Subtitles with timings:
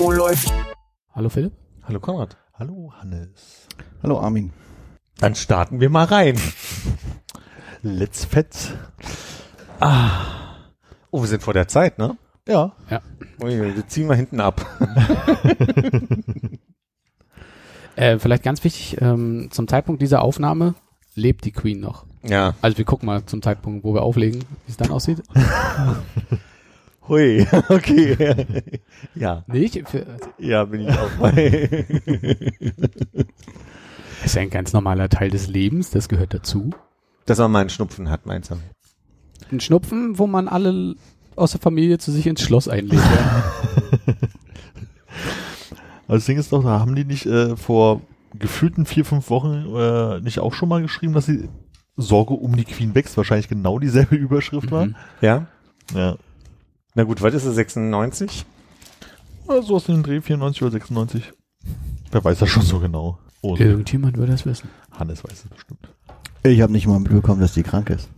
[0.00, 0.52] Oh, läuft.
[1.12, 1.52] Hallo Philipp?
[1.82, 2.36] Hallo Konrad.
[2.54, 3.66] Hallo Hannes.
[4.04, 4.52] Hallo Armin.
[5.18, 6.38] Dann starten wir mal rein.
[7.82, 8.70] Let's Fetz.
[9.80, 12.16] Oh, wir sind vor der Zeit, ne?
[12.46, 12.72] Ja.
[13.42, 14.64] Ui, wir ziehen mal hinten ab.
[17.96, 20.76] Äh, vielleicht ganz wichtig, ähm, zum Zeitpunkt dieser Aufnahme
[21.16, 22.06] lebt die Queen noch.
[22.22, 22.54] Ja.
[22.62, 25.20] Also wir gucken mal zum Zeitpunkt, wo wir auflegen, wie es dann aussieht.
[27.08, 28.80] Hui, okay.
[29.14, 29.44] ja.
[29.46, 29.82] Nicht?
[30.38, 31.86] Ja, bin ich auch bei.
[34.24, 36.70] ist ja ein ganz normaler Teil des Lebens, das gehört dazu.
[37.26, 38.56] Dass man mal einen Schnupfen hat, meinst du?
[39.50, 40.96] Ein Schnupfen, wo man alle
[41.36, 43.00] aus der Familie zu sich ins Schloss einlädt.
[43.00, 43.42] Ja.
[46.06, 48.02] Aber das Ding ist doch, da haben die nicht äh, vor
[48.38, 51.48] gefühlten vier, fünf Wochen äh, nicht auch schon mal geschrieben, dass die
[51.96, 54.86] Sorge um die Queen wächst wahrscheinlich genau dieselbe Überschrift war.
[54.86, 54.96] Mhm.
[55.20, 55.46] Ja?
[55.94, 56.16] Ja.
[56.98, 58.44] Na gut, was ist es, 96?
[59.46, 61.32] Oder so aus dem Dreh 94 oder 96.
[62.10, 63.20] Wer weiß das schon so genau?
[63.40, 64.68] Oh, Irgendjemand würde das wissen.
[64.90, 65.94] Hannes weiß es bestimmt.
[66.42, 68.08] Ich habe nicht mal mitbekommen, dass die krank ist.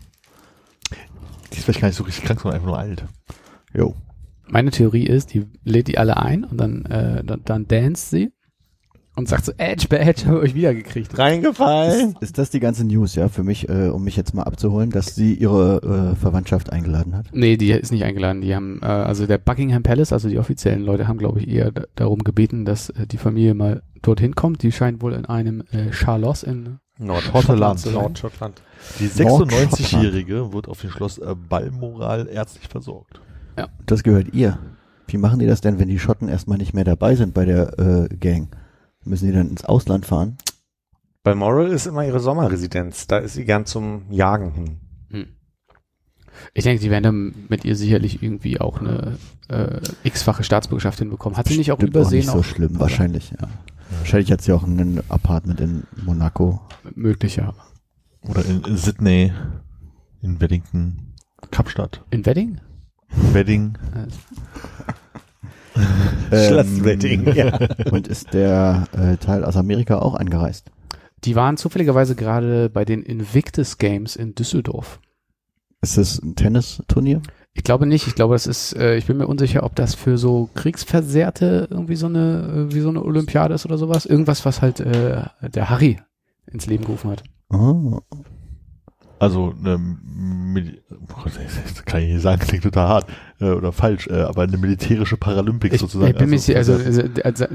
[1.53, 3.05] Die ist vielleicht gar nicht so richtig krank, sondern einfach nur alt.
[3.75, 3.95] Jo.
[4.49, 8.33] Meine Theorie ist, die lädt die alle ein und dann, äh, dann, dann dance sie
[9.17, 11.19] und sagt so, Edge, Badge, habe euch wiedergekriegt.
[11.19, 12.15] Reingefallen.
[12.21, 15.15] Ist das die ganze News, ja, für mich, äh, um mich jetzt mal abzuholen, dass
[15.15, 17.27] sie ihre äh, Verwandtschaft eingeladen hat?
[17.33, 18.41] Nee, die ist nicht eingeladen.
[18.41, 21.73] Die haben, äh, also der Buckingham Palace, also die offiziellen Leute haben, glaube ich, eher
[21.73, 24.63] da- darum gebeten, dass äh, die Familie mal dorthin kommt.
[24.63, 27.81] Die scheint wohl in einem äh, Charlos in Nordschottland.
[27.81, 27.95] zu sein.
[28.03, 28.63] Nordschottland.
[29.01, 33.21] Die 96-Jährige wird auf dem Schloss äh, Balmoral ärztlich versorgt.
[33.87, 34.59] Das gehört ihr.
[35.07, 37.79] Wie machen die das denn, wenn die Schotten erstmal nicht mehr dabei sind bei der
[37.79, 38.49] äh, Gang?
[39.05, 40.37] Müssen die dann ins Ausland fahren?
[41.23, 43.07] Balmoral ist immer ihre Sommerresidenz.
[43.07, 44.81] Da ist sie gern zum Jagen hin.
[45.11, 45.27] Hm.
[46.55, 49.19] Ich denke, die werden dann mit ihr sicherlich irgendwie auch eine
[49.49, 51.37] äh, x-fache Staatsbürgerschaft hinbekommen.
[51.37, 52.21] Hat sie nicht auch Stimmt übersehen?
[52.21, 53.49] nicht so schlimm, wahrscheinlich, ja.
[53.99, 56.61] Wahrscheinlich hat sie auch ein Apartment in Monaco.
[56.95, 57.55] Möglicher.
[58.23, 59.33] Oder in, in Sydney,
[60.23, 61.15] in Weddington,
[61.51, 62.61] Kapstadt, In Wedding?
[63.33, 63.77] Wedding.
[66.29, 67.59] Schloss Wedding, ja.
[67.91, 70.71] Und ist der äh, Teil aus Amerika auch angereist?
[71.25, 75.01] Die waren zufälligerweise gerade bei den Invictus Games in Düsseldorf.
[75.83, 77.23] Ist das ein Tennisturnier?
[77.53, 78.07] Ich glaube nicht.
[78.07, 81.97] Ich glaube, das ist, äh, ich bin mir unsicher, ob das für so Kriegsversehrte irgendwie
[81.97, 84.07] so eine, äh, wie so eine Olympiade ist oder sowas.
[84.07, 85.99] Irgendwas, was halt äh, der Harry
[86.47, 87.25] ins Leben gerufen hat.
[87.51, 88.01] Oh.
[89.21, 93.07] Also, eine, Mil- oh, das kann ich nicht sagen, klingt total hart
[93.39, 96.11] äh, oder falsch, äh, aber eine militärische Paralympics Ich, sozusagen.
[96.11, 97.47] ich bin mir also, also, also, also,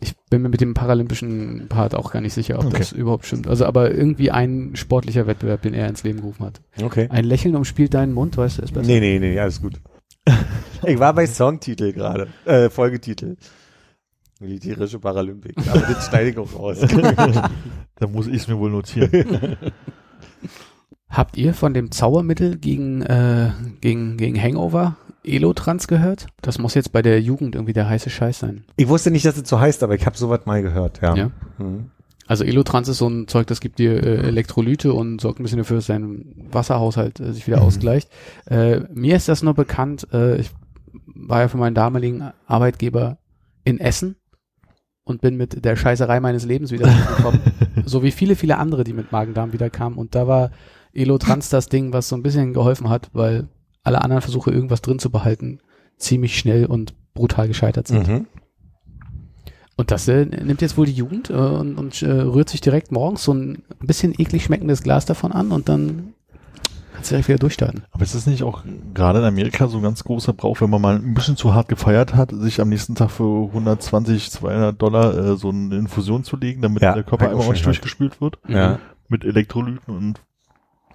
[0.00, 2.78] ich bin mir mit dem paralympischen Part auch gar nicht sicher, ob Okay.
[2.78, 3.48] das überhaupt stimmt.
[3.48, 6.60] Also, aber irgendwie ein sportlicher Wettbewerb, den er ins Leben gerufen hat.
[6.82, 7.08] Okay.
[7.10, 8.86] Ein Lächeln umspielt deinen Mund, weißt du, ist besser.
[8.86, 9.80] Nee, nee, nee, alles gut.
[10.86, 13.36] Ich war bei Songtitel gerade, äh, Folgetitel.
[14.38, 15.66] Militärische Paralympics.
[15.68, 16.78] Aber das schneide ich auch raus.
[17.96, 19.56] da muss ich es mir wohl notieren.
[21.08, 23.50] Habt ihr von dem Zaubermittel gegen, äh,
[23.80, 26.26] gegen, gegen Hangover Elotrans gehört?
[26.42, 28.64] Das muss jetzt bei der Jugend irgendwie der heiße Scheiß sein.
[28.76, 31.14] Ich wusste nicht, dass es so heißt, aber ich habe sowas mal gehört, ja.
[31.14, 31.30] Ja.
[31.58, 31.90] Mhm.
[32.28, 35.58] Also Elotrans ist so ein Zeug, das gibt dir äh, Elektrolyte und sorgt ein bisschen
[35.58, 37.62] dafür, dass dein Wasserhaushalt äh, sich wieder Mhm.
[37.62, 38.10] ausgleicht.
[38.46, 40.50] Äh, mir ist das nur bekannt, äh, ich
[41.14, 43.18] war ja für meinen damaligen Arbeitgeber
[43.62, 44.16] in Essen
[45.04, 47.40] und bin mit der Scheißerei meines Lebens wieder gekommen.
[47.84, 49.96] so wie viele, viele andere, die mit Magen-Darm wieder kamen.
[49.96, 50.50] Und da war
[50.96, 53.48] Elotrans das Ding, was so ein bisschen geholfen hat, weil
[53.82, 55.60] alle anderen Versuche, irgendwas drin zu behalten,
[55.96, 58.08] ziemlich schnell und brutal gescheitert sind.
[58.08, 58.26] Mhm.
[59.76, 62.92] Und das äh, nimmt jetzt wohl die Jugend äh, und, und äh, rührt sich direkt
[62.92, 66.14] morgens so ein bisschen eklig schmeckendes Glas davon an und dann
[66.94, 67.84] kannst du direkt wieder durchstarten.
[67.90, 68.64] Aber ist das nicht auch
[68.94, 71.68] gerade in Amerika so ein ganz großer Brauch, wenn man mal ein bisschen zu hart
[71.68, 76.38] gefeiert hat, sich am nächsten Tag für 120, 200 Dollar äh, so eine Infusion zu
[76.38, 78.38] legen, damit Ja, der Körper ich einmal auch ordentlich durchgespült wird?
[78.48, 78.78] Ja.
[79.08, 80.20] Mit Elektrolyten und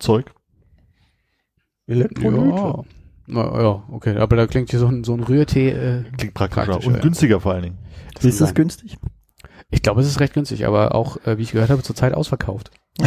[0.01, 0.33] Zeug?
[1.88, 2.56] Elektrolyte.
[2.56, 2.83] Ja.
[3.27, 4.18] Na, ja, okay.
[4.18, 5.69] Aber da klingt hier so ein, so ein Rührtee.
[5.69, 7.01] Äh, Klingt praktischer Praktischer, und ja.
[7.01, 7.77] günstiger vor allen Dingen.
[8.15, 8.98] das Ist das günstig?
[9.69, 12.71] Ich glaube, es ist recht günstig, aber auch, äh, wie ich gehört habe, zurzeit ausverkauft.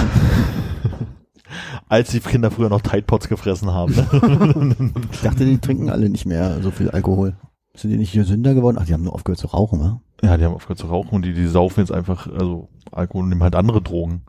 [1.89, 3.95] Als die Kinder früher noch Tide Pods gefressen haben.
[5.13, 7.37] Ich dachte, die trinken alle nicht mehr so viel Alkohol.
[7.77, 8.79] Sind die nicht gesünder geworden?
[8.81, 10.01] Ach, die haben nur aufgehört zu rauchen, wa?
[10.23, 13.29] Ja, die haben aufgehört zu rauchen und die, die saufen jetzt einfach, also Alkohol und
[13.29, 14.23] nehmen halt andere Drogen.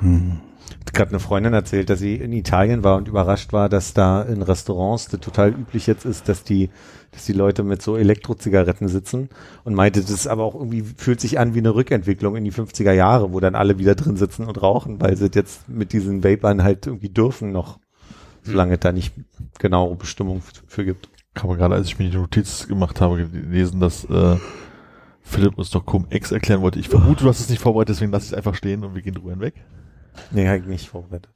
[0.00, 0.40] Hm.
[0.74, 4.22] Hat gerade eine Freundin erzählt, dass sie in Italien war und überrascht war, dass da
[4.22, 6.70] in Restaurants das total üblich jetzt ist, dass die,
[7.12, 9.28] dass die Leute mit so Elektrozigaretten sitzen
[9.64, 12.52] und meinte, das ist aber auch irgendwie fühlt sich an wie eine Rückentwicklung in die
[12.52, 16.24] 50er Jahre, wo dann alle wieder drin sitzen und rauchen, weil sie jetzt mit diesen
[16.24, 17.78] Vapern halt irgendwie dürfen noch,
[18.42, 19.14] solange da nicht
[19.58, 21.08] genaue Bestimmung für gibt.
[21.36, 24.36] Ich habe gerade, als ich mir die Notiz gemacht habe, gelesen, dass äh,
[25.22, 26.80] Philipp uns doch Cum-Ex erklären wollte.
[26.80, 29.02] Ich vermute, du hast es nicht vorbereitet, deswegen lasse ich es einfach stehen und wir
[29.02, 29.54] gehen drüber hinweg.
[30.30, 31.28] Nee, habe ich nicht vorbereitet.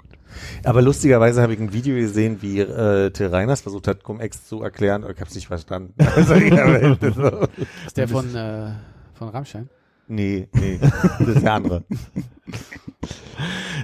[0.64, 4.62] Aber lustigerweise habe ich ein Video gesehen, wie äh, Till Reiners versucht hat, Cum-Ex zu
[4.62, 5.94] erklären, aber ich habe es nicht verstanden.
[6.16, 6.34] Also,
[6.94, 7.48] das so.
[7.86, 8.70] Ist der von, äh,
[9.14, 9.68] von Rammstein?
[10.06, 11.84] nee, nee, das ist der andere.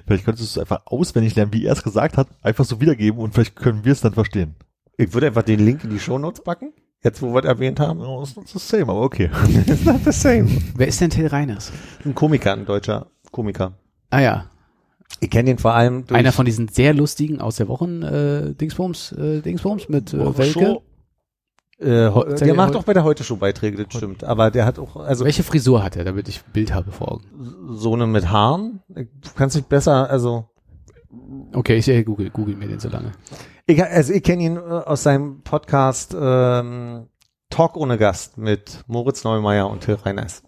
[0.06, 3.20] Vielleicht könntest du es einfach auswendig lernen, wie er es gesagt hat, einfach so wiedergeben
[3.20, 4.54] und vielleicht können wir es dann verstehen.
[4.96, 6.72] Ich würde einfach den Link in die Shownotes packen,
[7.02, 8.00] jetzt wo wir es erwähnt haben.
[8.00, 9.30] Oh, ist not the same, aber okay.
[9.66, 10.48] It's not the same.
[10.76, 11.72] Wer ist denn Till Reiners?
[12.04, 13.74] Ein Komiker, ein deutscher Komiker.
[14.10, 14.50] Ah ja,
[15.18, 18.54] Ich kenne den vor allem durch einer von diesen sehr lustigen aus der Wochen äh,
[18.54, 20.80] Dingsbums, äh, Dingsbums mit äh, Welke.
[21.78, 24.24] äh, der macht heute- auch bei der Heute Show Beiträge, das stimmt.
[24.24, 27.12] Aber der hat auch, also Welche Frisur hat er, damit ich ein Bild habe vor
[27.12, 27.24] Augen?
[27.72, 28.80] so eine mit Haaren.
[28.88, 30.46] Du kannst nicht besser, also
[31.52, 33.10] Okay, ich äh, google, google mir den so lange.
[33.66, 37.08] Ich, also ich kenne ihn äh, aus seinem Podcast ähm,
[37.50, 40.44] Talk ohne Gast mit Moritz Neumeier und Till Reiners.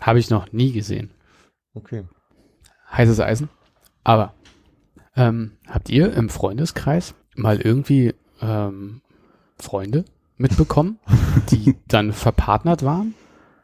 [0.00, 1.10] Habe ich noch nie gesehen.
[1.74, 2.04] Okay.
[2.90, 3.50] Heißes Eisen.
[4.10, 4.34] Aber
[5.14, 9.02] ähm, habt ihr im Freundeskreis mal irgendwie ähm,
[9.56, 10.04] Freunde
[10.36, 10.98] mitbekommen,
[11.50, 13.14] die dann verpartnert waren?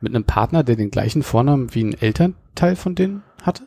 [0.01, 3.65] Mit einem Partner, der den gleichen Vornamen wie ein Elternteil von denen hatte?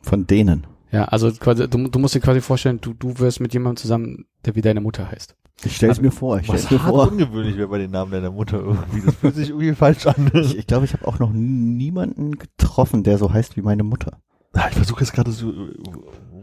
[0.00, 0.66] Von denen.
[0.90, 4.24] Ja, also quasi, du, du musst dir quasi vorstellen, du, du wirst mit jemandem zusammen,
[4.46, 5.36] der wie deine Mutter heißt.
[5.62, 7.12] Ich stell's mir vor, ich stell's Was mir hart vor.
[7.12, 9.02] ungewöhnlich wäre bei den Namen deiner Mutter irgendwie.
[9.04, 10.30] Das fühlt sich irgendwie falsch an.
[10.32, 13.82] Ich glaube, ich, glaub, ich habe auch noch niemanden getroffen, der so heißt wie meine
[13.82, 14.22] Mutter.
[14.54, 15.52] Ah, Ich versuche jetzt gerade so,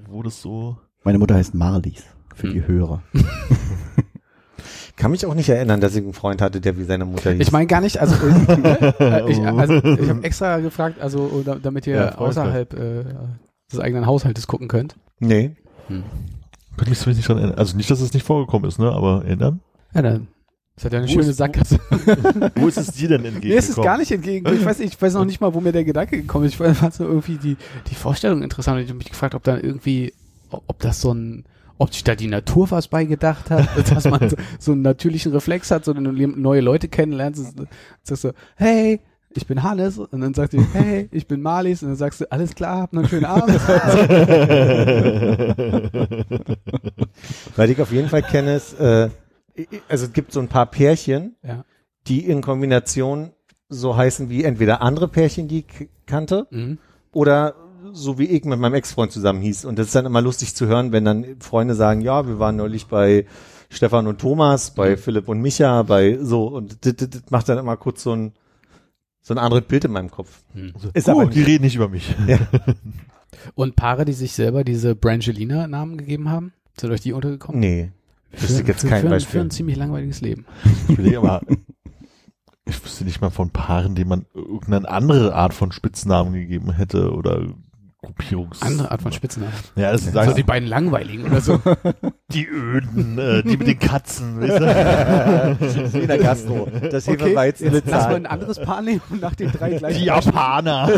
[0.07, 0.77] wo das so.
[1.03, 2.03] Meine Mutter heißt Marlies,
[2.35, 2.67] für die Hm.
[2.67, 3.03] Hörer.
[4.95, 7.41] Kann mich auch nicht erinnern, dass ich einen Freund hatte, der wie seine Mutter hieß.
[7.41, 11.85] Ich meine gar nicht, also äh, ich, also ich habe extra gefragt, also da- damit
[11.85, 13.03] ihr Ja, außerhalb äh,
[13.71, 14.95] des eigenen Haushaltes gucken könnt.
[15.19, 15.55] nee.
[16.77, 17.57] Könnte mich zumindest nicht dran erinnern.
[17.57, 18.91] Also nicht, dass es nicht vorgekommen ist, ne?
[18.91, 19.61] Aber erinnern.
[19.93, 20.27] Ja, dann.
[20.75, 21.79] Das hat ja eine Wo schöne ist- Sackgasse.
[22.55, 23.57] Wo ist es dir denn entgegengekommen?
[23.57, 24.45] Es ist gar nicht entgegen.
[24.53, 26.59] Ich weiß, ich weiß noch nicht mal, wo mir der Gedanke gekommen ist.
[26.59, 27.55] Ich fand so irgendwie die,
[27.89, 28.81] die Vorstellung interessant.
[28.81, 30.13] Ich habe mich gefragt, ob dann irgendwie,
[30.51, 31.45] ob das so ein,
[31.77, 35.31] ob sich da die Natur was bei gedacht hat, dass man so, so einen natürlichen
[35.31, 37.55] Reflex hat, so du neue Leute kennenlernst, ist-
[38.03, 38.99] sagst du, hey,
[39.37, 42.31] ich bin Hannes, und dann sagt sie, hey, ich bin Marlies, und dann sagst du,
[42.31, 43.59] alles klar, hab noch einen schönen Abend.
[47.55, 49.09] Weil ich auf jeden Fall kenne es, äh,
[49.89, 51.63] also es gibt so ein paar Pärchen, ja.
[52.07, 53.31] die in Kombination
[53.69, 56.77] so heißen wie entweder andere Pärchen, die ich kannte, Mhm.
[57.11, 57.55] oder
[57.93, 59.65] so wie ich mit meinem Ex-Freund zusammen hieß.
[59.65, 62.55] Und das ist dann immer lustig zu hören, wenn dann Freunde sagen, ja, wir waren
[62.55, 63.25] neulich bei
[63.69, 64.97] Stefan und Thomas, bei Mhm.
[64.97, 68.33] Philipp und Micha, bei so, und das, das, das macht dann immer kurz so ein,
[69.21, 70.43] so ein anderes Bild in meinem Kopf.
[70.53, 70.73] Mhm.
[70.93, 72.13] Ist Gut, aber die reden nicht über mich.
[73.55, 77.59] Und Paare, die sich selber diese Brangelina-Namen gegeben haben, sind euch die untergekommen?
[77.59, 77.91] Nee,
[78.41, 79.41] wüsste ich jetzt für, kein für, Für Beispiel.
[79.41, 80.45] ein ziemlich langweiliges Leben.
[80.87, 81.41] Ich überlege aber,
[82.65, 87.11] ich wüsste nicht mal von Paaren, denen man irgendeine andere Art von Spitznamen gegeben hätte
[87.13, 87.47] oder
[88.05, 88.61] Gruppierungs...
[88.61, 89.53] Andere Art von Spitznamen.
[89.75, 91.59] Ja, das So sagen die beiden langweiligen oder so.
[92.31, 95.93] die Öden, äh, die mit den Katzen, weißt du?
[95.93, 96.67] Wie in der Gastro.
[96.91, 99.99] Das Hefeweizen jetzt lass mal ein anderes Paar nehmen und nach den drei gleichen.
[99.99, 100.89] Die Japaner.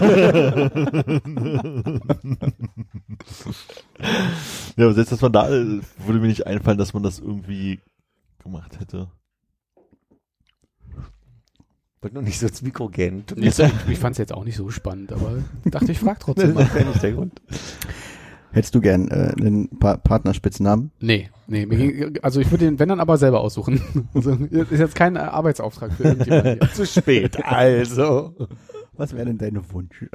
[4.75, 7.79] ja, aber selbst dass man da, äh, würde mir nicht einfallen, dass man das irgendwie
[8.43, 9.07] gemacht hätte.
[12.01, 13.24] Wollte nur nicht so ins Mikro gehen.
[13.36, 16.20] Nee, so, ich ich fand es jetzt auch nicht so spannend, aber dachte ich frag
[16.20, 16.80] trotzdem Das mal.
[16.80, 17.42] ja nicht der Grund.
[18.51, 20.92] Hättest du gern äh, einen pa Partnerspitznamen?
[21.00, 23.82] Nee, nee, mir ging, also ich würde den, wenn dann aber selber aussuchen.
[24.13, 26.60] Also, ist jetzt kein Arbeitsauftrag für irgendjemand hier.
[26.74, 28.36] Zu spät, also.
[28.94, 30.06] Was wäre denn dein Wunsch?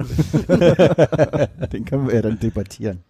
[1.71, 3.03] Den können wir ja dann debattieren.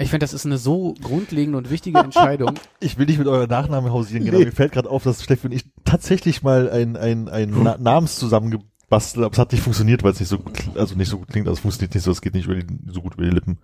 [0.00, 2.54] Ich finde, das ist eine so grundlegende und wichtige Entscheidung.
[2.80, 5.48] Ich will nicht mit eurem Nachnamen hausieren gehen, aber mir fällt gerade auf, dass Steffi
[5.48, 9.32] und ich tatsächlich mal ein, ein, ein Na Namens zusammengebastelt haben.
[9.32, 11.56] Es hat nicht funktioniert, weil es nicht so gut, also nicht so gut klingt, also
[11.58, 13.58] es funktioniert nicht so, es geht nicht die, so gut über die Lippen.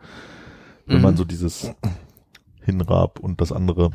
[0.86, 1.02] Wenn Mhm.
[1.02, 1.70] man so dieses
[2.62, 3.90] Hinrab und das andere.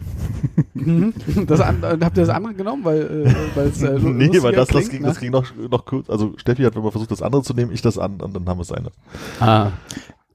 [0.73, 1.13] Mhm.
[1.47, 4.53] das an, äh, habt ihr das andere genommen, weil, äh, weil es äh, nee, weil
[4.53, 5.07] das, das klingt, ging, ne?
[5.09, 6.09] das ging noch, noch kurz.
[6.09, 8.57] Also Steffi hat immer versucht, das andere zu nehmen, ich das an, und dann haben
[8.59, 8.91] wir es eine.
[9.39, 9.71] Ah,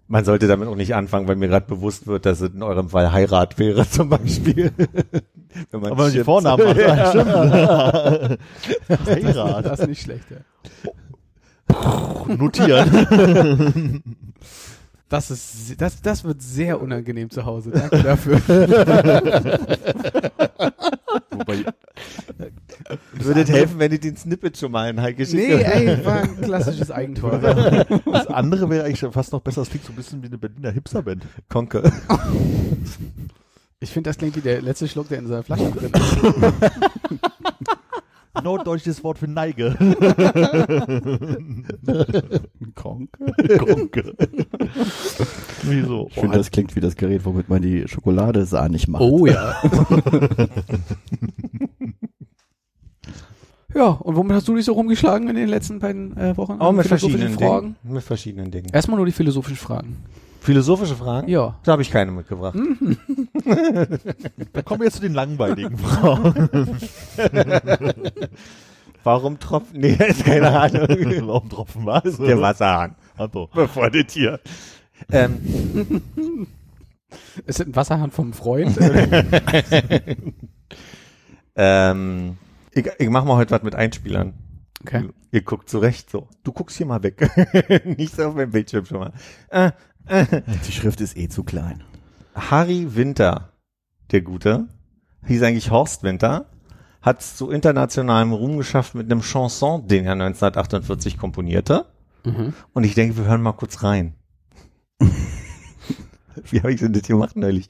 [0.06, 2.90] Man sollte damit auch nicht anfangen, weil mir gerade bewusst wird, dass es in eurem
[2.90, 4.70] Fall Heirat wäre zum Beispiel.
[5.70, 6.24] Wenn man Aber wenn man die.
[6.24, 6.96] Vornamen macht, Ja.
[6.96, 8.36] ja.
[8.88, 9.08] stimmt.
[9.08, 9.64] Heirat.
[9.66, 10.38] Das ist nicht schlecht, ja.
[12.36, 14.02] Notieren.
[15.10, 17.70] Das ist, das, das wird sehr unangenehm zu Hause.
[17.70, 18.40] Danke dafür.
[21.38, 21.64] Wobei,
[23.12, 25.64] Würde es helfen, wenn ich den Snippet schon mal in Heike nee, schicke?
[25.64, 27.38] ey, war ein klassisches Eigentor.
[28.06, 29.62] das andere wäre eigentlich fast noch besser.
[29.62, 31.24] Das klingt so ein bisschen wie eine Berliner Hipsterband.
[31.48, 31.90] Konke.
[33.80, 36.16] Ich finde, das klingt wie der letzte Schluck, der in seiner Flasche drin ist.
[38.42, 39.76] Norddeutsches Wort für Neige.
[42.74, 43.32] Konke?
[43.58, 44.14] Gronke.
[45.62, 46.08] Wieso?
[46.08, 49.02] Ich finde, das klingt wie das Gerät, womit man die Schokolade sahnig macht.
[49.02, 49.54] Oh ja.
[53.74, 56.60] ja, und womit hast du dich so rumgeschlagen in den letzten beiden äh, Wochen?
[56.60, 57.76] Auch mit verschiedenen Fragen?
[57.82, 57.94] Dingen.
[57.94, 58.70] Mit verschiedenen Dingen.
[58.72, 59.96] Erstmal nur die philosophischen Fragen.
[60.40, 61.28] Philosophische Fragen?
[61.28, 61.58] Ja.
[61.62, 62.54] Da habe ich keine mitgebracht.
[64.52, 66.48] Da kommen wir jetzt zu den langweiligen Frauen.
[69.04, 69.74] Warum tropft?
[69.74, 70.88] Nee, ist keine Ahnung.
[71.26, 72.16] Warum tropfen was?
[72.16, 72.96] Der Wasserhahn.
[73.18, 73.48] Hallo.
[73.54, 74.40] Bevor das hier.
[75.12, 75.40] Ähm,
[77.46, 78.78] Ist das ein Wasserhahn vom Freund?
[81.56, 82.38] ähm,
[82.72, 84.34] ich, ich mach mal heute was mit Einspielern.
[84.82, 85.08] Okay.
[85.32, 86.28] Ihr guckt zurecht so.
[86.42, 87.30] Du guckst hier mal weg.
[87.98, 89.12] Nicht so auf meinem Bildschirm schon mal.
[89.50, 89.72] Äh,
[90.66, 91.82] Die Schrift ist eh zu klein.
[92.34, 93.52] Harry Winter,
[94.10, 94.68] der Gute,
[95.26, 96.46] hieß eigentlich Horst Winter,
[97.00, 101.86] hat es zu internationalem Ruhm geschafft mit einem Chanson, den er 1948 komponierte.
[102.24, 102.54] Mhm.
[102.72, 104.14] Und ich denke, wir hören mal kurz rein.
[106.50, 107.68] Wie habe ich denn das gemacht neulich?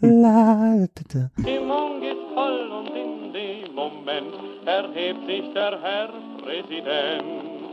[0.00, 4.34] La, da, ist voll und in dem Moment
[4.66, 6.08] erhebt sich der Herr
[6.42, 7.63] Präsident.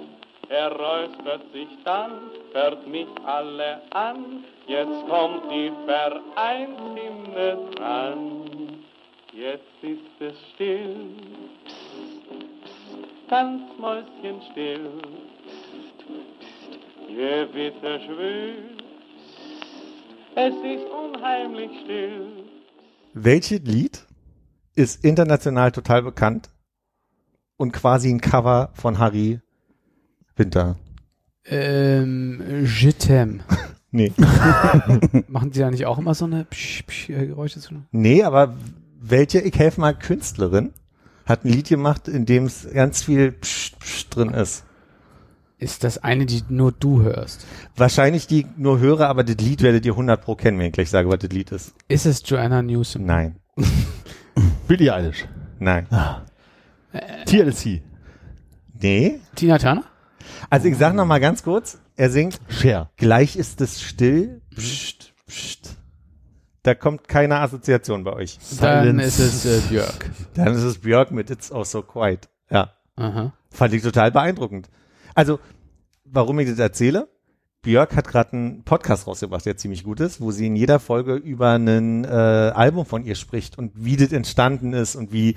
[0.51, 2.11] Er räuspert sich dann,
[2.51, 8.83] hört mich alle an, jetzt kommt die Vereinshymne dran.
[9.31, 11.15] Jetzt ist es still,
[11.63, 12.27] psst,
[12.65, 14.89] psst, ganz mäuschenstill,
[15.47, 22.27] psst, psst, Gewitter schwül, psst, es ist unheimlich still.
[23.13, 24.05] Welches Lied
[24.75, 26.49] ist international total bekannt
[27.55, 29.39] und quasi ein Cover von Harry
[30.41, 30.75] Winter?
[31.45, 33.39] ähm, je t'aime.
[33.93, 34.13] Nee.
[35.27, 37.73] Machen die da nicht auch immer so eine Psch, Psch, äh, Geräusche zu?
[37.91, 38.55] Nee, aber
[39.01, 40.71] welche, ich helfe mal, Künstlerin
[41.25, 44.63] hat ein Lied gemacht, in dem es ganz viel Psst, Psst drin ist.
[45.57, 47.45] Ist das eine, die nur du hörst?
[47.75, 50.89] Wahrscheinlich die nur höre, aber das Lied werdet ihr 100 pro kennen, wenn ich gleich
[50.89, 51.73] sage, was das Lied ist.
[51.89, 53.03] Ist es Joanna Newsom?
[53.05, 53.35] Nein,
[54.69, 55.27] Billie Eilish.
[55.59, 55.85] nein.
[57.25, 57.81] TLC.
[58.81, 59.19] Nee.
[59.35, 59.83] Tina Turner?
[60.49, 62.89] Also ich sag noch mal ganz kurz, er singt, Cher.
[62.97, 65.77] gleich ist es still, Psst, Psst.
[66.63, 68.37] Da kommt keine Assoziation bei euch.
[68.59, 69.23] Dann Silence.
[69.23, 70.09] ist es äh, Björk.
[70.35, 72.29] Dann ist es Björk mit It's Also Quiet.
[72.51, 72.73] Ja.
[72.97, 73.33] Aha.
[73.49, 74.69] Fand ich total beeindruckend.
[75.15, 75.39] Also,
[76.05, 77.07] warum ich das erzähle?
[77.63, 81.15] Björk hat gerade einen Podcast rausgebracht, der ziemlich gut ist, wo sie in jeder Folge
[81.15, 85.35] über ein äh, Album von ihr spricht und wie das entstanden ist und wie,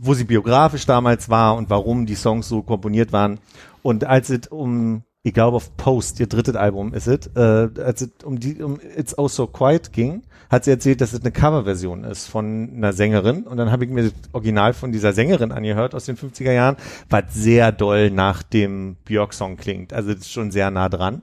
[0.00, 3.38] wo sie biografisch damals war und warum die Songs so komponiert waren.
[3.82, 8.02] Und als es um, ich glaube auf Post, ihr drittes Album ist es, äh, als
[8.02, 11.32] es um die, um It's Oh So Quiet ging, hat sie erzählt, dass es eine
[11.32, 13.42] Coverversion ist von einer Sängerin.
[13.42, 16.76] Und dann habe ich mir das Original von dieser Sängerin angehört aus den 50er Jahren,
[17.10, 19.92] was sehr doll nach dem Björk-Song klingt.
[19.92, 21.22] Also das ist schon sehr nah dran.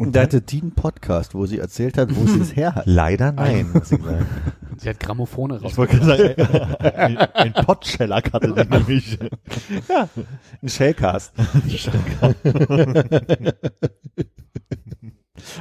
[0.00, 2.84] Und da hatte die einen Podcast, wo sie erzählt hat, wo sie es her hat.
[2.86, 3.98] Leider nein, ich.
[4.78, 5.76] Sie hat Grammophone Ich raus.
[5.76, 9.18] wollte gerade sagen, ein, ein Potschellack hatte die nämlich.
[10.62, 11.32] Ein Shellcast.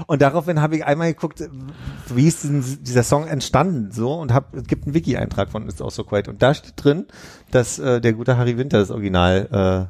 [0.07, 1.43] Und daraufhin habe ich einmal geguckt,
[2.13, 5.81] wie ist denn dieser Song entstanden so und hab, es gibt einen Wiki-Eintrag von It's
[5.81, 7.05] Also Quiet und da steht drin,
[7.51, 9.89] dass äh, der gute Harry Winter das Original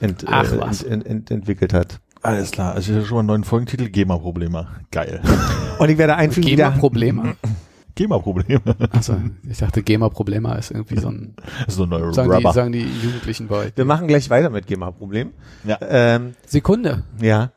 [0.00, 0.82] äh, ent, Ach, äh, was.
[0.82, 2.00] ent, ent, ent, entwickelt hat.
[2.26, 4.66] Alles klar, also ich habe schon mal einen neuen Folgentitel, GEMA-Probleme.
[4.90, 5.20] Geil.
[5.78, 7.36] Und ich werde einfügen, wieder, GEMA-Probleme.
[7.94, 8.60] GEMA-Probleme.
[8.90, 9.16] Achso,
[9.48, 11.34] ich dachte GEMA-Problema ist irgendwie so ein,
[11.68, 12.52] So ein neuer sagen die, Rubber.
[12.52, 13.72] sagen die Jugendlichen bei.
[13.74, 15.32] wir machen gleich weiter mit GEMA-Problem.
[15.64, 15.78] Ja.
[15.80, 17.04] Ähm, Sekunde.
[17.20, 17.52] ja,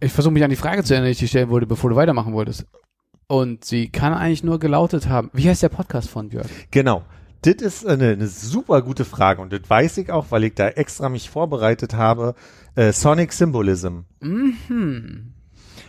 [0.00, 1.96] Ich versuche mich an die Frage zu erinnern, die ich dir stellen wollte, bevor du
[1.96, 2.66] weitermachen wolltest.
[3.26, 5.30] Und sie kann eigentlich nur gelautet haben.
[5.32, 6.48] Wie heißt der Podcast von Björk?
[6.70, 7.02] Genau.
[7.44, 10.66] Das ist eine, eine super gute Frage und das weiß ich auch, weil ich da
[10.68, 12.34] extra mich vorbereitet habe.
[12.74, 14.00] Äh, Sonic Symbolism.
[14.20, 15.34] Mhm.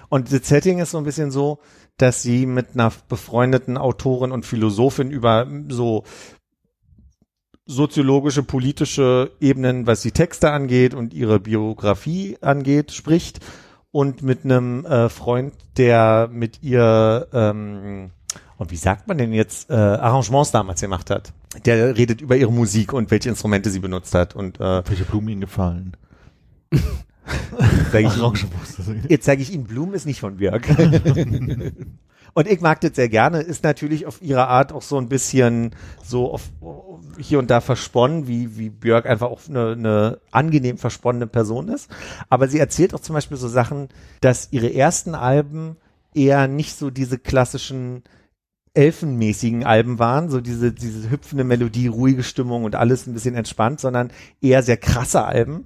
[0.09, 1.59] Und das Setting ist so ein bisschen so,
[1.95, 6.03] dass sie mit einer befreundeten Autorin und Philosophin über so
[7.65, 13.39] soziologische, politische Ebenen, was die Texte angeht und ihre Biografie angeht, spricht
[13.91, 18.11] und mit einem äh, Freund, der mit ihr, ähm,
[18.57, 21.33] und wie sagt man denn jetzt, äh, Arrangements damals gemacht hat.
[21.63, 24.35] Der redet über ihre Musik und welche Instrumente sie benutzt hat.
[24.35, 25.95] Und äh, Welche Blumen Ihnen gefallen?
[27.91, 28.79] sag ich, Orangenbrust.
[29.09, 30.67] jetzt sage ich Ihnen, Blumen ist nicht von Björk.
[32.33, 35.71] und ich mag das sehr gerne, ist natürlich auf ihre Art auch so ein bisschen
[36.03, 36.49] so auf,
[37.17, 41.89] hier und da versponnen, wie, wie Björk einfach auch eine, eine angenehm versponnene Person ist.
[42.29, 43.89] Aber sie erzählt auch zum Beispiel so Sachen,
[44.21, 45.77] dass ihre ersten Alben
[46.13, 48.03] eher nicht so diese klassischen
[48.75, 53.79] elfenmäßigen Alben waren, so diese, diese hüpfende Melodie, ruhige Stimmung und alles ein bisschen entspannt,
[53.79, 55.65] sondern eher sehr krasse Alben.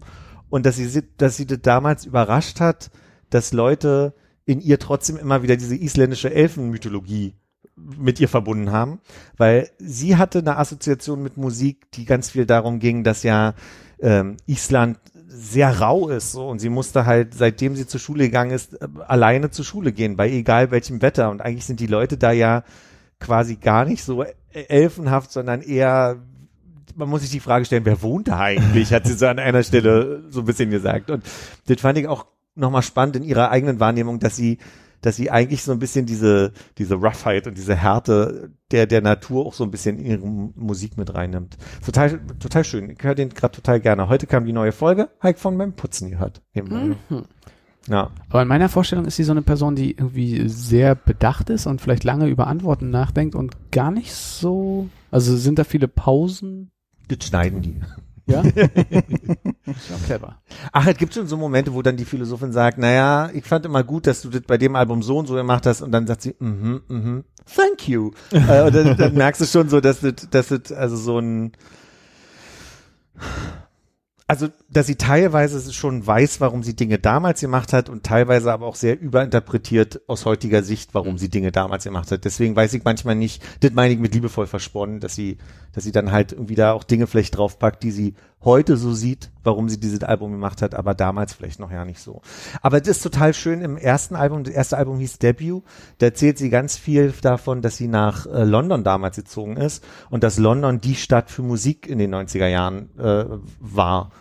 [0.50, 2.92] Und dass sie, dass sie das damals überrascht hat,
[3.30, 4.14] dass Leute
[4.46, 7.36] in ihr trotzdem immer wieder diese isländische Elfenmythologie
[7.76, 9.00] mit ihr verbunden haben,
[9.38, 13.54] weil sie hatte eine Assoziation mit Musik, die ganz viel darum ging, dass ja
[14.00, 14.98] ähm, Island
[15.28, 18.88] sehr rau ist so und sie musste halt, seitdem sie zur Schule gegangen ist, äh,
[19.08, 21.30] alleine zur Schule gehen, bei egal welchem Wetter.
[21.30, 22.64] Und eigentlich sind die Leute da ja
[23.20, 26.18] quasi gar nicht so e- elfenhaft, sondern eher,
[26.96, 29.64] man muss sich die Frage stellen, wer wohnt da eigentlich, hat sie so an einer
[29.64, 31.10] Stelle so ein bisschen gesagt.
[31.10, 31.24] Und
[31.68, 34.58] das fand ich auch nochmal spannend in ihrer eigenen Wahrnehmung, dass sie
[35.02, 39.46] dass sie eigentlich so ein bisschen diese, diese Roughheit und diese Härte der, der Natur
[39.46, 41.58] auch so ein bisschen in ihre Musik mit reinnimmt.
[41.86, 42.90] Total, total schön.
[42.90, 44.10] Ich höre den gerade total gerne.
[44.10, 46.42] Heute kam die neue Folge, Heik von beim Putzen gehört.
[46.54, 46.96] Mhm.
[47.88, 48.12] Ja.
[48.30, 51.82] Aber in meiner Vorstellung ist sie so eine Person, die irgendwie sehr bedacht ist und
[51.82, 56.72] vielleicht lange über Antworten nachdenkt und gar nicht so, also sind da viele Pausen?
[57.08, 57.82] Das schneiden die.
[58.28, 58.44] Ja?
[58.56, 59.02] ja
[60.06, 60.38] clever.
[60.72, 63.84] Ach, es gibt schon so Momente, wo dann die Philosophin sagt, naja, ich fand immer
[63.84, 66.22] gut, dass du das bei dem Album so und so gemacht hast und dann sagt
[66.22, 67.24] sie, mhm, mhm,
[67.56, 68.12] thank you.
[68.32, 71.54] äh, und dann, dann merkst du schon so, dass das, dass das also so ein
[74.30, 78.68] also, dass sie teilweise schon weiß, warum sie Dinge damals gemacht hat und teilweise aber
[78.68, 82.24] auch sehr überinterpretiert aus heutiger Sicht, warum sie Dinge damals gemacht hat.
[82.24, 85.38] Deswegen weiß ich manchmal nicht, das meine ich mit liebevoll versponnen, dass sie,
[85.74, 89.32] dass sie dann halt irgendwie da auch Dinge vielleicht draufpackt, die sie heute so sieht,
[89.44, 92.22] warum sie dieses Album gemacht hat, aber damals vielleicht noch ja nicht so.
[92.62, 95.64] Aber das ist total schön im ersten Album, das erste Album hieß Debut,
[95.98, 100.24] da erzählt sie ganz viel davon, dass sie nach äh, London damals gezogen ist und
[100.24, 103.26] dass London die Stadt für Musik in den 90er Jahren äh,
[103.60, 104.12] war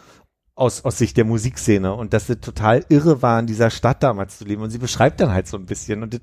[0.59, 4.39] aus, aus Sicht der Musikszene und dass es total irre war, in dieser Stadt damals
[4.39, 4.63] zu leben.
[4.63, 6.21] Und sie beschreibt dann halt so ein bisschen und das,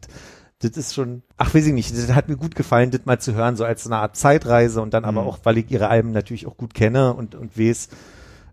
[0.60, 3.34] das ist schon, ach weiß ich nicht, das hat mir gut gefallen, das mal zu
[3.34, 5.28] hören, so als so eine Art Zeitreise und dann aber Mhm.
[5.28, 7.90] auch, weil ich ihre Alben natürlich auch gut kenne und, und weiß,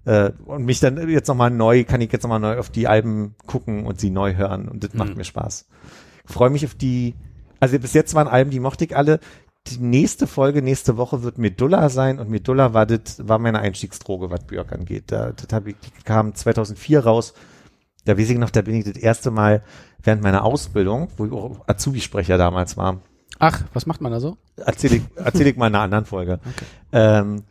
[0.05, 3.35] äh, und mich dann jetzt nochmal neu, kann ich jetzt nochmal neu auf die Alben
[3.47, 5.17] gucken und sie neu hören und das macht Mhm.
[5.19, 5.67] mir Spaß.
[6.27, 7.15] Ich freue mich auf die,
[7.61, 9.21] also bis jetzt waren Alben, die mochte ich alle.
[9.69, 14.31] Die nächste Folge, nächste Woche wird Medulla sein und Medulla war das, war meine Einstiegsdroge,
[14.31, 15.05] was Björk angeht.
[15.07, 17.33] Da, das hab ich, die kam 2004 raus.
[18.05, 19.63] Da weiß ich noch, da bin ich das erste Mal
[20.03, 23.01] während meiner Ausbildung, wo ich auch Azubi-Sprecher damals war,
[23.39, 24.37] Ach, was macht man da so?
[24.57, 26.39] erzähle ich, erzähl ich mal in einer anderen Folge.
[26.95, 27.45] Ähm,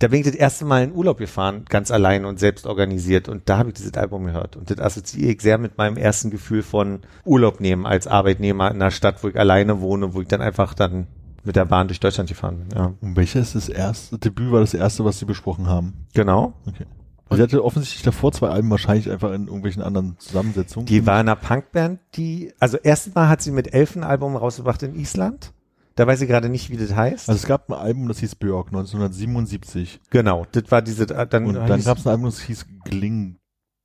[0.00, 3.48] da bin ich das erste Mal in Urlaub gefahren, ganz allein und selbst organisiert und
[3.48, 6.64] da habe ich dieses Album gehört und das assoziiere ich sehr mit meinem ersten Gefühl
[6.64, 10.40] von Urlaub nehmen als Arbeitnehmer in einer Stadt, wo ich alleine wohne, wo ich dann
[10.42, 11.06] einfach dann
[11.44, 12.76] mit der Bahn durch Deutschland gefahren bin.
[12.76, 16.06] Ja, Und welches das erste Debüt war das erste, was Sie besprochen haben?
[16.14, 16.54] genau.
[16.66, 16.86] Okay.
[17.30, 20.86] Also sie hatte offensichtlich davor zwei Alben wahrscheinlich einfach in irgendwelchen anderen Zusammensetzungen.
[20.86, 24.82] Die war in einer Punkband, die, also erstmal hat sie mit elf ein Album rausgebracht
[24.82, 25.52] in Island.
[25.94, 27.28] Da weiß ich gerade nicht, wie das heißt.
[27.30, 30.00] also es gab ein Album, das hieß Björk 1977.
[30.10, 33.38] genau, das war diese, dann, Und dann gab es ein Album, das hieß Gling,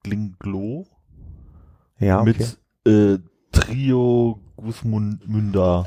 [0.04, 0.86] Glinglo
[1.98, 2.36] ja, okay.
[2.84, 3.19] mit äh,
[3.52, 5.86] Trio Guzmunda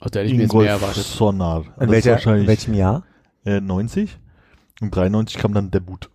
[0.00, 1.04] Oh, da hätte ich mir jetzt mehr erwartet.
[1.04, 1.64] Sonar.
[1.80, 3.04] in, welcher, in welchem Jahr?
[3.44, 4.18] äh, 90.
[4.80, 6.10] Und 93 kam dann Debut.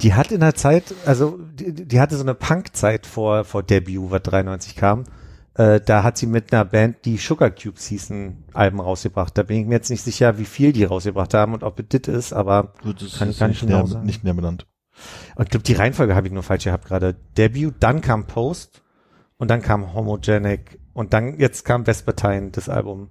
[0.00, 4.10] Die hat in der Zeit, also die, die hatte so eine Punk-Zeit vor, vor Debut,
[4.10, 5.04] was 93 kam.
[5.54, 9.36] Äh, da hat sie mit einer Band, die Sugar Cubes hießen, Alben rausgebracht.
[9.36, 11.86] Da bin ich mir jetzt nicht sicher, wie viel die rausgebracht haben und ob es
[12.00, 14.06] das ist, aber So, Das Kann ich ist gar nicht genau sagen.
[14.22, 14.66] näher benannt.
[15.36, 17.14] und ich glaube, die Reihenfolge habe ich nur falsch gehabt gerade.
[17.36, 18.82] Debut, dann kam Post
[19.38, 23.08] und dann kam Homogenic und dann jetzt kam Vespertine, das Album.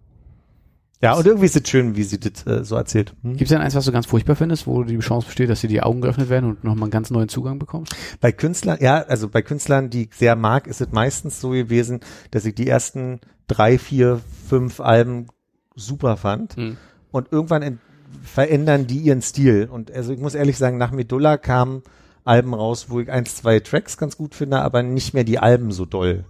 [1.02, 3.14] Ja, und irgendwie ist es schön, wie sie das äh, so erzählt.
[3.22, 3.34] Hm?
[3.34, 5.68] Gibt es denn eins, was du ganz furchtbar findest, wo die Chance besteht, dass dir
[5.68, 7.96] die Augen geöffnet werden und nochmal einen ganz neuen Zugang bekommst?
[8.22, 12.00] Bei Künstlern, ja, also bei Künstlern, die ich sehr mag, ist es meistens so gewesen,
[12.32, 15.28] dass ich die ersten drei, vier, fünf Alben
[15.76, 16.78] super fand Hm.
[17.12, 17.80] und irgendwann
[18.24, 19.70] verändern die ihren Stil.
[19.72, 21.84] Und also ich muss ehrlich sagen, nach Medulla kamen
[22.24, 25.72] Alben raus, wo ich eins, zwei Tracks ganz gut finde, aber nicht mehr die Alben
[25.72, 26.26] so doll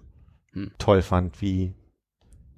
[0.56, 0.72] Hm.
[0.78, 1.74] toll fand, wie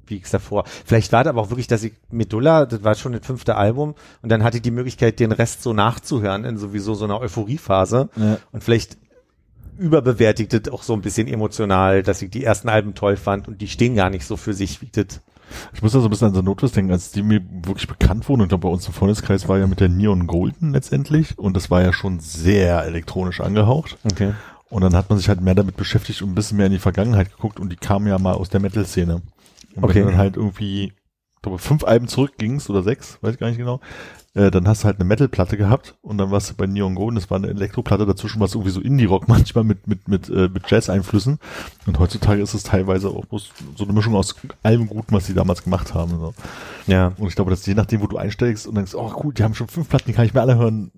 [0.09, 0.63] wie ich es davor.
[0.85, 3.95] Vielleicht war das aber auch wirklich, dass ich Medulla, das war schon das fünfte Album,
[4.21, 8.09] und dann hatte ich die Möglichkeit, den Rest so nachzuhören in sowieso so einer Euphoriephase.
[8.15, 8.37] Ja.
[8.51, 8.97] Und vielleicht
[9.77, 13.67] überbewertet auch so ein bisschen emotional, dass ich die ersten Alben toll fand und die
[13.67, 14.81] stehen gar nicht so für sich.
[14.81, 15.21] wie Das,
[15.73, 18.27] Ich muss da so ein bisschen an so Notwist denken, als die mir wirklich bekannt
[18.27, 21.37] wurden, und ich glaube, bei uns im Freundeskreis war ja mit der Neon Golden letztendlich,
[21.37, 23.97] und das war ja schon sehr elektronisch angehaucht.
[24.11, 24.33] okay.
[24.69, 26.79] Und dann hat man sich halt mehr damit beschäftigt und ein bisschen mehr in die
[26.79, 29.21] Vergangenheit geguckt und die kamen ja mal aus der Metal-Szene.
[29.75, 29.95] Und Okay.
[29.95, 33.47] wenn du dann halt irgendwie, ich glaube, fünf Alben zurückgingst oder sechs, weiß ich gar
[33.47, 33.79] nicht genau,
[34.33, 37.15] äh, dann hast du halt eine Metal-Platte gehabt und dann warst du bei Neon Golden,
[37.15, 40.49] das war eine Elektroplatte, dazwischen war es irgendwie so Indie-Rock manchmal mit, mit, mit, äh,
[40.49, 41.39] mit Jazz-Einflüssen.
[41.85, 45.33] Und heutzutage ist es teilweise auch bloß so eine Mischung aus allem Guten, was die
[45.33, 46.19] damals gemacht haben.
[46.19, 46.33] So.
[46.87, 47.13] Ja.
[47.17, 49.55] Und ich glaube, dass je nachdem, wo du einsteigst und denkst, oh cool, die haben
[49.55, 50.91] schon fünf Platten, die kann ich mir alle hören,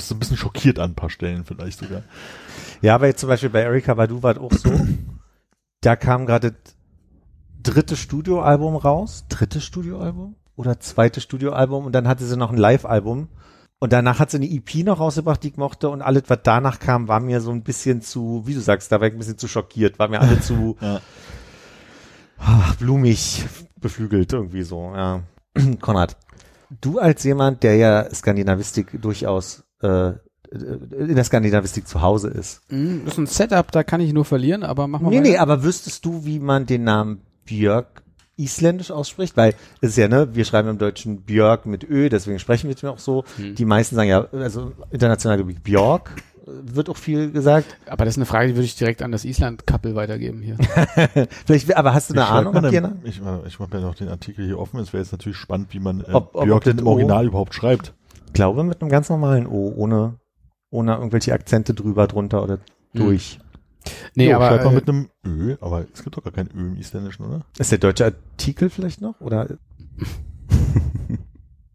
[0.00, 2.02] bist du ein bisschen schockiert an ein paar Stellen vielleicht sogar.
[2.80, 4.72] Ja, aber jetzt zum Beispiel bei Erika Badu war es auch so,
[5.82, 6.74] da kam gerade das
[7.62, 10.36] dritte Studioalbum raus, drittes Studioalbum?
[10.56, 11.84] Oder zweites Studioalbum?
[11.84, 13.28] Und dann hatte sie noch ein Live-Album.
[13.78, 15.90] Und danach hat sie eine EP noch rausgebracht, die ich mochte.
[15.90, 19.00] Und alles, was danach kam, war mir so ein bisschen zu, wie du sagst, da
[19.00, 21.00] war ich ein bisschen zu schockiert, war mir alle zu Ja.
[22.38, 23.44] ach, blumig
[23.76, 25.22] beflügelt irgendwie so, ja.
[25.80, 26.16] Konrad,
[26.80, 30.12] du als jemand, der ja Skandinavistik durchaus äh,
[30.52, 34.24] in der Skandinavistik zu Hause ist, Hm, Das ist ein Setup, da kann ich nur
[34.24, 35.28] verlieren, aber mach mal Nee, weiter.
[35.30, 38.02] nee, aber wüsstest du, wie man den Namen Björk
[38.36, 39.36] isländisch ausspricht?
[39.36, 42.74] Weil es ist ja, ne, wir schreiben im Deutschen Björk mit Ö, deswegen sprechen wir
[42.74, 43.24] es mir auch so.
[43.36, 43.54] Hm.
[43.54, 46.10] Die meisten sagen ja, also international glaube ich Björk,
[46.46, 47.76] äh, wird auch viel gesagt.
[47.86, 50.56] Aber das ist eine Frage, die würde ich direkt an das Island-Couple weitergeben hier.
[51.46, 52.70] Vielleicht, aber hast du eine schreibt Ahnung?
[52.72, 55.38] denn, eine- ich ich habe ja noch den Artikel hier offen, es wäre jetzt natürlich
[55.38, 56.90] spannend, wie man äh, Ob- ob Björk denn im O?
[56.92, 57.92] Original überhaupt schreibt.
[58.30, 60.18] Ich glaube mit einem ganz normalen O, ohne,
[60.70, 62.58] ohne irgendwelche Akzente drüber, drunter oder
[62.92, 63.06] Hm.
[63.06, 63.38] durch.
[64.14, 66.48] Nee, Jo, aber schreibt man äh, mit einem Ö, aber es gibt doch gar kein
[66.54, 67.44] Ö im Isländischen, oder?
[67.58, 69.20] Ist der deutsche Artikel vielleicht noch?
[69.20, 69.46] Oder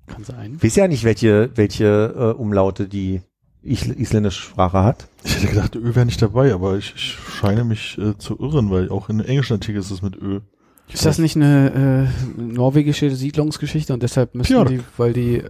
[0.08, 0.62] kann sein.
[0.62, 3.22] weiß ja nicht, welche, welche äh, Umlaute die
[3.64, 5.08] Isl isländische Sprache hat.
[5.24, 8.70] Ich hätte gedacht, Ö wäre nicht dabei, aber ich, ich scheine mich äh, zu irren,
[8.70, 10.42] weil auch in den englischen Artikel ist es mit Ö.
[10.94, 14.68] Ist das nicht eine äh, norwegische Siedlungsgeschichte und deshalb müssen Björk.
[14.68, 15.44] die, weil die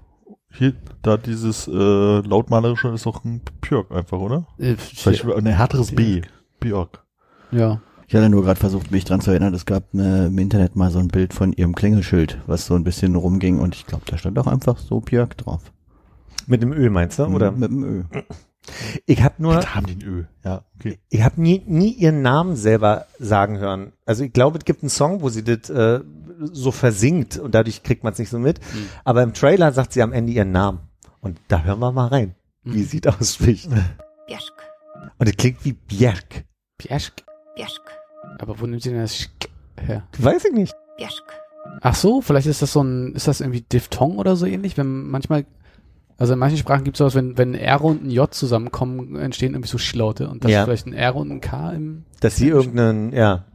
[0.58, 4.48] Hier, da dieses äh, lautmalerische ist auch ein Björk einfach, oder?
[4.58, 6.22] äh, Vielleicht ein härteres B.
[6.60, 7.04] Björk.
[7.52, 7.82] ja.
[8.08, 10.92] Ich hatte nur gerade versucht, mich dran zu erinnern, es gab äh, im Internet mal
[10.92, 14.16] so ein Bild von ihrem Klingelschild, was so ein bisschen rumging und ich glaube, da
[14.20, 15.72] stand auch einfach so Björk drauf.
[16.46, 17.24] Mit dem Ö meinst du?
[17.26, 17.52] Oder?
[17.52, 18.04] Mit dem Ö.
[19.08, 20.24] Ich habe nur, Da haben die ein Ö.
[20.44, 21.00] Ja, okay.
[21.10, 23.92] ich habe nie, nie ihren Namen selber sagen hören.
[24.06, 26.02] Also ich glaube, es gibt einen Song, wo sie das äh,
[26.40, 28.60] so versingt und dadurch kriegt man es nicht so mit.
[28.60, 28.90] Hm.
[29.04, 30.80] Aber im Trailer sagt sie am Ende ihren Namen.
[31.22, 32.86] Und da hören wir mal rein, wie Mhm.
[32.86, 33.70] sie das ausspricht.
[34.28, 34.54] Björk,
[35.18, 36.46] Und es klingt wie Bjerg.
[36.78, 37.24] Pieschk.
[37.56, 37.82] Björk,
[38.40, 39.30] Aber wo nimmt sie denn das Sch
[39.80, 40.04] her?
[40.20, 40.76] Weiß ich nicht.
[40.98, 41.42] Björk,
[41.82, 45.08] Ach so, vielleicht ist das so ein, ist das irgendwie Diphthong oder so ähnlich, wenn
[45.10, 45.46] manchmal,
[46.18, 49.16] also in manchen Sprachen gibt es sowas, wenn, wenn ein R und ein J zusammenkommen,
[49.16, 50.60] entstehen irgendwie so Schlaute und das Ja.
[50.60, 53.46] ist vielleicht ein R und ein K im, Dass sie irgendeinen, ja,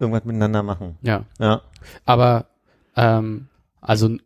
[0.00, 0.96] irgendwas miteinander machen.
[1.02, 1.24] ja.
[1.38, 1.62] Ja.
[2.04, 2.46] Aber,
[2.96, 3.48] ähm,
[3.80, 4.16] also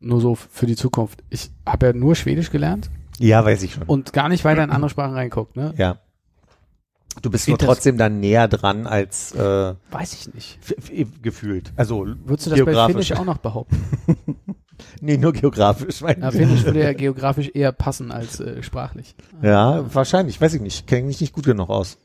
[0.00, 1.22] nur so für die Zukunft.
[1.30, 3.82] Ich habe ja nur Schwedisch gelernt Ja, weiß ich schon.
[3.84, 5.74] und gar nicht weiter in andere Sprachen reinguckt, ne?
[5.76, 5.98] ja.
[7.22, 10.58] Du bist nur Geht das- trotzdem dann näher dran als äh, Weiß ich nicht.
[11.22, 11.72] gefühlt.
[11.76, 12.86] Also Würdest du das bei.
[12.86, 13.84] Finnisch auch noch behaupten?
[15.02, 16.00] Nee, nur geografisch.
[16.00, 19.14] Mein Ja, Finnisch würde ja geografisch eher passen als äh, sprachlich.
[19.42, 20.86] Ja, wahrscheinlich, weiß ich nicht.
[20.86, 21.98] Kenne mich nicht gut genug aus.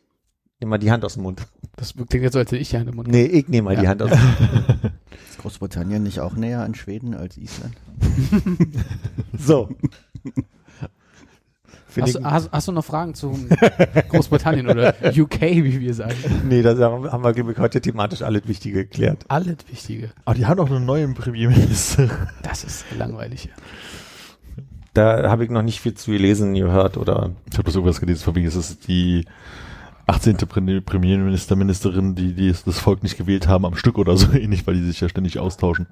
[0.60, 1.46] Nimm mal die Hand aus dem Mund.
[1.76, 3.10] Das klingt jetzt so, als hätte ich ja in den Mund.
[3.10, 3.90] Nee, ich nehme mal die Ja.
[3.90, 4.94] Hand aus dem Mund.
[5.30, 7.76] Ist Großbritannien nicht auch näher an Schweden als Island?
[9.38, 9.70] So.
[12.00, 13.38] Hast, hast, hast du noch Fragen zu
[14.10, 16.16] Großbritannien oder UK, wie wir sagen?
[16.48, 19.24] nee, da haben haben wir, glaube ich, heute thematisch alles Wichtige geklärt.
[19.30, 20.12] Alles Wichtige.
[20.26, 22.10] Aber die haben auch einen neuen Premierminister.
[22.44, 23.50] Das ist langweilig.
[24.94, 27.32] Da habe ich noch nicht viel zu gelesen, gehört oder.
[27.52, 29.26] Ich habe das irgendwas gelesen, von wegen, es ist die
[30.08, 30.38] 18.
[30.38, 34.66] Pre- Premierminister, Ministerin, die, die das Volk nicht gewählt haben am Stück oder so ähnlich,
[34.68, 35.88] weil die sich ja ständig austauschen.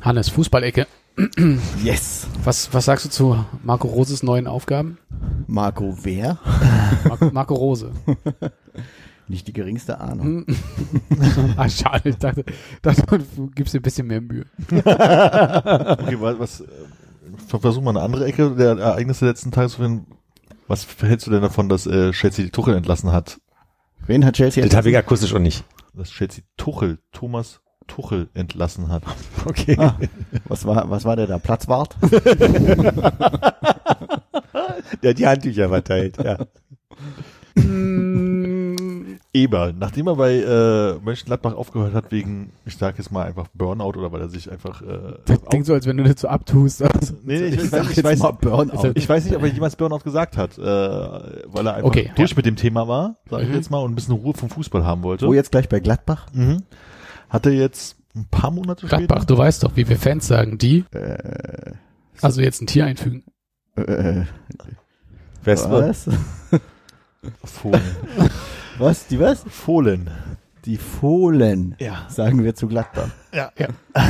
[0.00, 0.86] Hannes, Fußballecke.
[1.82, 2.26] Yes!
[2.44, 4.98] Was, was sagst du zu Marco Roses neuen Aufgaben?
[5.46, 6.38] Marco wer?
[7.08, 7.90] Marco, Marco Rose.
[9.28, 10.46] Nicht die geringste Ahnung.
[11.56, 12.10] Ah, schade.
[12.10, 12.44] Ich dachte,
[12.82, 13.02] dachte,
[13.34, 14.44] du gibst dir ein bisschen mehr Mühe.
[14.70, 19.78] Okay, was, was äh, versuch mal eine andere Ecke der Ereignisse der letzten Tage zu
[19.82, 20.06] finden.
[20.68, 23.40] Was hältst du denn davon, dass äh, Chelsea die Tuchel entlassen hat?
[24.06, 25.64] Wen hat Chelsea Das habe ich akustisch auch nicht.
[25.94, 29.02] Dass Chelsea Tuchel, Thomas Tuchel entlassen hat.
[29.46, 29.76] Okay.
[29.78, 29.96] Ah,
[30.46, 31.38] was war, was war der da?
[31.38, 31.96] Platzwart?
[35.02, 36.36] Der hat die Handtücher verteilt, ja.
[39.36, 43.98] Eber, nachdem er bei äh, Mönchengladbach aufgehört hat wegen, ich sag jetzt mal einfach Burnout
[43.98, 46.82] oder weil er sich einfach äh, Das klingt so, als wenn du nicht so abtust.
[46.82, 48.92] Also, Nee, nee, ich, Ich weiß, sag ich, jetzt weiß, mal Burnout.
[48.94, 52.30] ich weiß nicht, ob er jemals Burnout gesagt hat, äh, weil er einfach Okay, durch
[52.30, 52.36] ja.
[52.36, 53.54] mit dem Thema war, sag ich Mhm.
[53.54, 55.26] jetzt mal, und ein bisschen Ruhe vom Fußball haben wollte.
[55.26, 56.26] Wo jetzt gleich bei Gladbach?
[56.32, 56.62] Mhm.
[57.28, 59.26] Hat er jetzt ein paar Monate Gladbach, später?
[59.26, 61.72] du weißt doch, wie wir Fans sagen, die, Äh,
[62.22, 63.24] also jetzt ein Tier einfügen.
[63.76, 64.22] äh,
[65.44, 65.82] Westwood.
[65.88, 66.08] was?
[67.44, 67.80] Fohlen.
[68.78, 69.06] Was?
[69.06, 69.44] Die was?
[69.48, 70.10] Fohlen.
[70.66, 72.06] Die Fohlen, Ja.
[72.08, 73.08] sagen wir zu Gladbach.
[73.32, 73.50] Ja.
[73.58, 73.68] Ja.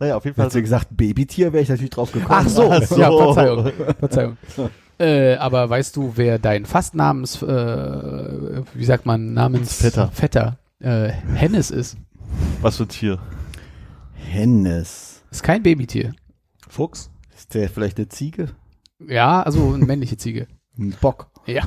[0.00, 0.44] naja, auf jeden Fall.
[0.44, 2.30] Hättest du gesagt Babytier, wäre ich natürlich drauf gekommen.
[2.30, 2.98] Ach so, Ach so.
[2.98, 4.36] ja, Verzeihung, Verzeihung.
[4.98, 10.08] Äh, aber weißt du, wer dein Fastnamens, äh, wie sagt man, Namens Vetter.
[10.12, 11.96] Vetter äh, Hennes ist?
[12.62, 13.18] Was für ein Tier?
[14.14, 15.22] Hennes.
[15.30, 16.14] Ist kein Babytier.
[16.68, 17.10] Fuchs?
[17.36, 18.48] Ist der vielleicht eine Ziege?
[19.06, 20.46] Ja, also eine männliche Ziege.
[20.78, 21.26] Ein Bock.
[21.46, 21.62] Ja.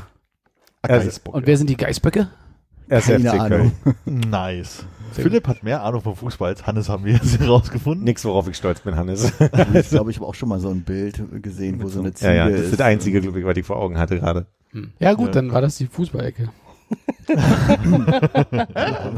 [0.88, 2.28] Geißbock, Und wer sind die Geißböcke?
[2.88, 3.72] erst Keine FC Ahnung.
[3.84, 3.96] Köln.
[4.30, 4.86] Nice.
[5.14, 8.04] Sehr Philipp hat mehr Ahnung vom Fußball als Hannes, haben wir jetzt herausgefunden.
[8.04, 9.32] Nix, worauf ich stolz bin, Hannes.
[9.74, 12.32] Ich glaube, ich habe auch schon mal so ein Bild gesehen, wo so eine Ziege
[12.32, 12.66] ja, ja, das ist.
[12.72, 14.46] ist das einzige, glaube ich, was ich vor Augen hatte gerade.
[14.72, 14.92] Hm.
[15.00, 15.32] Ja gut, Ja.
[15.34, 16.50] dann war das die Fußballecke.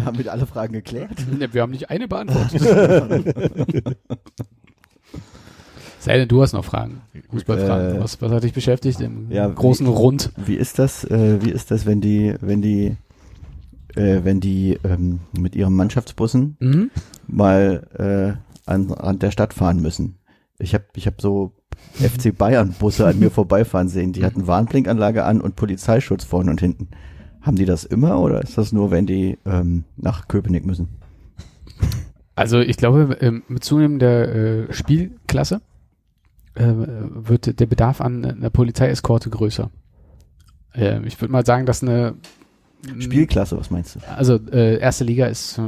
[0.06, 1.12] Haben wir alle Fragen geklärt?
[1.52, 2.62] Wir haben nicht eine beantwortet.
[6.08, 7.02] Sei denn, du hast noch Fragen.
[7.32, 7.98] Fußballfragen.
[7.98, 10.32] Äh, was, was hat dich beschäftigt im ja, großen wie- Rund?
[10.38, 12.96] Wie ist das, äh, wie ist das, wenn die, wenn die,
[13.96, 16.92] äh, wenn die ähm, mit ihren Mannschaftsbussen Mhm.
[17.28, 20.16] mal äh, an Rand der Stadt fahren müssen?
[20.60, 21.52] Ich habe ich hab so
[21.94, 24.14] FC Bayern Busse an mir vorbeifahren sehen.
[24.14, 26.88] Die hatten Warnblinkanlage an und Polizeischutz vorne und hinten.
[27.42, 30.88] Haben die das immer oder ist das nur, wenn die ähm, nach Köpenick müssen?
[32.36, 35.62] Also ich glaube, mit zunehmender äh, Spielklasse
[36.58, 39.70] äh, wird der Bedarf an einer Polizeieskorte größer.
[40.74, 42.16] Äh, ich würde mal sagen, dass eine
[43.00, 44.00] Spielklasse, was meinst du?
[44.16, 45.60] Also äh, erste Liga ist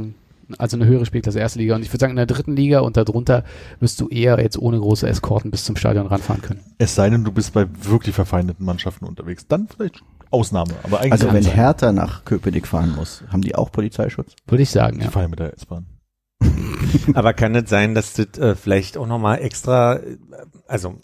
[0.58, 1.74] also eine höhere Spielklasse, erste Liga.
[1.74, 3.44] Und ich würde sagen, in der dritten Liga und darunter
[3.78, 6.60] wirst du eher jetzt ohne große Eskorten bis zum Stadion ranfahren können.
[6.78, 9.46] Es sei denn, du bist bei wirklich verfeindeten Mannschaften unterwegs.
[9.46, 10.72] Dann vielleicht Ausnahme.
[10.82, 11.54] Aber eigentlich Also wenn sein.
[11.54, 14.34] Hertha nach Köpenick fahren muss, haben die auch Polizeischutz?
[14.46, 15.10] Würde ich sagen, die ja.
[15.10, 15.86] fahren mit der S-Bahn.
[17.14, 20.16] Aber kann es sein, dass das äh, vielleicht auch nochmal extra, äh,
[20.66, 20.96] also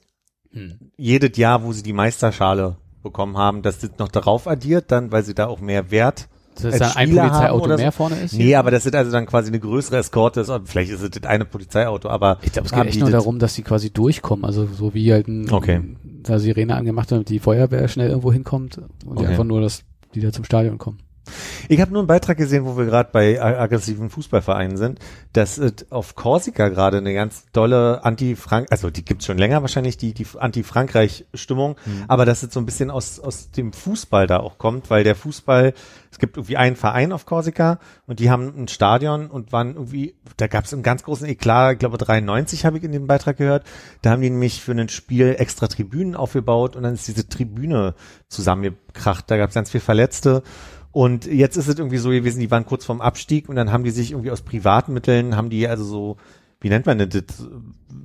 [0.52, 0.78] Hm.
[0.96, 5.22] jedes Jahr, wo sie die Meisterschale bekommen haben, dass das noch darauf addiert, dann, weil
[5.22, 6.28] sie da auch mehr Wert.
[6.54, 7.76] Dass als dann ein Polizeiauto so?
[7.76, 8.32] mehr vorne ist?
[8.32, 11.24] Nee, aber das ist also dann quasi eine größere Eskorte ist, vielleicht ist es das
[11.24, 14.46] eine Polizeiauto, aber Ich glaube, es geht echt nur darum, dass sie quasi durchkommen.
[14.46, 15.82] Also so wie halt ein, Okay.
[16.02, 19.26] da Sirene angemacht hat, damit die Feuerwehr schnell irgendwo hinkommt und Okay.
[19.26, 19.82] einfach nur, dass
[20.14, 20.98] die da zum Stadion kommen.
[21.68, 25.00] Ich habe nur einen Beitrag gesehen, wo wir gerade bei aggressiven Fußballvereinen sind,
[25.32, 29.96] dass es auf Korsika gerade eine ganz dolle Anti-Frank, also die gibt's schon länger wahrscheinlich,
[29.96, 31.76] die, die Anti-Frankreich-Stimmung,
[32.08, 35.14] aber dass es so ein bisschen aus, aus dem Fußball da auch kommt, weil der
[35.14, 35.74] Fußball,
[36.10, 40.14] es gibt irgendwie einen Verein auf Korsika und die haben ein Stadion und waren irgendwie,
[40.36, 43.64] da gab's einen ganz großen Eklat, ich glaube 93 habe ich in dem Beitrag gehört,
[44.02, 47.94] da haben die nämlich für ein Spiel extra Tribünen aufgebaut und dann ist diese Tribüne
[48.28, 50.42] zusammengekracht, da gab's ganz viel Verletzte
[50.96, 53.84] und jetzt ist es irgendwie so gewesen, die waren kurz vorm Abstieg und dann haben
[53.84, 56.16] die sich irgendwie aus privaten Mitteln, haben die also so,
[56.58, 57.46] wie nennt man das, das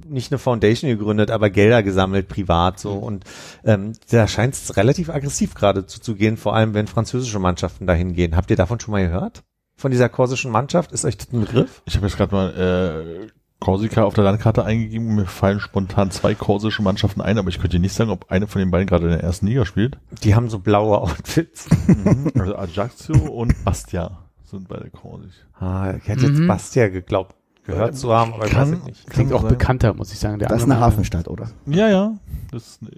[0.10, 2.91] nicht eine Foundation gegründet, aber Gelder gesammelt, privat so.
[2.91, 3.23] Und
[3.63, 8.36] ähm, da scheint es relativ aggressiv gerade zuzugehen, vor allem wenn französische Mannschaften dahin gehen.
[8.36, 9.43] Habt ihr davon schon mal gehört?
[9.77, 10.91] Von dieser korsischen Mannschaft?
[10.91, 11.84] Ist euch das ein Begriff?
[11.86, 13.27] Ich habe jetzt gerade mal äh,
[13.62, 15.15] Korsika auf der Landkarte eingegeben.
[15.15, 18.47] Mir fallen spontan zwei korsische Mannschaften ein, aber ich könnte dir nicht sagen, ob eine
[18.47, 19.97] von den beiden gerade in der ersten Liga spielt.
[20.24, 21.69] Die haben so blaue Outfits.
[22.38, 25.36] Also Ajaccio und Bastia sind beide korsisch.
[25.60, 26.47] Ah, ich hätte jetzt Mhm.
[26.47, 29.10] Bastia geglaubt, gehört zu haben, aber ich Kann- weiß es nicht.
[29.10, 29.50] Klingt auch sein.
[29.50, 30.39] bekannter, muss ich sagen.
[30.39, 31.52] Der Das ist eine Hafenstadt, oder?
[31.67, 32.13] Ja, ja.
[32.52, 32.91] Das ist eine,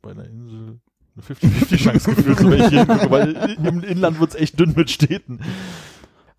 [0.00, 0.78] bei einer Insel
[1.16, 3.32] eine 50-50-Chance gefühlt, so wenn ich hier hingucke, weil
[3.64, 5.40] im Inland wird's echt dünn mit Städten.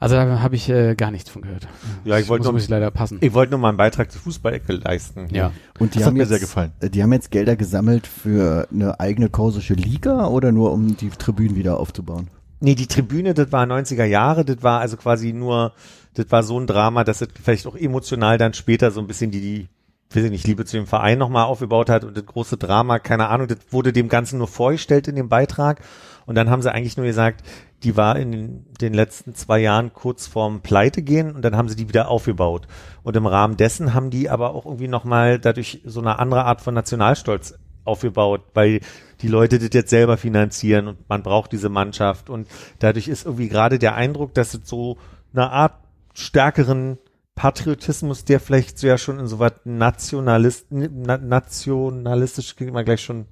[0.03, 1.67] Also da habe ich äh, gar nichts von gehört.
[2.05, 3.17] Ja, ich wollte muss ich leider passen.
[3.21, 5.27] Ich wollte nur mal einen Beitrag zur Fußballecke leisten.
[5.31, 5.51] ja.
[5.79, 6.71] Und die Das hat haben mir jetzt, sehr gefallen.
[6.81, 11.09] äh, Die haben jetzt Gelder gesammelt für eine eigene korsische Liga oder nur um die
[11.09, 12.27] Tribünen wieder aufzubauen?
[12.59, 15.73] Nee, die Tribüne, das war 90er Jahre, das war also quasi nur,
[16.13, 19.31] das war so ein Drama, dass es vielleicht auch emotional dann später so ein bisschen
[19.31, 19.67] die, die
[20.15, 23.29] weiß ich nicht, Liebe zu dem Verein nochmal aufgebaut hat und das große Drama, keine
[23.29, 25.81] Ahnung, das wurde dem Ganzen nur vorgestellt in dem Beitrag.
[26.25, 27.43] Und dann haben sie eigentlich nur gesagt,
[27.83, 31.75] die war in den, letzten zwei Jahren kurz vorm Pleite gehen und dann haben sie
[31.75, 32.67] die wieder aufgebaut.
[33.03, 36.61] Und im Rahmen dessen haben die aber auch irgendwie nochmal dadurch so eine andere Art
[36.61, 38.79] von Nationalstolz aufgebaut, weil
[39.21, 42.29] die Leute das jetzt selber finanzieren und man braucht diese Mannschaft.
[42.29, 42.47] Und
[42.79, 44.97] dadurch ist irgendwie gerade der Eindruck, dass es so
[45.33, 45.73] eine Art
[46.13, 46.97] stärkeren
[47.35, 53.01] Patriotismus, der vielleicht so ja schon in so was Nationalist, na, nationalistisch klingt immer gleich
[53.01, 53.25] schon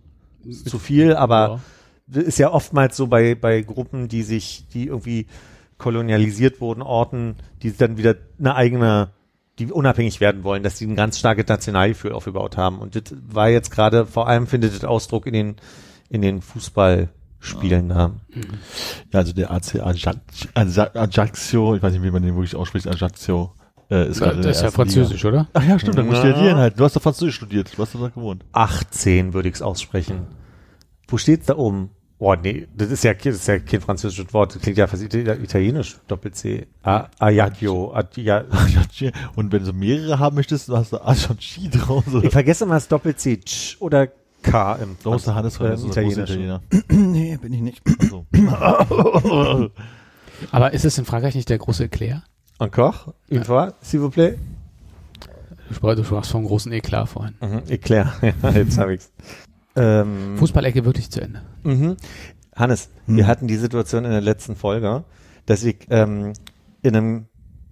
[0.66, 1.62] zu viel, aber
[2.08, 5.28] das ist ja oftmals so bei, bei Gruppen, die sich, die irgendwie
[5.78, 9.10] kolonialisiert wurden, Orten, die dann wieder eine eigene,
[9.60, 12.80] die unabhängig werden wollen, dass sie ein ganz starkes Nationalgefühl aufgebaut haben.
[12.80, 15.56] Und das war jetzt gerade, vor allem findet das Ausdruck in den,
[16.10, 18.12] in den Fußballspielen da.
[19.12, 19.80] Ja, also der AC
[20.56, 23.54] Ajaccio, ich weiß nicht, wie man den wirklich ausspricht, Ajaccio,
[23.92, 25.38] äh, ist in das ist ja Französisch, oder?
[25.40, 25.50] Liga.
[25.54, 26.78] Ach ja, stimmt, dann musst du ja die hinhalten.
[26.78, 28.44] Du hast doch Französisch studiert, du hast doch da gewohnt.
[28.54, 30.28] 18 würde ich es aussprechen.
[31.08, 31.90] Wo steht's da oben?
[32.18, 34.54] Boah, nee, das ist ja, das ist ja kein französisches Wort.
[34.56, 35.98] Das klingt ja fast ita- italienisch.
[36.08, 36.68] Doppel-C.
[36.84, 37.92] Ajaccio.
[37.96, 39.10] Aja- Ajaccio.
[39.36, 42.04] Und wenn du mehrere haben möchtest, dann hast du Ajaccio draus.
[42.22, 43.38] Ich vergesse immer das Doppel-C.
[43.38, 44.08] Tsch oder
[44.44, 46.12] K im der Hannes äh, großer.
[46.24, 46.62] Italiener.
[46.90, 47.82] nee, bin ich nicht.
[50.52, 52.24] Aber ist es in Frankreich nicht der große Eclair?
[52.62, 53.16] Encore?
[53.32, 54.38] Une fois, s'il vous plaît?
[55.70, 57.34] Du sprach- du sprachst vom großen Eklat vorhin.
[57.42, 58.14] Mhm, Eclair.
[58.44, 59.12] Ja, jetzt hab ich's.
[59.76, 61.42] Ähm, Fußballecke wirklich zu Ende.
[61.64, 61.98] Mhm.
[62.56, 65.06] Hannes, wir hatten die Situation in der letzten Folge,
[65.48, 66.34] dass ich ähm,
[66.84, 67.26] in einem,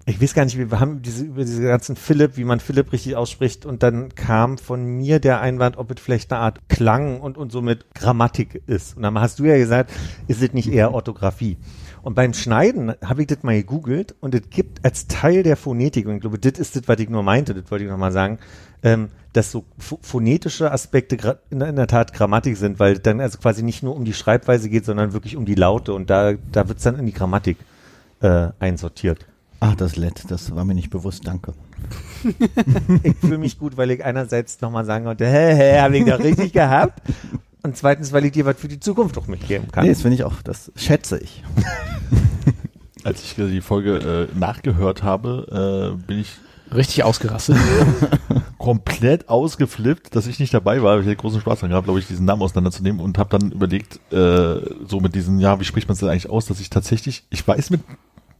[0.07, 3.15] ich weiß gar nicht, wir haben diese über diese ganzen Philipp, wie man Philipp richtig
[3.15, 7.37] ausspricht, und dann kam von mir der Einwand, ob es vielleicht eine Art Klang und
[7.37, 8.95] und somit Grammatik ist.
[8.97, 9.91] Und dann hast du ja gesagt,
[10.27, 11.57] ist es nicht eher Orthographie?
[12.01, 16.07] Und beim Schneiden habe ich das mal gegoogelt und es gibt als Teil der Phonetik,
[16.07, 18.39] und ich glaube, das ist das, was ich nur meinte, das wollte ich nochmal sagen,
[18.83, 23.37] ähm, dass so ph- phonetische Aspekte in, in der Tat Grammatik sind, weil dann also
[23.37, 26.67] quasi nicht nur um die Schreibweise geht, sondern wirklich um die Laute und da, da
[26.69, 27.57] wird's dann in die Grammatik
[28.21, 29.25] äh, einsortiert.
[29.59, 31.53] Ach, das Lett, das war mir nicht bewusst, danke.
[33.03, 36.15] Ich fühle mich gut, weil ich einerseits nochmal sagen konnte, hä, hä, habe ich da
[36.15, 37.01] richtig gehabt?
[37.61, 39.83] Und zweitens, weil ich dir was für die Zukunft auch mitgeben kann.
[39.83, 41.43] Nee, das finde ich auch, das schätze ich.
[43.03, 46.37] Als ich die Folge äh, nachgehört habe, äh, bin ich
[46.73, 47.57] Richtig ausgerastet.
[48.59, 50.99] komplett ausgeflippt, dass ich nicht dabei war.
[50.99, 53.99] Ich hätte großen Spaß dran gehabt, glaube ich, diesen Namen auseinanderzunehmen und habe dann überlegt,
[54.13, 57.23] äh, so mit diesen, ja, wie spricht man es denn eigentlich aus, dass ich tatsächlich,
[57.29, 57.81] ich weiß mit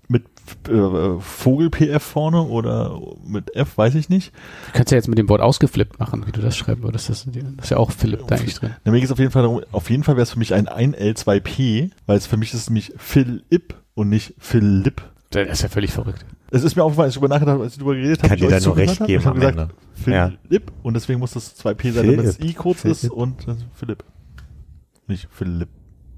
[0.10, 0.26] mit
[0.68, 4.34] äh, Vogel PF vorne oder mit F, weiß ich nicht.
[4.68, 7.10] Du kannst ja jetzt mit dem Wort ausgeflippt machen, wie du das schreiben würdest.
[7.10, 8.76] Das, das ist ja auch Philipp da eigentlich drin.
[8.84, 10.54] Na, mir geht es auf jeden Fall darum, auf jeden Fall wäre es für mich
[10.54, 15.04] ein 1L2P, weil es für mich ist es nämlich Philipp und nicht Philipp.
[15.30, 16.26] Das ist ja völlig verrückt.
[16.50, 18.30] Es ist mir aufgefallen, als ich darüber nachgedacht habe, als ich darüber geredet habe.
[18.30, 19.08] Kann ich dir da nur recht habe.
[19.08, 20.38] geben am gesagt, Ende.
[20.48, 22.40] Philipp und deswegen muss das 2P sein, damit das.
[22.40, 23.14] I kurz ist Philipp.
[23.14, 24.04] und äh, Philipp.
[25.08, 25.70] Nicht Philipp.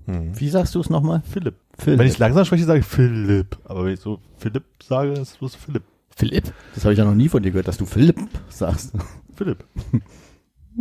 [0.06, 0.40] Hm.
[0.40, 1.22] Wie sagst du es nochmal?
[1.30, 1.56] Philipp.
[1.78, 2.00] Philipp.
[2.00, 3.58] Wenn ich langsam spreche, sage ich Philipp.
[3.66, 5.84] Aber wenn ich so Philipp sage, ist es bloß Philipp.
[6.16, 6.54] Philipp?
[6.76, 8.94] Das habe ich ja noch nie von dir gehört, dass du Philipp sagst.
[9.36, 9.64] Philipp.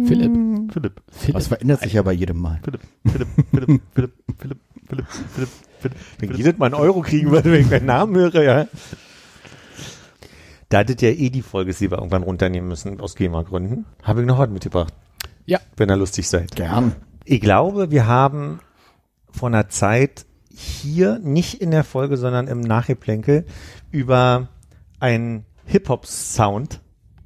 [0.05, 0.33] Philipp.
[0.73, 1.03] Philipp.
[1.13, 1.33] Philipp.
[1.33, 2.61] Das verändert sich ja bei jedem Mal.
[2.63, 5.49] Philipp, Philipp, Philipp, Philipp, Philipp, Philipp, Philipp,
[5.81, 5.99] Philipp.
[6.19, 8.67] Wenn jedes Mal einen Euro kriegen würde, wenn ich meinen Namen höre, ja.
[10.69, 13.87] Da hattet ihr eh die Folge selber irgendwann runternehmen müssen, aus GEMA-Gründen.
[14.03, 14.95] Habe ich noch was mitgebracht.
[15.47, 15.59] Ja.
[15.77, 16.55] Wenn ihr lustig seid.
[16.55, 16.95] Gern.
[17.25, 18.61] Ich glaube, wir haben
[19.33, 23.47] vor einer Zeit hier, nicht in der Folge, sondern im Nachgeplänkel,
[23.91, 24.49] über
[24.99, 26.81] einen Hip-Hop-Sound,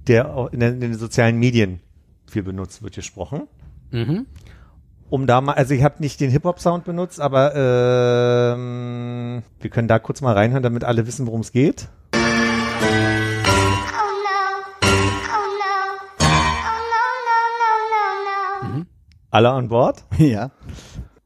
[0.06, 1.80] der auch in, den- sozialen Medien
[2.26, 3.48] viel benutzt wird, gesprochen.
[3.90, 4.26] Mhm.
[5.10, 7.54] Um da mal, also ich habe nicht den Hip-Hop-Sound benutzt, aber
[8.54, 11.88] ähm, wir können da kurz mal reinhören, damit alle wissen, worum es geht.
[12.12, 12.22] Oh no.
[14.82, 15.74] Oh no.
[16.20, 17.38] Oh no, no,
[18.62, 18.86] no, no, no.
[19.30, 20.04] Alle an Bord.
[20.18, 20.50] Ja.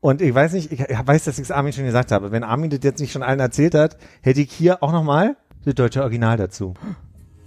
[0.01, 2.31] Und ich weiß nicht, ich weiß, dass ich es Armin schon gesagt habe.
[2.31, 5.75] Wenn Armin das jetzt nicht schon allen erzählt hat, hätte ich hier auch nochmal das
[5.75, 6.75] deutsche Original dazu.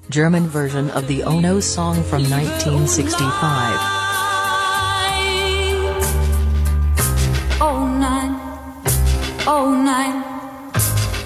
[0.10, 3.16] German version of the Ono song from 1965.
[7.62, 8.36] Oh nein.
[9.48, 10.24] Oh nein.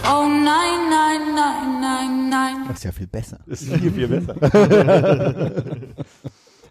[0.08, 2.56] Oh nein, nein, nein, nein, nein.
[2.68, 3.40] Das ist ja viel besser.
[3.48, 4.36] Das ist viel, viel besser.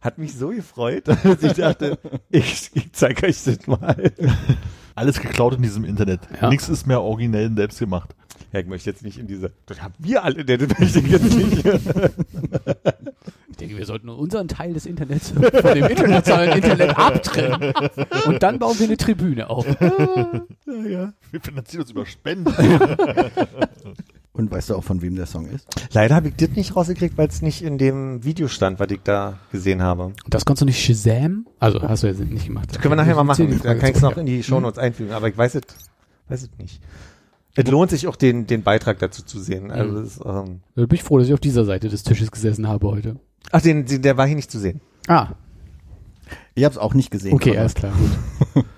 [0.04, 1.98] Hat mich so gefreut, dass ich dachte,
[2.30, 4.12] ich, ich zeige euch das mal.
[4.94, 6.20] Alles geklaut in diesem Internet.
[6.40, 6.50] Ja.
[6.50, 8.14] Nichts ist mehr originell und selbst gemacht.
[8.52, 11.34] Ja, ich möchte jetzt nicht in diese, das haben wir alle, das möchte ich jetzt
[11.34, 11.64] nicht.
[13.48, 17.72] Ich denke, wir sollten unseren Teil des Internets von dem internationalen Internet abtrennen.
[18.26, 19.64] Und dann bauen wir eine Tribüne auf.
[19.64, 22.52] Wir finanzieren uns über Spenden.
[24.36, 25.64] Und weißt du auch, von wem der Song ist?
[25.92, 29.00] Leider habe ich das nicht rausgekriegt, weil es nicht in dem Video stand, was ich
[29.04, 30.12] da gesehen habe.
[30.28, 31.46] Das kannst du nicht Shazam?
[31.60, 32.68] Also, hast du jetzt nicht gemacht.
[32.70, 33.48] Das können wir nachher mal machen.
[33.60, 35.62] Frage kann ich es noch in die Shownotes einfügen, aber ich weiß es,
[36.28, 36.82] weiß es nicht.
[37.54, 39.70] Es lohnt sich auch den, den Beitrag dazu zu sehen.
[39.70, 42.32] Also es, ist, ähm, Da bin ich froh, dass ich auf dieser Seite des Tisches
[42.32, 43.14] gesessen habe heute.
[43.52, 44.80] ach, den, den, der war hier nicht zu sehen.
[45.06, 45.28] Ah,
[46.56, 47.34] Ich habe es auch nicht gesehen.
[47.34, 47.92] okay, alles klar,
[48.54, 48.64] gut.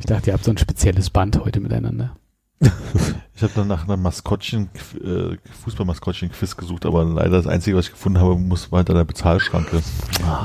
[0.00, 2.16] Ich dachte, ihr habt so ein spezielles Band heute miteinander.
[3.40, 4.68] Ich habe dann nach einem Maskottchen,
[5.02, 5.34] äh,
[5.64, 9.80] Fußballmaskottchen-Quiz gesucht, aber leider das Einzige, was ich gefunden habe, muss war hinter der Bezahlschranke.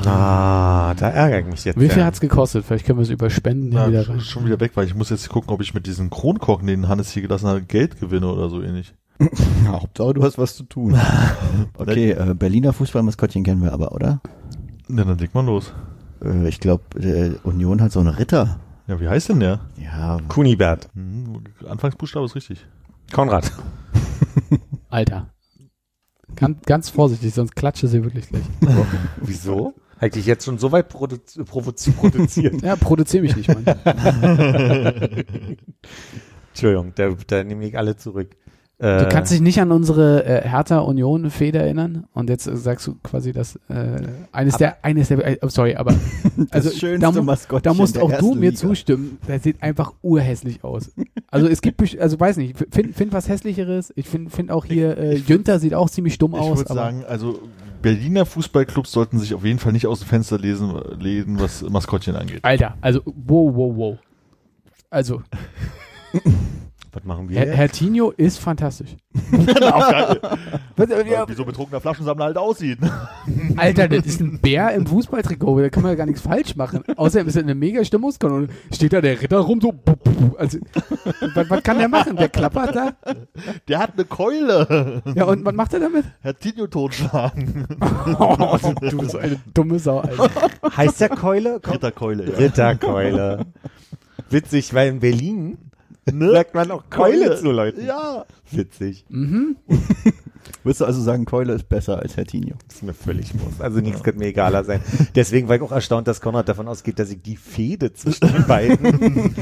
[0.06, 1.78] Ah, da ärgere ich mich jetzt.
[1.78, 2.06] Wie viel ja.
[2.06, 2.64] hat's gekostet?
[2.64, 4.24] Vielleicht können wir es über Spenden Ja, wieder schon, rein.
[4.24, 7.10] schon wieder weg, weil ich muss jetzt gucken, ob ich mit diesen Kronkorken, den Hannes
[7.10, 8.94] hier gelassen hat, Geld gewinne oder so ähnlich.
[9.20, 10.98] Ja, Hauptsache, du hast was zu tun.
[11.76, 14.22] Okay, äh, Berliner Fußballmaskottchen kennen wir aber, oder?
[14.88, 15.74] Ja, dann leg mal los.
[16.24, 18.58] Äh, ich glaube, äh, Union hat so einen Ritter.
[18.86, 19.60] Ja, wie heißt denn der?
[19.76, 20.88] Ja, Kunibert.
[20.94, 22.66] Hm, Anfangsbuchstabe ist richtig.
[23.12, 23.50] Konrad.
[24.88, 25.32] Alter.
[26.34, 28.44] Ganz, ganz vorsichtig, sonst klatsche sie wirklich gleich.
[29.22, 29.74] Wieso?
[29.98, 32.60] Hätte ich jetzt schon so weit produ produziert.
[32.60, 33.64] Ja, produziere mich nicht, Mann.
[36.48, 38.36] Entschuldigung, da, da nehme ich alle zurück.
[38.78, 42.56] Äh, Du kannst dich nicht an unsere äh, Hertha Union Feder erinnern und jetzt äh,
[42.56, 44.02] sagst du quasi das äh,
[44.32, 45.94] eines der eines der äh, oh, sorry, aber
[46.50, 47.10] also da,
[47.60, 48.60] da musst der auch du mir Liga.
[48.60, 49.16] zustimmen.
[49.26, 50.92] Das sieht einfach urhässlich aus.
[51.30, 53.94] Also es gibt also weiß nicht, find, find was hässlicheres.
[53.96, 56.80] Ich finde find auch hier äh, Jünter sieht auch ziemlich dumm Ich aus, würde aber
[56.80, 57.40] sagen, also
[57.80, 62.14] Berliner Fußballclubs sollten sich auf jeden Fall nicht aus dem Fenster lesen, lehnen, was Maskottchen
[62.14, 62.40] angeht.
[62.42, 63.98] Alter, also wow wow wow.
[64.90, 65.22] Also
[66.96, 67.56] was machen wir Herr, jetzt?
[67.56, 68.96] Herr Tino ist fantastisch.
[70.76, 72.78] Wie so betrunkener Flaschensammler halt aussieht.
[73.56, 76.82] Alter, das ist ein Bär im Fußballtrikot, da kann man ja gar nichts falsch machen.
[76.96, 78.48] Außerdem ist er eine mega Stimmungskanone.
[78.72, 79.74] Steht da der Ritter rum, so.
[80.38, 80.58] Also,
[81.34, 82.16] was, was kann der machen?
[82.16, 82.92] Der klappert da?
[83.68, 85.02] Der hat eine Keule.
[85.14, 86.06] Ja, und was macht er damit?
[86.22, 87.66] Herr Tinio totschlagen.
[88.18, 90.30] Oh, du, du bist so eine dumme Sau, Alter.
[90.76, 91.60] Heißt der Keule?
[91.62, 91.74] Komm.
[91.74, 92.38] Ritterkeule, ja.
[92.38, 93.46] Ritterkeule.
[94.30, 95.58] Witzig, weil in Berlin
[96.12, 96.30] Ne?
[96.30, 97.36] sagt man auch Keule, Keule.
[97.36, 97.84] zu Leuten.
[97.84, 98.24] Ja.
[98.50, 99.04] Witzig.
[100.62, 102.56] Würdest du also sagen, Keule ist besser als Hertinho?
[102.66, 103.60] Das ist mir völlig wurscht.
[103.60, 104.80] Also nichts könnte mir egaler sein.
[105.14, 108.46] Deswegen war ich auch erstaunt, dass Konrad davon ausgeht, dass ich die Fehde zwischen den
[108.46, 109.34] beiden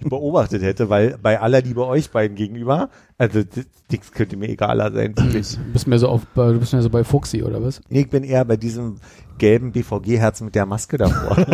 [0.00, 3.42] beobachtet hätte, weil bei aller Liebe euch beiden gegenüber, also
[3.90, 5.16] nichts könnte mir egaler sein.
[5.16, 5.56] wirklich.
[5.56, 7.80] Du bist mehr so auf, du bist mehr so bei Fuchsi, oder was?
[7.88, 8.96] Nee, ich bin eher bei diesem
[9.38, 11.36] gelben BVG-Herz mit der Maske davor.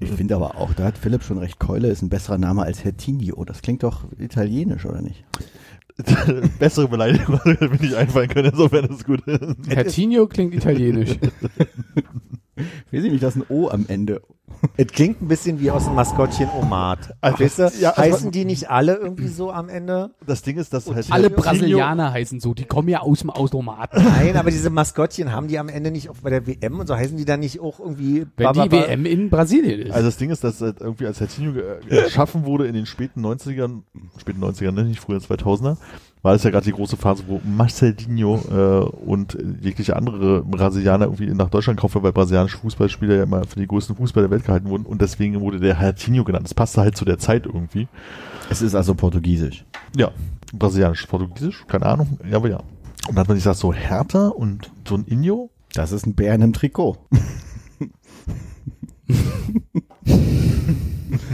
[0.00, 2.84] Ich finde aber auch, da hat Philipp schon recht, Keule ist ein besserer Name als
[2.84, 3.44] Hertinho.
[3.44, 5.24] Das klingt doch italienisch, oder nicht?
[6.58, 9.22] Bessere Beleidigung mir nicht einfallen können, insofern ist es gut.
[9.68, 11.18] Herr Tino klingt italienisch.
[12.92, 14.22] Weiß ich nicht, das ist ein O am Ende.
[14.76, 17.14] Es klingt ein bisschen wie aus dem Maskottchen Omat.
[17.20, 20.10] Also, weißt du, ja, also- heißen die nicht alle irgendwie so am Ende?
[20.26, 24.02] Das Ding ist, dass halt Alle Brasilianer heißen so, die kommen ja aus dem Automaten.
[24.04, 26.94] Nein, aber diese Maskottchen haben die am Ende nicht auch bei der WM und so
[26.94, 29.92] heißen die dann nicht auch irgendwie Wenn die WM in Brasilien ist.
[29.92, 33.24] Also das Ding ist, dass halt irgendwie als Hertinho ge- geschaffen wurde in den späten
[33.24, 33.82] 90ern,
[34.18, 35.78] späten 90ern, ne, nicht früher 2000er,
[36.24, 41.26] war es ja gerade die große Phase, wo Marcelinho äh, und jegliche andere Brasilianer irgendwie
[41.26, 44.70] nach Deutschland kaufen, weil brasilianische Fußballspieler ja immer für die größten Fußballer der Welt gehalten
[44.70, 46.46] wurden und deswegen wurde der Hertinho genannt.
[46.46, 47.88] Das passte halt zu der Zeit irgendwie.
[48.48, 49.66] Es ist also portugiesisch.
[49.94, 50.12] Ja,
[50.54, 52.56] brasilianisch, portugiesisch, keine Ahnung, ja, aber ja.
[52.56, 52.64] Und
[53.08, 56.34] dann hat man sich gesagt, so Hertha und so ein Inyo, Das ist ein Bär
[56.34, 56.96] in einem Trikot.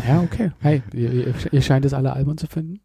[0.08, 0.50] ja, okay.
[0.58, 2.80] Hey, ihr, ihr scheint es alle albern zu finden.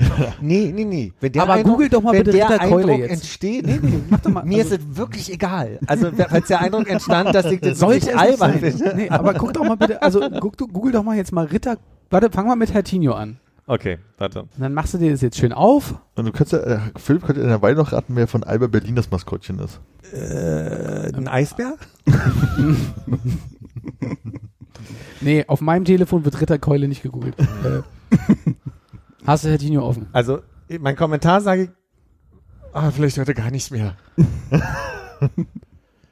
[0.40, 1.12] Nee, nee, nee.
[1.20, 3.10] Wenn der Aber Eindruck, googelt doch mal wenn bitte der Ritterkeule Eindruck jetzt.
[3.12, 4.44] entsteht, nee, nee, Mach doch mal.
[4.44, 5.78] mir also, ist es wirklich egal.
[5.86, 8.72] Also, falls der Eindruck entstand, dass ich das sollte es nicht albern sein.
[8.72, 8.92] finde.
[8.96, 11.76] Nee, aber guck doch mal bitte, also guck, du- google doch mal jetzt mal Ritter.
[12.10, 13.38] Warte, fang mal mit Herr Tino an.
[13.66, 14.40] Okay, warte.
[14.40, 15.94] Und dann machst du dir das jetzt schön auf.
[16.16, 18.66] und du kannst ja, äh, Philipp könnte in der Weile noch raten, wer von Alba
[18.66, 19.80] Berlin das Maskottchen ist.
[20.12, 21.74] Äh, ein Eisbär?
[25.20, 27.34] Nee, auf meinem Telefon wird Ritterkeule nicht gegoogelt.
[27.64, 27.82] äh,
[29.30, 30.08] hast du Herr Tino offen?
[30.12, 30.40] Also,
[30.80, 31.70] mein Kommentar sage ich,
[32.72, 33.96] ah, vielleicht heute gar nichts mehr.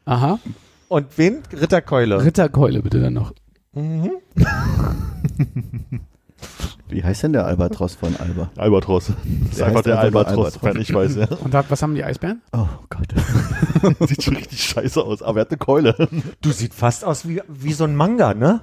[0.05, 0.39] Aha.
[0.89, 1.43] Und wen?
[1.53, 2.25] Ritterkeule.
[2.25, 3.33] Ritterkeule bitte dann noch.
[3.73, 4.11] mhm.
[6.91, 8.51] Wie heißt denn der Albatros von Alba?
[8.57, 9.09] Albatros.
[9.09, 11.29] Das ist Der einfach der Albatros, wenn ich weiß, ja.
[11.45, 12.41] Und da, was haben die Eisbären?
[12.53, 13.09] Oh Gott.
[14.09, 16.09] Sieht schon richtig scheiße aus, aber er hat eine Keule.
[16.41, 18.63] Du sieht fast aus wie, wie so ein Manga, ne?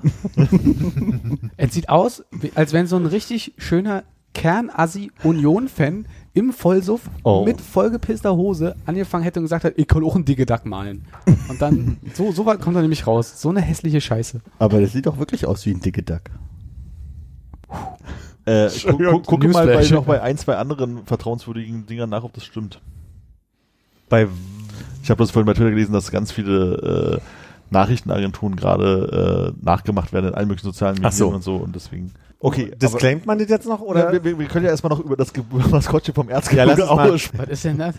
[1.58, 2.24] Es sieht aus,
[2.56, 4.04] als wenn so ein richtig schöner
[4.36, 7.44] Kernassi-Union-Fan im Vollsuff Oh.
[7.46, 11.06] mit vollgepisster Hose angefangen hätte und gesagt hat, ich kann auch einen dicke Duck malen.
[11.50, 13.42] Und dann, so, so weit kommt er nämlich raus.
[13.42, 14.42] So eine hässliche Scheiße.
[14.60, 16.22] Aber das sieht doch wirklich aus wie ein dicke Duck.
[18.46, 22.34] Äh, gu gu gucke mal bei, noch bei ein, zwei anderen vertrauenswürdigen Dingern nach, ob
[22.34, 22.80] das stimmt.
[24.08, 24.28] Bei,
[25.02, 27.22] Ich habe das vorhin bei Twitter gelesen, dass ganz viele äh,
[27.72, 31.30] Nachrichtenagenturen gerade äh, nachgemacht werden in allen möglichen sozialen Medien so.
[31.30, 32.12] und so und deswegen.
[32.40, 34.06] Okay, disclaimt man das jetzt noch, oder?
[34.08, 36.86] ja, wir, wir, wir können ja erstmal noch über das Ge Maskottchen vom Ja, Erzgebirge
[36.86, 37.44] mal- Aue sprechen.
[37.44, 37.96] Was ist denn das?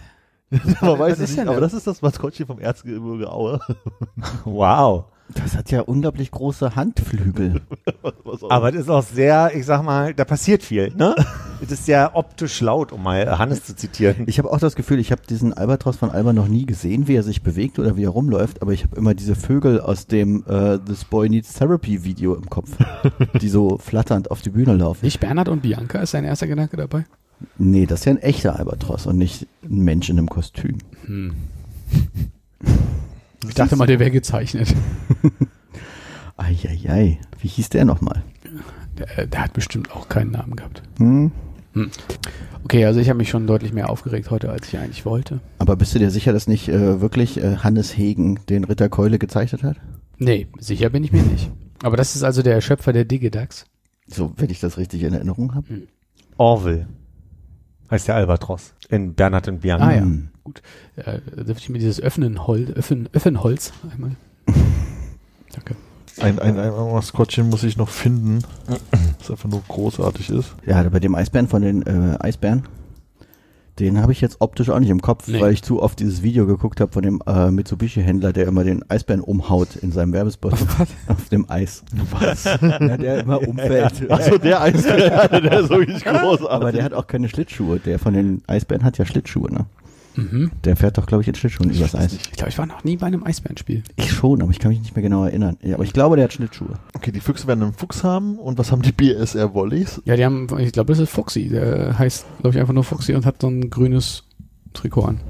[0.81, 1.73] Man weiß was es ist nicht, aber das?
[1.73, 3.59] das ist das Maskottchen vom Erzgebirge Aue.
[4.45, 5.07] Wow.
[5.35, 7.61] Das hat ja unglaublich große Handflügel.
[8.49, 11.15] Aber das ist auch sehr, ich sag mal, da passiert viel, ne?
[11.61, 14.25] Es ist ja optisch laut, um mal Hannes zu zitieren.
[14.27, 17.17] Ich habe auch das Gefühl, ich habe diesen Albatros von Alba noch nie gesehen, wie
[17.17, 20.45] er sich bewegt oder wie er rumläuft, aber ich habe immer diese Vögel aus dem
[20.47, 22.71] äh, This Boy Needs Therapy Video im Kopf,
[23.41, 25.05] die so flatternd auf die Bühne laufen.
[25.05, 27.05] Nicht Bernhard und Bianca ist dein erster Gedanke dabei?
[27.59, 30.79] Nee, das ist ja ein echter Albatros und nicht ein Mensch in einem Kostüm.
[33.49, 34.75] Ich dachte mal, der wäre gezeichnet.
[36.37, 38.23] Eieiei, wie hieß der nochmal?
[38.99, 40.83] Der, der hat bestimmt auch keinen Namen gehabt.
[40.99, 41.31] Hm?
[42.65, 45.41] Okay, also ich habe mich schon deutlich mehr aufgeregt heute, als ich eigentlich wollte.
[45.59, 49.19] Aber bist du dir sicher, dass nicht äh, wirklich äh, Hannes Hegen den Ritter Keule
[49.19, 49.77] gezeichnet hat?
[50.19, 51.51] Nee, sicher bin ich mir nicht.
[51.83, 53.67] Aber das ist also der Schöpfer der Digidax.
[54.07, 55.83] So, wenn ich das richtig in Erinnerung habe.
[56.39, 56.87] Orville
[57.91, 59.87] heißt der Albatros in Bernhard und Bianca.
[59.87, 60.29] Ah ja, Hm.
[60.47, 60.63] Gut.
[60.97, 64.13] Äh, dürfte ich mir dieses Öffnen Hol Öffnen, Öffenholz einmal.
[65.53, 65.77] Danke.
[66.19, 68.39] Ein, ein, ein Maskottchen muss ich noch finden,
[69.19, 70.55] das einfach nur großartig ist.
[70.65, 72.63] Ja, bei dem Eisbären von den äh, Eisbären,
[73.79, 75.43] den habe ich jetzt optisch auch nicht im Kopf, Nee.
[75.43, 78.83] weil ich zu oft dieses Video geguckt habe von dem äh, Mitsubishi-Händler, der immer den
[78.91, 80.55] Eisbären umhaut in seinem Werbespot
[81.09, 81.85] auf dem Eis.
[82.19, 82.45] Was?
[82.45, 84.11] Ja, der immer umfällt.
[84.11, 86.49] Achso, der Eisbär, der ist wirklich großartig.
[86.49, 87.79] Aber der hat auch keine Schlittschuhe.
[87.79, 89.67] Der von den Eisbären hat ja Schlittschuhe, ne?
[90.17, 90.51] Mhm.
[90.65, 92.15] Der fährt doch, glaube ich, in Schlittschuhen übers Eis.
[92.15, 93.83] Ich glaube, ich war noch nie bei einem Eisbärenspiel.
[93.97, 95.57] Ich schon, aber ich kann mich nicht mehr genau erinnern.
[95.63, 96.75] Ja, aber ich glaube, der hat Schlittschuhe.
[96.95, 100.01] Okay, die Füchse werden einen Fuchs haben und was haben die BSR Wollies?
[100.05, 101.49] Ja, die haben, ich glaube, das ist Fuxi.
[101.49, 104.25] Der heißt, glaube ich, einfach nur Fuxi und hat so ein grünes
[104.73, 105.21] Trikot an.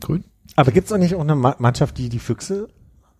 [0.00, 0.24] Grün?
[0.56, 2.68] Aber gibt's auch nicht auch eine Ma Mannschaft, die die Füchse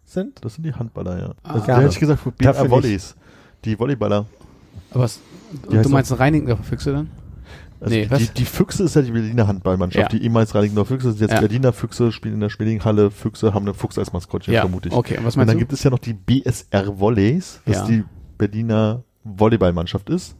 [0.04, 0.44] sind?
[0.44, 1.34] Das sind die Handballer, ja.
[1.42, 1.54] Ah.
[1.54, 1.66] Also, Ja.
[1.66, 2.70] der hätte ich gesagt, Dafür BSR nicht.
[2.70, 3.16] Wollies.
[3.64, 4.26] Die Volleyballer.
[4.92, 5.20] Aber was,
[5.68, 7.10] du meinst ein Reinigendorfer Füchse dann?
[7.80, 10.12] Also Nee, die, die, Füchse ist ja die Berliner Handballmannschaft.
[10.12, 10.18] Ja.
[10.18, 11.40] Die ehemals Reinigendorfer Füchse sind jetzt Ja.
[11.40, 13.10] Berliner Füchse, spielen in der Schmiedinghalle.
[13.10, 14.94] Füchse haben eine Fuchs als Maskottchen, Ja, vermute ich.
[14.94, 15.18] okay.
[15.18, 15.60] Und was Und meinst dann du?
[15.60, 17.86] gibt es ja noch die BSR Volleys, das Ja.
[17.86, 18.04] die
[18.38, 20.36] Berliner Volleyballmannschaft ist,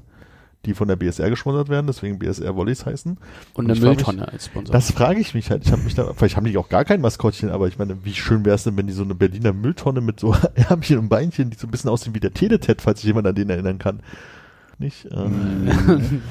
[0.65, 3.19] die von der BSR gesponsert werden, deswegen BSR Volleys heißen.
[3.55, 4.73] und eine ich frag mich- Mülltonne als Sponsor.
[4.73, 5.65] Das frage ich mich halt.
[5.65, 8.15] Ich habe mich da, vielleicht haben die auch gar kein Maskottchen, aber ich meine, wie
[8.15, 11.51] schön wäre es denn, wenn die so eine Berliner Mülltonne mit so Ärmchen und Beinchen,
[11.51, 14.01] die so ein bisschen aussehen wie der Teletet, falls sich jemand an den erinnern kann.
[14.79, 15.09] Nicht?
[15.11, 15.69] Ähm,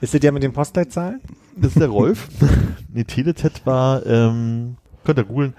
[0.00, 1.20] Ist das der mit den Postleitzahlen?
[1.56, 2.28] Das ist der Rolf.
[2.92, 5.54] nee, Teletet war, ähm, könnt ihr googeln,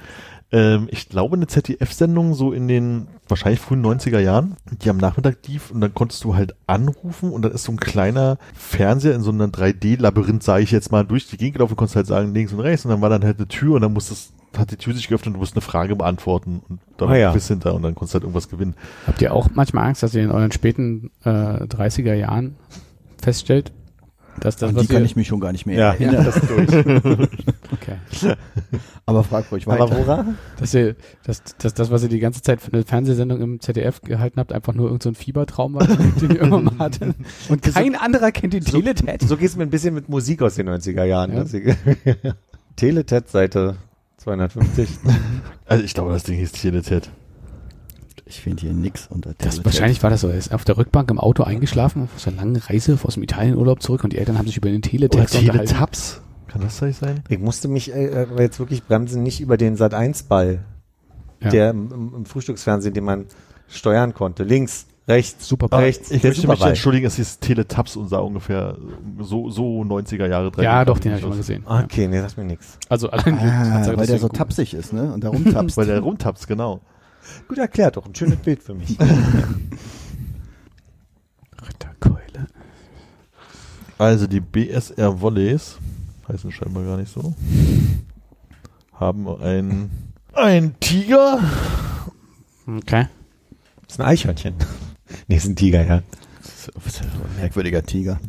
[0.54, 5.38] ähm, ich glaube eine ZDF-Sendung so in den wahrscheinlich frühen 90er Jahren, die am Nachmittag
[5.48, 9.22] lief und dann konntest du halt anrufen und dann ist so ein kleiner Fernseher in
[9.22, 12.54] so einem 3D-Labyrinth, sage ich jetzt mal, durch die Gegend gelaufen, konntest halt sagen links
[12.54, 14.94] und rechts und dann war dann halt eine Tür und dann musstest hat die Tür
[14.94, 17.32] sich geöffnet und du musst eine Frage beantworten und dann Ah ja.
[17.32, 18.76] Quiz hinter und dann konntest du halt irgendwas gewinnen.
[19.08, 22.56] Habt ihr auch manchmal Angst, dass ihr in euren späten äh, 30er Jahren
[23.20, 23.72] feststellt,
[24.40, 26.26] dass das, An was die kann ich mich schon gar nicht mehr Ja, erinnern.
[26.26, 26.70] das ist durch.
[27.72, 27.96] okay.
[29.06, 29.84] Aber frag ruhig weiter.
[29.84, 30.26] Aber wora?
[30.60, 34.02] dass ihr, dass, dass das, was ihr die ganze Zeit für eine Fernsehsendung im ZDF
[34.02, 37.14] gehalten habt, einfach nur irgendein so ein Fiebertraum war, den ihr irgendwann mal hatte.
[37.50, 39.22] Und kein anderer kennt den So- Teletet.
[39.28, 41.34] So geht's mir ein bisschen mit Musik aus den 90er Jahren.
[41.34, 41.40] Ja.
[41.44, 41.76] dass ich-
[42.76, 43.76] Teletet, Seite
[44.18, 44.88] 250.
[45.66, 47.10] Also ich glaube, das Ding hieß Teletet.
[48.26, 49.66] Ich finde hier nix unter Das, Teletext.
[49.66, 50.30] wahrscheinlich war das so.
[50.30, 53.24] Er ist auf der Rückbank im Auto eingeschlafen, auf so einer langen Reise aus dem
[53.24, 55.68] Italienurlaub zurück und die Eltern haben sich über den Oder Teletext unterhalten.
[55.68, 56.22] Teletaps.
[56.48, 57.24] Kann das vielleicht sein?
[57.30, 60.64] Ich musste mich äh, aber jetzt wirklich bremsen, nicht über den Sat1-Ball,
[61.42, 61.50] Ja.
[61.50, 63.26] der im, im, Frühstücksfernsehen, den man
[63.68, 64.44] steuern konnte.
[64.44, 65.82] Links, rechts, Superball.
[65.84, 66.12] rechts.
[66.12, 68.78] Ich möchte mich entschuldigen, es ist Teletaps und sah ungefähr
[69.20, 70.64] so, so 90er Jahre dran.
[70.64, 71.64] Ja, doch, den habe ich mal gesehen.
[71.68, 71.84] Ja.
[71.84, 72.78] Okay, nee, sagt mir nichts.
[72.88, 75.12] Also allein Ah, weil der so tapsig ist, ne?
[75.12, 75.76] Und da rumtapst.
[75.78, 76.80] Weil der rumtapst, genau.
[77.48, 78.98] Gut erklärt, doch ein schönes Bild für mich.
[81.68, 82.48] Ritterkeule.
[83.98, 85.78] Also die BSR Volleys,
[86.28, 87.34] heißen scheinbar gar nicht so,
[88.94, 89.90] haben ein,
[90.34, 91.40] ein Tiger.
[92.66, 93.08] Okay.
[93.84, 94.56] Das ist ein Eichhörnchen.
[95.28, 96.02] Nee, ist ein Tiger, ja.
[97.38, 98.20] Merkwürdiger Tiger.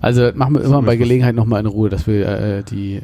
[0.00, 3.02] Also machen wir immer bei Gelegenheit nochmal in Ruhe, dass wir äh, die,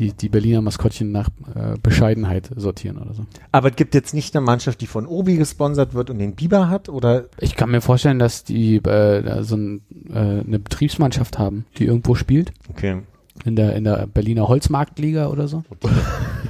[0.00, 3.26] die, die Berliner Maskottchen nach äh, Bescheidenheit sortieren oder so.
[3.52, 6.68] Aber es gibt jetzt nicht eine Mannschaft, die von Obi gesponsert wird und den Biber
[6.68, 7.26] hat, oder?
[7.38, 12.14] Ich kann mir vorstellen, dass die äh, so ein, äh, eine Betriebsmannschaft haben, die irgendwo
[12.14, 12.52] spielt.
[12.70, 13.02] Okay.
[13.44, 15.62] In der, in der Berliner Holzmarktliga oder so.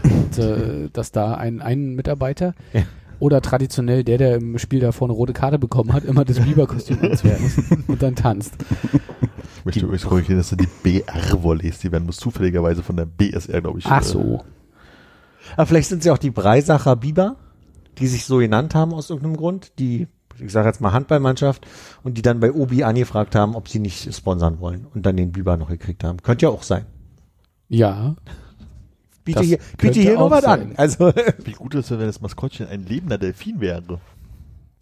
[0.03, 2.83] Und äh, dass da ein, ein Mitarbeiter Ja.
[3.21, 6.99] Oder traditionell der, der im Spiel davor eine rote Karte bekommen hat, immer das Biberkostüm
[7.03, 8.55] anziehen muss und dann tanzt.
[9.59, 11.79] Ich möchte übrigens korrigieren, das sind die BR Volleys.
[11.79, 13.87] Die werden bloß zufälligerweise von der BSR, glaube ich.
[13.87, 14.43] Ach äh, so.
[15.57, 17.37] Aber vielleicht sind sie auch die Breisacher Biber,
[17.99, 20.09] die sich so genannt haben aus irgendeinem Grund, die,
[20.39, 21.67] ich sage jetzt mal Handballmannschaft,
[22.03, 25.33] und die dann bei Obi angefragt haben, ob sie nicht sponsern wollen und dann den
[25.33, 26.23] Biber noch gekriegt haben.
[26.23, 26.87] Könnte ja auch sein.
[27.69, 28.17] Ja.
[29.25, 30.73] Biete Das hier, biete hier noch was an.
[30.77, 31.13] Also,
[31.45, 34.01] Wie gut es wäre, wenn das Maskottchen ein lebender Delfin wäre.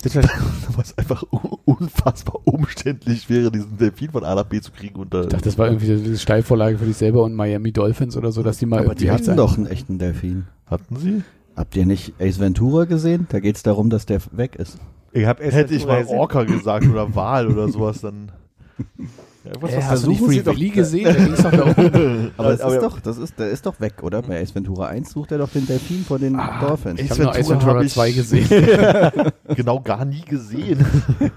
[0.77, 1.25] Was einfach
[1.65, 4.95] unfassbar umständlich wäre, diesen Delfin von A nach B zu kriegen.
[4.95, 8.17] Und da, Ich dachte, das war irgendwie diese Steilvorlage für dich selber und Miami Dolphins
[8.17, 10.47] oder so, dass die mal Aber die hatten doch einen echten Delfin.
[10.67, 11.23] hatten sie?
[11.57, 13.27] Habt ihr nicht Ace Ventura gesehen?
[13.31, 14.79] Da geht's darum, dass der weg ist.
[15.11, 16.05] Ich hab Hätte ich mal.
[16.07, 18.31] Orca gesagt oder Wal oder sowas, dann.
[19.49, 21.05] Ja, was, Äh, was hast du nicht Free sie doch- Willy gesehen?
[21.05, 22.31] Der doch da oben.
[22.37, 24.21] Aber, das aber- ist doch, das ist, der ist doch weg, oder?
[24.23, 27.01] Bei Ace Ventura 1 sucht er doch den Delfin von den Dolphins.
[27.01, 29.33] Ich habe nur Ace Ventura Ventura hab ich- 2 gesehen.
[29.57, 30.85] genau gar nie gesehen.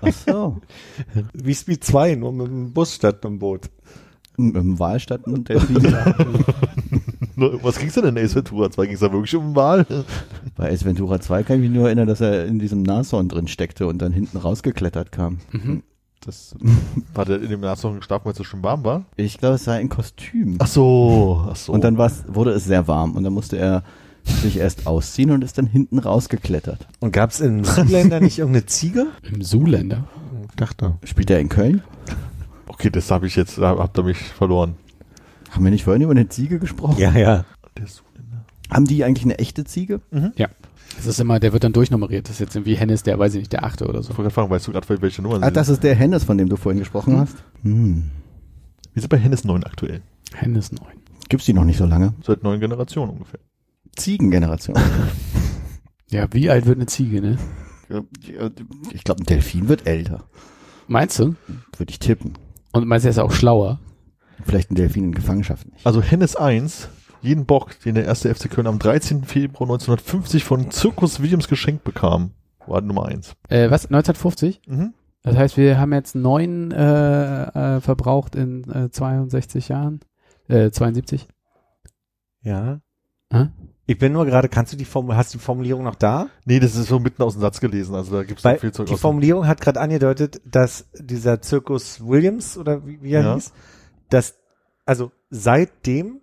[0.01, 0.61] Ach so.
[1.33, 3.69] Wie Speed 2, nur mit dem Bus statt mit dem Boot.
[4.37, 5.75] Im, im Wahlstadt ein Delfin.
[7.35, 8.85] Was ging's denn in Ace Ventura 2?
[8.87, 9.85] Ging's da wirklich um Wal?
[10.55, 13.47] Bei Ace Ventura 2 kann ich mich nur erinnern, dass er in diesem Nashorn drin
[13.47, 15.39] steckte und dann hinten rausgeklettert kam.
[15.51, 15.83] Mhm.
[16.25, 16.55] Das,
[17.13, 19.05] War der in dem Nashorn geschlafen, weil es so schön warm war?
[19.15, 20.57] ich glaube, es sei ein Kostüm.
[20.59, 21.73] Ach so, ach so.
[21.73, 23.83] Und dann war's, wurde es sehr warm und dann musste er
[24.23, 26.87] sich erst ausziehen und ist dann hinten rausgeklettert.
[26.99, 29.07] Und gab's in Südländer nicht irgendeine Ziege?
[29.23, 30.07] Im Zoolander.
[30.49, 30.93] Ich dachte.
[31.05, 31.81] Spielt er in Köln?
[32.67, 34.75] Okay, das habe ich jetzt, da habt ihr mich verloren.
[35.49, 36.99] Haben wir nicht vorhin über eine Ziege gesprochen?
[36.99, 37.45] Ja, ja.
[37.77, 38.45] Der Zuländer.
[38.69, 40.01] Haben die eigentlich eine echte Ziege?
[40.35, 40.49] Ja.
[41.01, 42.27] Das ist immer, der wird dann durchnummeriert.
[42.27, 44.11] Das ist jetzt irgendwie Hennis, der, weiß ich nicht, der achte oder so.
[44.11, 46.37] Ich wollte gerade fragen, weißt du gerade, welche Nummer Ah, das ist der Hennes, von
[46.37, 47.43] dem du vorhin gesprochen hast.
[47.63, 48.11] Hm.
[48.93, 50.01] Wir sind bei Hennes 9 aktuell.
[50.35, 50.85] Hennis 9.
[51.27, 52.13] Gibt's die noch nicht so lange?
[52.23, 53.39] Seit neun Generationen ungefähr.
[53.95, 54.77] Ziegengeneration.
[56.11, 57.37] Ja, wie alt wird eine Ziege, ne?
[58.91, 60.25] ich glaube, ein Delfin wird älter.
[60.89, 61.35] Meinst du?
[61.77, 62.33] Würde ich tippen.
[62.73, 63.79] Und meinst du, er ist auch schlauer?
[64.43, 65.85] Vielleicht ein Delfin in Gefangenschaft nicht.
[65.85, 66.89] Also Hennes 1,
[67.21, 69.23] jeden Bock, den der erste FC Köln am 13.
[69.23, 72.31] Februar 1950 von Zirkus Williams geschenkt bekam,
[72.67, 73.35] war Nummer 1.
[73.49, 73.85] Äh, was?
[73.85, 74.61] 1950?
[74.67, 74.93] Mhm.
[75.23, 79.99] Das heißt, wir haben jetzt neun äh, äh, verbraucht in äh, 62 Jahren.
[80.47, 81.27] Äh, 72.
[82.41, 82.81] Ja.
[83.31, 83.49] Hä?
[83.85, 86.27] Ich bin nur gerade, kannst du die Formulierung, hast du die Formulierung noch da?
[86.45, 88.87] Nee, das ist so mitten aus dem Satz gelesen, also da gibt's noch viel Zeug
[88.87, 89.01] die aus.
[89.01, 93.33] Formulierung hat gerade angedeutet, dass dieser Zirkus Williams oder wie, wie er Ja.
[93.35, 93.51] hieß,
[94.09, 94.35] dass
[94.85, 96.21] also seitdem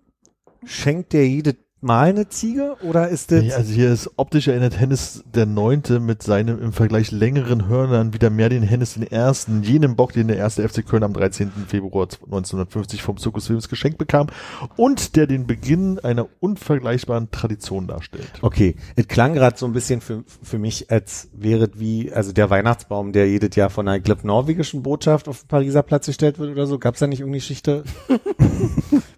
[0.65, 4.77] schenkt der jede Mal eine Ziege oder ist das Nee, also hier ist optisch erinnert
[4.77, 9.63] Hennes der Neunte mit seinem im Vergleich längeren Hörnern wieder mehr den Hennes den Ersten,
[9.63, 11.49] jenem Bock, den der erste FC Köln am 13.
[11.69, 14.27] Februar 1950 vom Zirkus Williams geschenkt bekam
[14.75, 18.29] und der den Beginn einer unvergleichbaren Tradition darstellt.
[18.41, 22.33] Okay, es klang gerade so ein bisschen für, für mich, als wäre es wie, also
[22.33, 26.07] der Weihnachtsbaum, der jedes Jahr von einer, ich glaub, norwegischen Botschaft auf den Pariser Platz
[26.07, 26.77] gestellt wird oder so.
[26.77, 27.85] Gab es da nicht irgendeine Geschichte?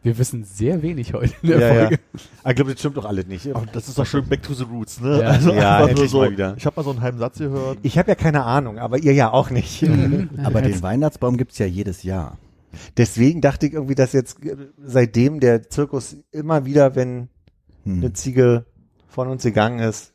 [0.03, 1.99] Wir wissen sehr wenig heute in der Folge.
[2.51, 3.53] Ich glaube, das stimmt doch alles nicht.
[3.53, 5.21] Aber das ist doch schön Back to the Roots, ne?
[5.21, 5.27] Ja.
[5.29, 6.55] also Ja, nur endlich so, mal wieder.
[6.57, 7.79] Ich habe mal so einen halben Satz gehört.
[7.81, 9.83] Ich habe ja keine Ahnung, aber ihr ja auch nicht.
[10.43, 12.37] Aber den Weihnachtsbaum gibt's ja jedes Jahr.
[12.97, 17.27] Deswegen dachte ich irgendwie, dass jetzt äh, seitdem der Zirkus immer wieder, wenn
[17.83, 17.97] Hm.
[17.97, 18.65] eine Ziege
[19.07, 20.13] von uns gegangen ist,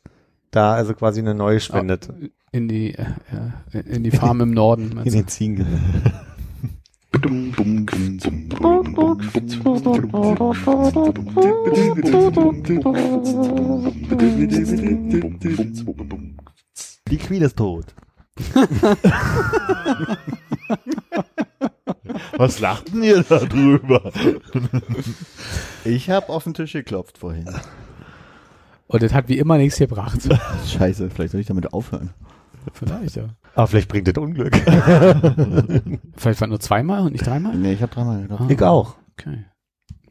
[0.51, 2.09] da also quasi eine neue spendet.
[2.51, 4.99] In die, äh, in die Farm im Norden.
[5.03, 5.65] In den Ziegen.
[17.09, 17.85] Die Queen ist tot.
[22.37, 24.11] Was lacht denn ihr da drüber?
[25.85, 27.49] Ich habe auf den Tisch geklopft vorhin.
[28.87, 30.19] Und das hat wie immer nichts gebracht.
[30.67, 32.13] Scheiße, vielleicht soll ich damit aufhören.
[32.73, 33.29] Vielleicht, ja.
[33.55, 34.55] Aber vielleicht bringt das Unglück.
[36.15, 37.55] Vielleicht war nur zweimal und nicht dreimal?
[37.55, 38.41] Nee, ich habe dreimal gedacht.
[38.41, 38.95] Ah, Ich auch.
[39.13, 39.45] Okay.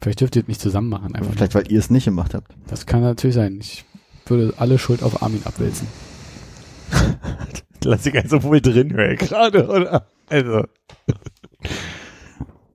[0.00, 1.14] Vielleicht dürft ihr das nicht zusammen machen.
[1.14, 1.32] Einfach.
[1.32, 2.52] Vielleicht, weil ihr es nicht gemacht habt.
[2.66, 3.58] Das kann natürlich sein.
[3.60, 3.84] Ich
[4.26, 5.86] würde alle Schuld auf Armin abwälzen.
[7.84, 10.06] Lass ich also wohl drin, höre gerade, oder?
[10.28, 10.64] Also.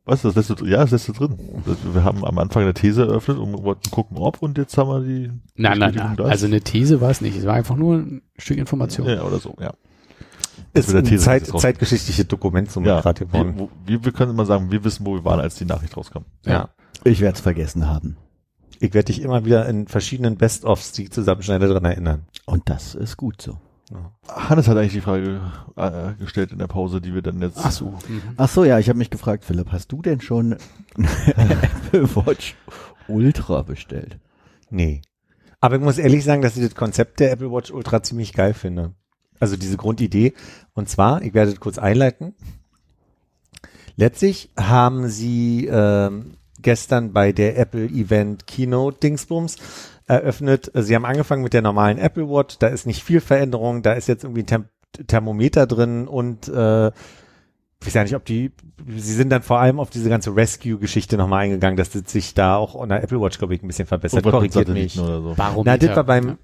[0.04, 1.38] Was, das lässt du, ja, das lässt du drin.
[1.66, 4.90] Das, wir haben am Anfang eine These eröffnet und wollten gucken, ob und jetzt haben
[4.90, 6.16] wir die Nein, nein, nein.
[6.18, 6.24] da.
[6.26, 7.38] Also eine These war es nicht.
[7.38, 9.08] Es war einfach nur ein Stück Information.
[9.08, 9.74] ja, oder so, ja.
[10.74, 14.32] Ist mit der ein These Zeit, zeitgeschichtliches Dokument zum Ja, gerade wir, wir, wir können
[14.32, 16.24] immer sagen, wir wissen, wo wir waren, als die Nachricht rauskam.
[16.46, 16.70] Ja.
[17.04, 18.18] Ich werde es vergessen haben.
[18.80, 22.26] Ich werde dich immer wieder in verschiedenen Best-ofs, die ich zusammenschneide, dran erinnern.
[22.46, 23.58] Und das ist gut so.
[24.28, 25.42] Hannes hat eigentlich die Frage
[25.76, 27.58] äh, gestellt in der Pause, die wir dann jetzt.
[27.58, 27.90] Ach so.
[28.08, 28.22] Mhm.
[28.38, 30.58] Ach so, ja, ich habe mich gefragt, Philipp, hast du denn schon
[31.36, 32.56] eine Apple Watch
[33.08, 34.20] Ultra bestellt?
[34.70, 35.02] Nee.
[35.60, 38.54] Aber ich muss ehrlich sagen, dass ich das Konzept der Apple Watch Ultra ziemlich geil
[38.54, 38.94] finde.
[39.40, 40.34] Also diese Grundidee.
[40.74, 42.34] Und zwar, ich werde das kurz einleiten.
[43.96, 49.58] Letztlich haben sie ähm, gestern bei der Apple Event Keynote Dingsbums
[50.12, 50.72] eröffnet.
[50.74, 52.58] Sie haben angefangen mit der normalen Apple Watch.
[52.60, 53.82] Da ist nicht viel Veränderung.
[53.82, 54.66] Da ist jetzt irgendwie ein Tem
[55.08, 58.52] Thermometer drin und äh, ich weiß ja nicht, ob die,
[58.86, 62.58] sie sind dann vor allem auf diese ganze Rescue-Geschichte nochmal eingegangen, dass das sich da
[62.58, 64.22] auch an der Apple Watch, glaube ich, ein bisschen verbessert.
[64.24, 65.00] Korrigiert mich.
[65.00, 65.38] Oder so.
[65.38, 65.64] Warum?
[65.66, 66.38] Na, das war beim,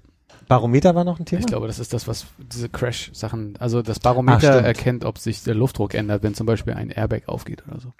[0.48, 1.40] Barometer war noch ein Thema?
[1.40, 4.66] Ich glaube, das ist das, was diese Crash-Sachen, also das Barometer stimmt.
[4.66, 7.92] erkennt, ob sich der Luftdruck ändert, wenn zum Beispiel ein Airbag aufgeht oder so.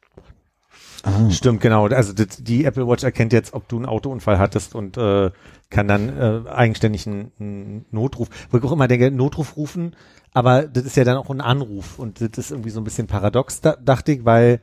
[1.05, 1.87] Ah, Stimmt, genau.
[1.87, 5.31] Also das, die Apple Watch erkennt jetzt, ob du einen Autounfall hattest und äh,
[5.71, 9.95] kann dann äh, eigenständig einen, einen Notruf, wo ich auch immer denke, Notruf rufen,
[10.33, 13.07] aber das ist ja dann auch ein Anruf und das ist irgendwie so ein bisschen
[13.07, 14.61] paradox, da, dachte ich, weil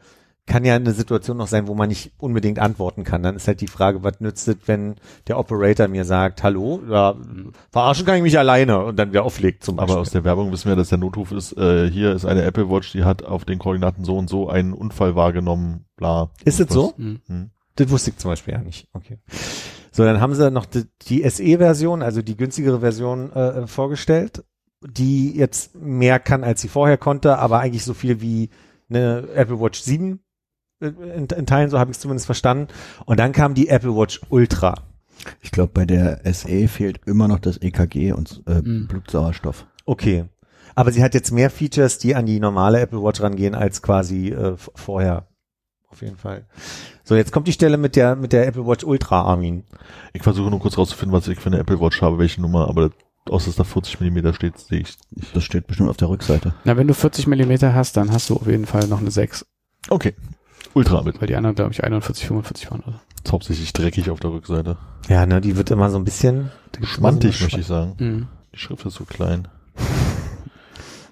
[0.47, 3.23] kann ja eine Situation noch sein, wo man nicht unbedingt antworten kann.
[3.23, 4.95] Dann ist halt die Frage, was nützt es, wenn
[5.27, 7.15] der Operator mir sagt, hallo, ja,
[7.71, 9.93] verarschen kann ich mich alleine und dann wieder auflegt zum Beispiel.
[9.93, 12.69] Aber aus der Werbung wissen wir, dass der Notruf ist, äh, hier ist eine Apple
[12.69, 16.29] Watch, die hat auf den Koordinaten so und so einen Unfall wahrgenommen, bla.
[16.43, 16.93] Ist es so?
[16.95, 17.49] Hm.
[17.75, 18.87] Das wusste ich zum Beispiel ja nicht.
[18.93, 19.17] Okay.
[19.95, 24.43] So, dann haben sie noch die, die SE-Version, also die günstigere Version äh, vorgestellt,
[24.85, 28.49] die jetzt mehr kann, als sie vorher konnte, aber eigentlich so viel wie
[28.89, 30.19] eine Apple Watch 7
[30.81, 32.67] äh, in, in Teilen, so habe ich es zumindest verstanden.
[33.05, 34.75] Und dann kam die Apple Watch Ultra.
[35.39, 38.87] ich glaube, bei der SE fehlt immer noch das EKG und äh, Mhm.
[38.87, 39.65] Blutsauerstoff.
[39.85, 40.25] Okay.
[40.75, 44.27] Aber sie hat jetzt mehr Features, die an die normale Apple Watch rangehen, als quasi
[44.33, 45.27] äh, vorher.
[45.89, 46.45] Auf jeden Fall.
[47.03, 49.63] So, jetzt kommt die Stelle mit der, mit der Apple Watch Ultra, Armin.
[50.13, 52.91] Ich versuche nur kurz rauszufinden, was ich für eine Apple Watch habe, welche Nummer, aber
[53.29, 55.35] aus dass da 40 Millimeter steht, sehe ich nicht.
[55.35, 56.53] Das steht bestimmt auf der Rückseite.
[56.63, 59.45] Na, wenn du 40 Millimeter hast, dann hast du auf jeden Fall noch eine 6,
[59.89, 60.13] Okay.
[60.73, 61.21] Ultra mit.
[61.21, 62.83] weil die anderen, glaube ich, 41, 45 waren.
[62.85, 62.99] Also.
[63.23, 64.77] Ist hauptsächlich dreckig auf der Rückseite.
[65.07, 66.51] Ja, ne, die wird immer so ein bisschen
[66.83, 67.95] Schmantig, möchte ich sagen.
[67.99, 68.27] Mhm.
[68.53, 69.47] Die Schrift ist so klein.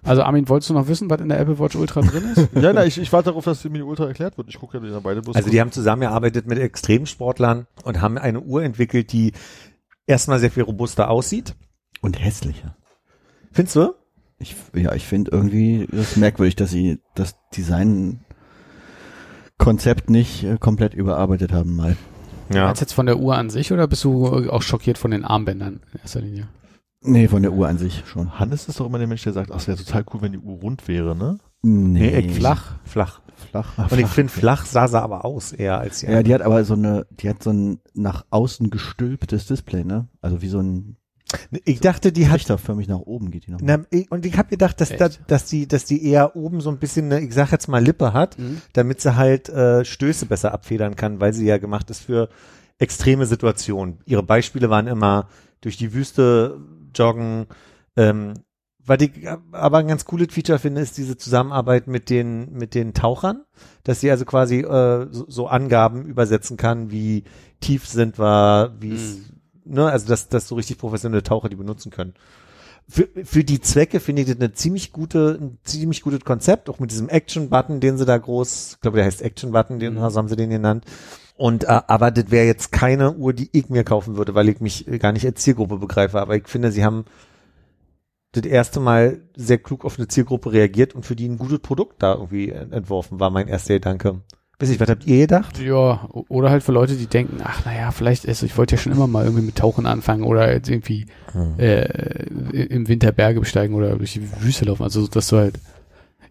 [0.04, 2.50] Also Armin, wolltest du noch wissen, was in der Apple Watch Ultra drin ist?
[2.62, 4.50] ja, nein, ich, ich warte darauf, dass die Mini Ultra erklärt wird.
[4.50, 5.36] Ich gucke ja beide bloß.
[5.36, 9.32] Also die haben zusammengearbeitet mit Extremsportlern und haben eine Uhr entwickelt, die
[10.06, 11.56] erstmal sehr viel robuster aussieht.
[12.02, 12.76] Und hässlicher.
[13.54, 13.94] Findest du?
[14.40, 21.54] Ich, ja, ich finde irgendwie das merkwürdig, dass sie das Design-Konzept nicht äh, komplett überarbeitet
[21.54, 21.96] haben mal.
[22.54, 22.66] Ja.
[22.66, 25.24] Meinst du jetzt von der Uhr an sich oder bist du auch schockiert von den
[25.24, 26.50] Armbändern in erster Linie?
[27.04, 28.40] Nee, von der Uhr an sich schon.
[28.40, 30.38] Hannes ist doch immer der Mensch, der sagt, ach, es wäre total cool, wenn die
[30.40, 31.38] Uhr rund wäre, ne?
[31.62, 32.76] Nee, ich- flach.
[32.86, 33.22] Flach.
[33.52, 33.92] Flach.
[33.92, 36.64] Und ich finde, flach sah sie aber aus eher als die Ja, die hat aber
[36.64, 40.08] so eine, die hat so ein nach außen gestülptes Display, ne?
[40.22, 40.96] Also wie so ein
[41.66, 43.60] Ich dachte, die hat trichterförmig nach oben geht die noch.
[43.62, 46.70] Na, ich- und ich habe gedacht, dass, da, dass die, dass die eher oben so
[46.70, 48.62] ein bisschen, eine, ich sag jetzt mal Lippe hat, Mhm.
[48.74, 52.30] damit sie halt äh, Stöße besser abfedern kann, weil sie ja gemacht ist für
[52.78, 53.98] extreme Situationen.
[54.06, 55.28] Ihre Beispiele waren immer
[55.62, 56.60] durch die Wüste
[56.96, 57.48] joggen.
[57.96, 58.34] Ähm,
[58.86, 59.12] was ich
[59.54, 63.46] aber ein ganz cooles Feature finde, ist diese Zusammenarbeit mit den mit den Tauchern,
[63.84, 67.24] dass sie also quasi äh, so, so Angaben übersetzen kann, wie
[67.62, 69.20] tief sind wir, wie es,
[69.64, 72.14] ne, also dass, dass so richtig professionelle Taucher die benutzen können
[72.88, 76.80] für, für die Zwecke finde ich das eine ziemlich gute, ein ziemlich gutes Konzept, auch
[76.80, 80.28] mit diesem Action-Button, den sie da groß, ich glaube, der heißt Action-Button, den so haben
[80.28, 80.86] sie den genannt.
[81.36, 84.60] Und äh, aber das wäre jetzt keine Uhr, die ich mir kaufen würde, weil ich
[84.60, 86.22] mich gar nicht als Zielgruppe begreife.
[86.22, 87.06] Aber ich finde, sie haben
[88.34, 92.02] das erste Mal sehr klug auf eine Zielgruppe reagiert und für die ein gutes Produkt
[92.02, 94.22] da irgendwie entworfen, war mein erster Gedanke.
[94.60, 95.60] Weiß nicht, was habt ihr gedacht?
[95.60, 98.92] Ja, oder halt für Leute, die denken, ach naja, vielleicht ist, ich wollte ja schon
[98.92, 101.08] immer mal irgendwie mit Tauchen anfangen oder jetzt irgendwie
[101.58, 104.84] äh, im Winter Berge besteigen oder durch die Wüste laufen.
[104.84, 105.60] Also dass du halt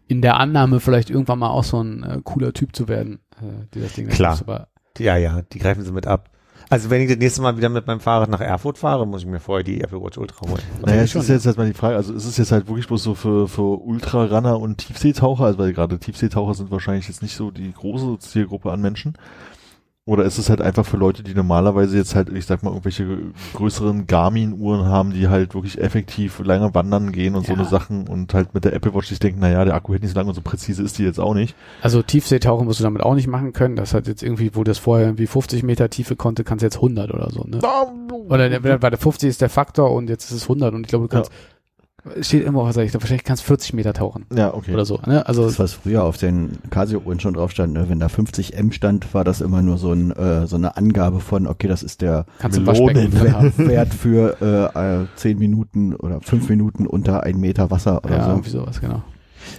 [0.07, 3.66] in der Annahme vielleicht irgendwann mal auch so ein äh, cooler Typ zu werden, äh,
[3.74, 4.32] die das Ding Klar.
[4.32, 4.48] nutzt.
[4.48, 4.68] Aber
[4.99, 6.28] Ja, ja, die greifen sie mit ab.
[6.72, 9.26] Also wenn ich das nächste Mal wieder mit meinem Fahrrad nach Erfurt fahre, muss ich
[9.26, 10.62] mir vorher die Apple Watch Ultra holen.
[10.80, 12.86] Naja, es schon, ist jetzt halt mal die Frage, also ist es jetzt halt wirklich
[12.86, 17.36] bloß so für, für Ultrarunner und Tiefseetaucher, also weil gerade Tiefseetaucher sind wahrscheinlich jetzt nicht
[17.36, 19.18] so die große Zielgruppe an Menschen.
[20.05, 23.07] Oder ist es halt einfach für Leute, die normalerweise jetzt halt, ich sag mal, irgendwelche
[23.55, 27.59] größeren Garmin-Uhren haben, die halt wirklich effektiv lange wandern gehen und so Ja.
[27.61, 30.12] eine Sachen und halt mit der Apple Watch sich denken, naja, der Akku hält nicht
[30.12, 31.55] so lange und so präzise ist die jetzt auch nicht.
[31.82, 33.76] Also Tiefseetauchen musst du damit auch nicht machen können.
[33.76, 36.76] Das hat jetzt irgendwie, wo das vorher irgendwie 50 Meter Tiefe konnte, kannst du jetzt
[36.78, 37.44] 100 oder so.
[37.44, 37.61] Ne?
[38.28, 40.88] Oder der, bei der 50 ist der Faktor und jetzt ist es 100 und ich
[40.88, 41.51] glaube, du kannst, es
[42.20, 44.72] steht immer, was sag ich, wahrscheinlich kannst du 40 Meter tauchen Ja, okay.
[44.74, 44.98] oder so.
[45.07, 45.26] Ne?
[45.26, 47.88] Also Das, was früher auf den Casio-Uhren schon drauf stand, ne?
[47.88, 51.20] wenn da 50 M stand, war das immer nur so, ein, äh, so eine Angabe
[51.20, 52.26] von, okay, das ist der.
[53.59, 54.36] Wert für
[54.74, 58.30] äh, äh, 10 Minuten oder 5 Minuten unter 1 Meter Wasser oder Ja, so.
[58.30, 59.03] irgendwie sowas, genau.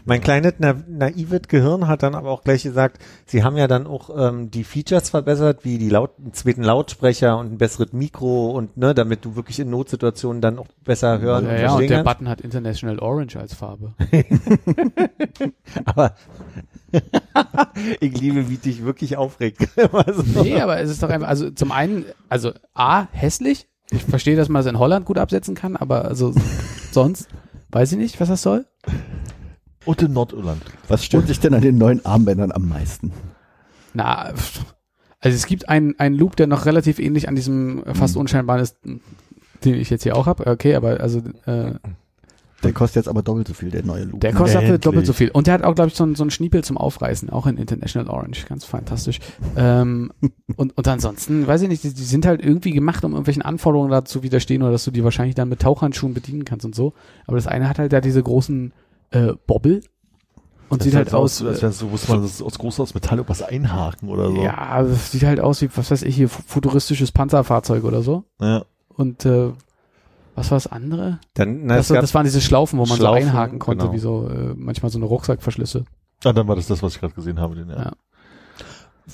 [0.06, 3.88] Mein kleines na naives Gehirn hat dann aber auch gleich gesagt, sie haben ja dann
[3.88, 8.52] auch ähm, die Features verbessert, wie die Laut einen zweiten Lautsprecher und ein besseres Mikro
[8.52, 11.82] und ne, damit du wirklich in Notsituationen dann auch besser hören Ja, und ja, und
[11.82, 12.06] der kannst.
[12.06, 13.94] Button hat International Orange als Farbe.
[15.86, 16.14] Aber
[18.00, 19.68] ich liebe, wie dich wirklich aufregt.
[20.14, 20.44] So.
[20.44, 23.68] Nee, aber es ist doch einfach, also zum einen, also A, hässlich.
[23.92, 26.34] Ich verstehe, dass man es in Holland gut absetzen kann, aber also
[26.92, 27.28] sonst
[27.72, 28.66] weiß ich nicht, was das soll.
[29.86, 30.62] Und in Nordirland.
[30.88, 33.12] Was stört dich denn an den neuen Armbändern am meisten?
[33.94, 34.34] Na,
[35.20, 38.62] also es gibt einen, einen Loop, der noch relativ ähnlich an diesem äh, fast unscheinbaren
[38.62, 40.48] ist, den ich jetzt hier auch habe.
[40.48, 41.74] Okay, aber also äh,
[42.64, 44.20] Der kostet jetzt aber doppelt so viel, der neue Loop.
[44.22, 44.82] der kostet Endlich.
[44.82, 45.30] doppelt so viel.
[45.32, 47.58] Und der hat auch, glaube ich, so, ein- so einen Schniepel zum Aufreißen, auch in
[47.58, 48.46] International Orange.
[48.48, 49.20] Ganz fantastisch.
[49.56, 50.12] ähm,
[50.58, 53.92] und, und ansonsten, weiß ich nicht, die, die sind halt irgendwie gemacht, um irgendwelchen Anforderungen
[53.92, 56.94] da zu widerstehen oder dass du die wahrscheinlich dann mit Tauchhandschuhen bedienen kannst und so.
[57.28, 58.74] Aber das eine hat halt da diese großen
[59.14, 59.84] äh, Bobbel
[60.70, 61.42] und Das sieht halt aus.
[61.44, 64.42] als äh, wäre so, muss man das aus groß aus Metall irgendwas einhaken oder so.
[64.42, 68.24] Ja, das sieht halt aus wie, was weiß ich, hier fu- futuristisches Panzerfahrzeug oder so.
[68.42, 68.64] ja.
[68.96, 69.52] Und äh,
[70.36, 71.20] was war das andere?
[71.36, 73.94] Dann, na, Das, das waren diese Schlaufen, wo man Schlaufen, so einhaken konnte, genau.
[73.94, 75.86] wie so äh, manchmal so eine Rucksackverschlüsse.
[76.24, 77.56] Ah, dann war das das, was ich gerade gesehen habe.
[77.56, 77.76] Den, ja.
[77.86, 77.92] Ja.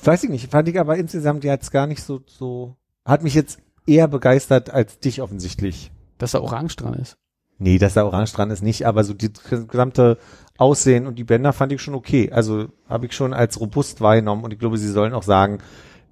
[0.04, 3.58] weiß ich nicht, fand ich aber insgesamt jetzt gar nicht so, so, hat mich jetzt
[3.86, 5.90] eher begeistert als dich offensichtlich.
[6.18, 7.16] Dass da Orange dran ist.
[7.62, 9.30] Nee, dass da Orange dran ist nicht, aber so die
[9.68, 10.16] gesamte
[10.56, 12.32] Aussehen und die Bänder fand ich schon okay.
[12.32, 15.58] Also habe ich schon als robust wahrgenommen und ich glaube, sie sollen auch sagen,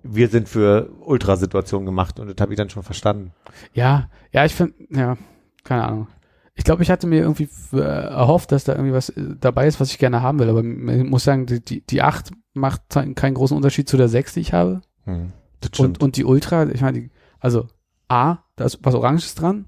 [0.03, 3.33] wir sind für Ultrasituationen gemacht und das habe ich dann schon verstanden.
[3.73, 5.17] Ja, ja, ich finde, ja,
[5.65, 6.09] keine Ahnung.
[6.55, 9.81] Ich glaube, ich hatte mir irgendwie äh, erhofft, dass da irgendwie was äh, dabei ist,
[9.81, 10.51] was ich gerne haben will.
[10.51, 14.35] Aber ich muss sagen, die, die, die 8 macht keinen großen Unterschied zu der 6,
[14.35, 14.83] die ich habe.
[15.05, 15.33] Hm.
[15.79, 17.09] Und, und die Ultra, ich meine,
[17.41, 17.69] also
[18.09, 19.67] A, da ist was Oranges dran.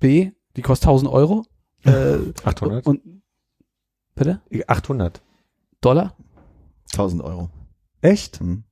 [0.00, 1.44] B, die kostet 1000 Euro.
[1.84, 2.86] Äh, 800?
[2.86, 3.00] Und,
[4.14, 4.40] bitte?
[4.66, 5.22] 800.
[5.80, 6.14] Dollar?
[6.92, 7.48] 1000 Euro.
[8.00, 8.40] Echt?
[8.40, 8.64] Hm.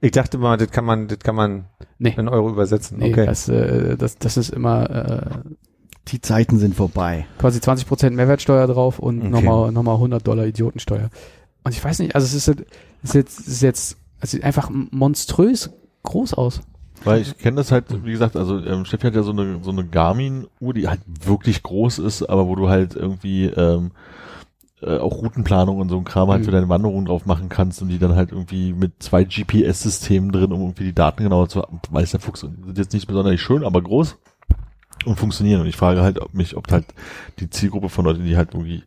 [0.00, 1.66] Ich dachte mal, das kann man, das kann man
[1.98, 2.14] Nee.
[2.16, 2.98] in Euro übersetzen.
[2.98, 3.26] Nee, okay.
[3.26, 5.40] das, äh, das, das ist immer äh,
[6.06, 7.26] Die Zeiten sind vorbei.
[7.38, 9.28] quasi 20% Mehrwertsteuer drauf und Okay.
[9.30, 11.10] nochmal nochmal 100 Dollar Idiotensteuer.
[11.64, 12.48] Und ich weiß nicht, also es ist,
[13.02, 15.70] es ist jetzt, es ist jetzt, es sieht einfach monströs
[16.04, 16.60] groß aus.
[17.04, 19.70] Weil ich kenne das halt, wie gesagt, also ähm, Steffi hat ja so eine so
[19.70, 23.92] eine Garmin-Uhr, die halt wirklich groß ist, aber wo du halt irgendwie ähm,
[24.82, 26.44] äh, auch Routenplanung und so ein Kram halt Mhm.
[26.44, 30.52] für deine Wanderung drauf machen kannst und die dann halt irgendwie mit zwei GPS-Systemen drin,
[30.52, 31.62] um irgendwie die Daten genauer zu.
[31.90, 32.40] Weiß der Fuchs.
[32.40, 34.16] Sind jetzt nicht besonders schön, aber groß
[35.04, 35.60] und funktionieren.
[35.62, 36.84] Und ich frage halt ob mich, ob halt
[37.38, 38.82] die Zielgruppe von Leuten, die halt irgendwie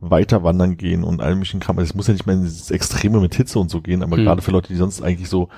[0.00, 3.20] weiter wandern gehen und all möglichen Kram, es muss ja nicht mehr in dieses Extreme
[3.20, 4.24] mit Hitze und so gehen, aber Mhm.
[4.24, 5.50] gerade für Leute, die sonst eigentlich so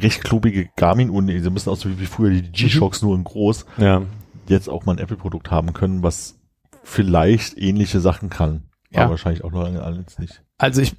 [0.00, 4.02] recht klobige Garmin-Uhren, die müssen aus wie früher die G-Shocks nur in groß, ja.
[4.48, 6.38] jetzt auch mal ein Apple-Produkt haben können, was
[6.82, 8.64] vielleicht ähnliche Sachen kann.
[8.90, 9.02] Ja.
[9.02, 10.42] Aber wahrscheinlich auch noch alles nicht.
[10.58, 10.94] Also ich,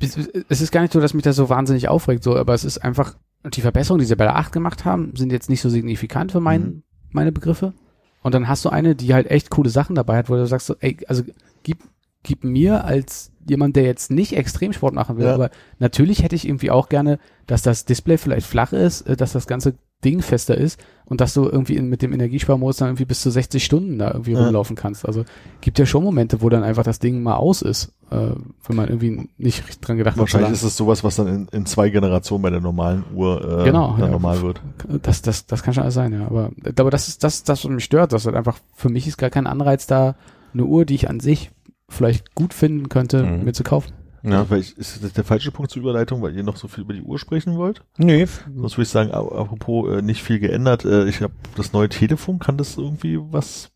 [0.50, 2.80] es ist gar nicht so, dass mich das so wahnsinnig aufregt, so, aber es ist
[2.80, 3.16] einfach,
[3.54, 6.40] die Verbesserungen, die sie bei der 8 gemacht haben, sind jetzt nicht so signifikant für
[6.42, 6.84] mein, Mhm.
[7.12, 7.74] meine Begriffe.
[8.22, 10.68] Und dann hast du eine, die halt echt coole Sachen dabei hat, wo du sagst
[10.68, 11.24] so, ey, also
[11.64, 11.80] gib,
[12.28, 15.34] gib mir als jemand, der jetzt nicht Extremsport machen will, Ja.
[15.34, 15.50] aber
[15.80, 19.48] natürlich hätte ich irgendwie auch gerne, dass das Display vielleicht flach ist, äh, dass das
[19.48, 23.22] ganze Ding fester ist und dass du irgendwie in, mit dem Energiesparmodus dann irgendwie bis
[23.22, 24.44] zu 60 Stunden da irgendwie Ja.
[24.44, 25.08] rumlaufen kannst.
[25.08, 25.24] Also
[25.62, 28.32] gibt ja schon Momente, wo dann einfach das Ding mal aus ist, äh,
[28.68, 30.56] wenn man irgendwie nicht dran gedacht Wahrscheinlich hat.
[30.56, 33.92] ist es sowas, was dann in, in zwei Generationen bei der normalen Uhr äh, Genau,
[33.94, 34.12] dann ja.
[34.12, 34.62] normal wird.
[35.02, 36.26] Das, das, das kann schon alles sein, ja.
[36.28, 38.12] Aber, aber das ist das, das, was mich stört.
[38.14, 40.16] Das halt einfach, für mich ist gar kein Anreiz da,
[40.54, 41.50] eine Uhr, die ich an sich
[41.90, 43.44] vielleicht gut finden könnte, Mhm.
[43.46, 43.94] mir zu kaufen.
[44.24, 44.50] Ja.
[44.50, 46.94] Weil ich, ist das der falsche Punkt zur Überleitung, weil ihr noch so viel über
[46.94, 47.84] die Uhr sprechen wollt?
[47.98, 50.84] Nee, Sonst würde ich sagen, apropos äh, nicht viel geändert.
[50.86, 53.72] Äh, ich habe das neue Telefon, kann das irgendwie was,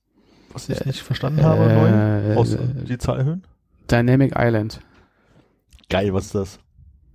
[0.52, 2.36] was ich Äh, nicht verstanden habe, äh, neu?
[2.36, 3.44] Außer äh, die Zahl erhöhen?
[3.90, 4.82] Dynamic Island.
[5.90, 6.60] Geil, was ist das?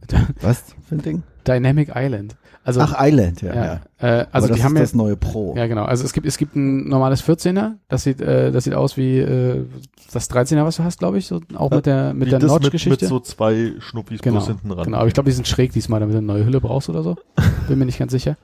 [0.40, 1.22] Was für ein Ding?
[1.46, 2.36] Dynamic Island.
[2.66, 3.54] Also, Ach, Island, ja.
[3.54, 3.72] ja, ja.
[3.98, 5.54] Äh, Aber also das die haben ist ja, das neue Pro.
[5.56, 5.84] ja genau.
[5.84, 9.18] Also es gibt, es gibt ein normales 14er, das sieht, äh, das sieht aus wie
[9.18, 9.64] äh,
[10.12, 12.62] das 13er, was du hast, glaube ich, so, auch mit der mit der das mit,
[12.62, 13.04] Notch-Geschichte.
[13.04, 14.84] mit so zwei Schnuppis Genau, plus hinten ran.
[14.84, 17.04] Genau, aber ich glaube, die sind schräg diesmal, damit du eine neue Hülle brauchst oder
[17.04, 17.16] so.
[17.68, 18.36] Bin mir nicht ganz sicher.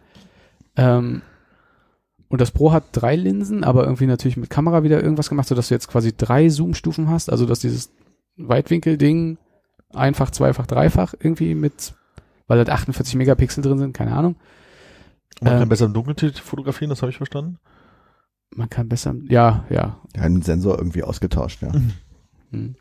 [0.77, 1.23] Ähm,
[2.29, 5.67] und das Pro hat drei Linsen, aber irgendwie natürlich mit Kamera wieder irgendwas gemacht, sodass
[5.67, 7.29] du jetzt quasi drei Zoom-Stufen hast.
[7.29, 7.91] Also, dass dieses
[8.37, 9.37] Weitwinkel-Ding
[9.93, 11.95] einfach, zweifach, dreifach irgendwie mit,
[12.47, 14.37] weil halt 48 Megapixel drin sind, keine Ahnung.
[15.41, 17.59] Man ähm, kann besser im Dunkeln fotografieren, das habe ich verstanden.
[18.55, 19.99] Man kann besser, ja, ja.
[20.15, 21.73] Ja, einen Sensor irgendwie ausgetauscht, ja.
[22.51, 22.75] Hm.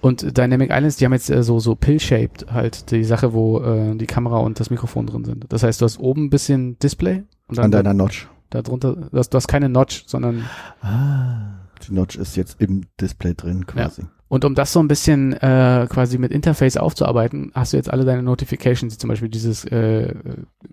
[0.00, 3.94] Und Dynamic Islands, die haben jetzt äh, so, so pill-shaped halt die Sache, wo äh,
[3.94, 5.46] die Kamera und das Mikrofon drin sind.
[5.52, 8.28] Das heißt, du hast oben ein bisschen Display und dann An deiner Notch.
[8.50, 10.44] da drunter, du hast, du hast keine Notch, sondern
[10.80, 11.58] Ah.
[11.86, 14.02] Die Notch ist jetzt im Display drin quasi.
[14.32, 18.06] Und um das so ein bisschen äh, quasi mit Interface aufzuarbeiten, hast du jetzt alle
[18.06, 20.14] deine Notifications, zum Beispiel dieses äh,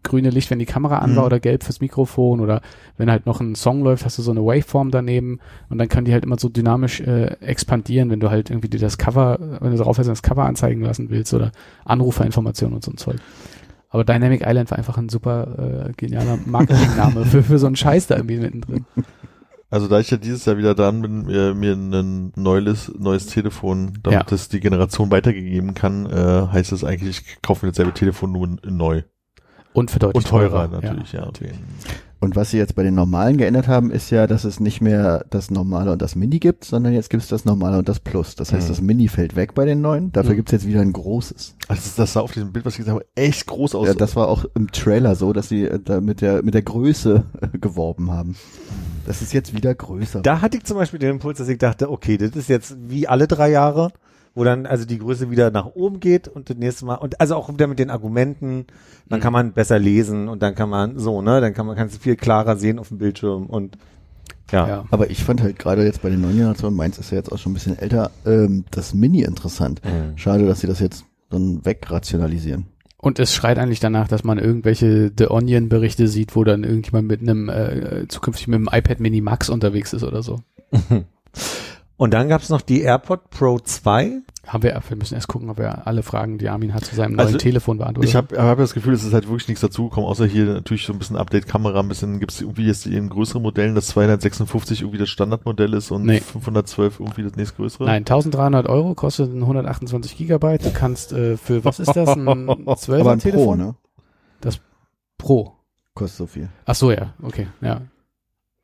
[0.01, 1.25] grüne Licht, wenn die Kamera an war Mhm.
[1.25, 2.61] oder gelb fürs Mikrofon oder
[2.95, 6.05] wenn halt noch ein Song läuft, hast du so eine Waveform daneben und dann können
[6.05, 9.71] die halt immer so dynamisch äh, expandieren, wenn du halt irgendwie dir das Cover, wenn
[9.71, 11.51] du darauf hast, das Cover anzeigen lassen willst oder
[11.83, 13.17] Anruferinformationen und so ein Zeug.
[13.89, 18.07] Aber Dynamic Island war einfach ein super äh, genialer Marketingname für, für so einen Scheiß
[18.07, 18.85] da irgendwie mittendrin.
[19.71, 23.99] Also da ich ja dieses Jahr wieder dran bin, äh, mir ein neues, neues Telefon,
[24.01, 24.35] damit Ja.
[24.35, 28.57] es die Generation weitergegeben kann, äh, heißt es eigentlich, ich kaufe mir dasselbe Telefon nur
[28.65, 29.03] neu.
[29.73, 31.27] Und für deutlich Und teurer, teurer, natürlich, ja.
[31.27, 31.51] okay.
[32.21, 35.23] Und was sie jetzt bei den normalen geändert haben, ist ja, dass es nicht mehr
[35.29, 38.35] das normale und das Mini gibt, sondern jetzt gibt es das normale und das Plus.
[38.35, 38.71] Das heißt, Mhm.
[38.71, 40.11] das Mini fällt weg bei den neuen.
[40.11, 40.37] Dafür Mhm.
[40.37, 41.55] gibt's jetzt wieder ein großes.
[41.69, 43.87] Also das, das sah auf diesem Bild, was ich gesehen habe, echt groß aus.
[43.87, 46.63] Ja, das war auch im Trailer so, dass sie äh, da mit der mit der
[46.63, 48.35] Größe äh, geworben haben.
[49.05, 50.21] Das ist jetzt wieder größer.
[50.21, 53.07] Da hatte ich zum Beispiel den Impuls, dass ich dachte, okay, das ist jetzt wie
[53.07, 53.91] alle drei Jahre,
[54.35, 57.35] wo dann also die Größe wieder nach oben geht und das nächste Mal und also
[57.35, 58.65] auch wieder mit den Argumenten,
[59.07, 61.95] dann kann man besser lesen und dann kann man so, ne, dann kann man kannst
[61.95, 63.77] du viel klarer sehen auf dem Bildschirm und
[64.51, 64.67] ja.
[64.67, 64.85] Ja.
[64.89, 67.37] Aber ich fand halt gerade jetzt bei den neuen Generationen, meins ist ja jetzt auch
[67.37, 69.81] schon ein bisschen älter, ähm, das Mini interessant.
[69.83, 70.17] Mhm.
[70.17, 72.65] Schade, dass sie das jetzt dann wegrationalisieren.
[73.01, 77.07] Und es schreit eigentlich danach, dass man irgendwelche The Onion Berichte sieht, wo dann irgendjemand
[77.07, 80.41] mit einem äh, zukünftig mit einem iPad Mini Max unterwegs ist oder so.
[81.99, 84.21] Und dann gab's noch die AirPod Pro 2.
[84.47, 87.15] Haben wir, wir müssen erst gucken, ob er alle Fragen, die Armin hat, zu seinem
[87.17, 88.09] neuen Also, Telefon beantwortet.
[88.09, 90.93] Ich habe hab das Gefühl, es ist halt wirklich nichts dazugekommen, außer hier natürlich so
[90.93, 95.09] ein bisschen Update-Kamera, ein bisschen gibt's irgendwie jetzt in größeren Modellen, das 256 irgendwie das
[95.09, 96.21] Standardmodell ist und Nee.
[96.21, 97.83] 512 irgendwie das nächstgrößere.
[97.83, 100.63] Nein, 1300 Euro kostet ein 128 Gigabyte.
[100.65, 103.57] Du kannst äh, für, was ist das, ein 12er Aber ein Pro, Telefon?
[103.57, 103.75] ne?
[105.17, 105.53] Pro.
[105.95, 106.47] Kostet so viel.
[106.65, 107.81] Ach so, ja, okay, ja.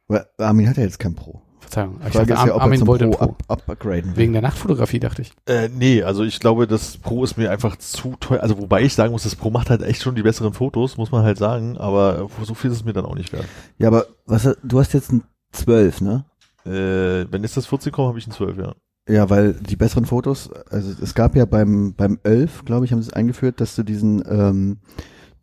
[0.07, 1.41] Aber Armin hat ja jetzt kein Pro.
[1.65, 1.99] Verzeihung.
[2.05, 3.23] Ich Frage dachte, ja, ob Armin wollte Pro Pro.
[3.25, 4.15] up, up upgraden.
[4.15, 5.33] Wegen der Nachtfotografie, dachte ich.
[5.45, 8.41] Äh, nee, also ich glaube, das Pro ist mir einfach zu teuer.
[8.41, 11.11] Also wobei ich sagen muss, das Pro macht halt echt schon die besseren Fotos, muss
[11.11, 13.45] man halt sagen, aber so viel ist es mir dann auch nicht wert.
[13.77, 16.25] Ja, aber was, du hast jetzt ein 12, ne?
[16.65, 18.75] Äh, wenn jetzt das 14 kommt, habe ich ein 12, ja.
[19.07, 23.01] Ja, weil die besseren Fotos, also es gab ja beim, beim 11, glaube ich, haben
[23.01, 24.79] sie es eingeführt, dass du diesen ähm,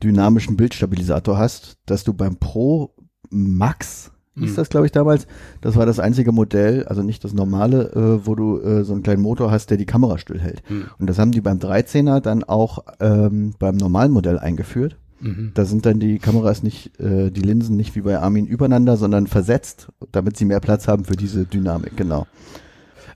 [0.02, 2.94] dynamischen Bildstabilisator hast, dass du beim Pro
[3.30, 4.56] Max, hieß Mhm.
[4.56, 5.26] das, glaube ich, damals,
[5.60, 9.02] das war das einzige Modell, also nicht das normale, äh, wo du äh, so einen
[9.02, 10.62] kleinen Motor hast, der die Kamera stillhält.
[10.68, 10.86] Mhm.
[10.98, 14.96] Und das haben die beim 13er dann auch ähm, beim normalen Modell eingeführt.
[15.20, 15.52] Mhm.
[15.54, 19.26] Da sind dann die Kameras nicht, äh, die Linsen nicht wie bei Armin übereinander, sondern
[19.26, 22.26] versetzt, damit sie mehr Platz haben für diese Dynamik, genau.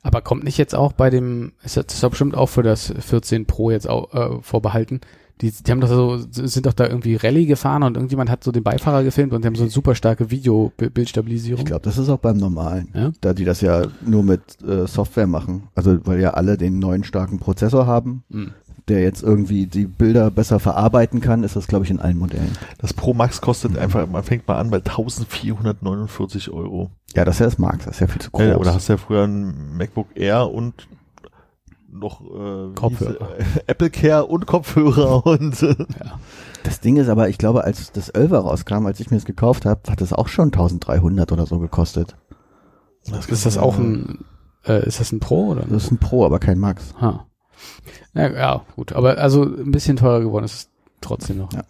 [0.03, 3.73] Aber kommt nicht jetzt auch bei dem, ist das bestimmt auch für das 14 Pro
[3.73, 5.01] jetzt auch äh, vorbehalten?
[5.43, 8.53] Die, die haben doch so, sind doch da irgendwie Rallye gefahren und irgendjemand hat so
[8.53, 11.61] den Beifahrer gefilmt und die haben so eine super starke Video-Bildstabilisierung.
[11.61, 13.11] Ich glaube, das ist auch beim normalen, Ja?
[13.21, 15.65] da die das ja nur mit äh, Software machen.
[15.75, 18.53] Also weil ja alle den neuen starken Prozessor haben, Mhm.
[18.89, 22.53] der jetzt irgendwie die Bilder besser verarbeiten kann, ist das, glaube ich, in allen Modellen.
[22.79, 26.91] Das Pro Max kostet einfach, man fängt mal an bei 1449 Euro.
[27.15, 28.43] Ja, das ist ja das Max, das ist ja viel zu groß.
[28.47, 30.87] Ja, oder hast du ja früher ein MacBook Air und
[31.89, 33.29] noch äh, Kopfhörer.
[33.37, 33.63] hieß es?
[33.67, 35.75] Apple Care und Kopfhörer und äh,
[36.63, 39.67] das Ding ist aber, ich glaube, als das 11er rauskam, als ich mir das gekauft
[39.67, 42.17] habe, hat es auch schon 1300 oder so gekostet.
[43.29, 44.25] Ist das auch ein,
[44.67, 45.63] äh, ist das ein Pro oder?
[45.63, 46.95] Das ist ein Pro, aber kein Max.
[47.01, 47.27] Ha.
[48.15, 48.93] Ja, ja, gut.
[48.93, 50.71] Aber also ein bisschen teurer geworden ist es
[51.01, 51.53] trotzdem noch.
[51.53, 51.63] Ja.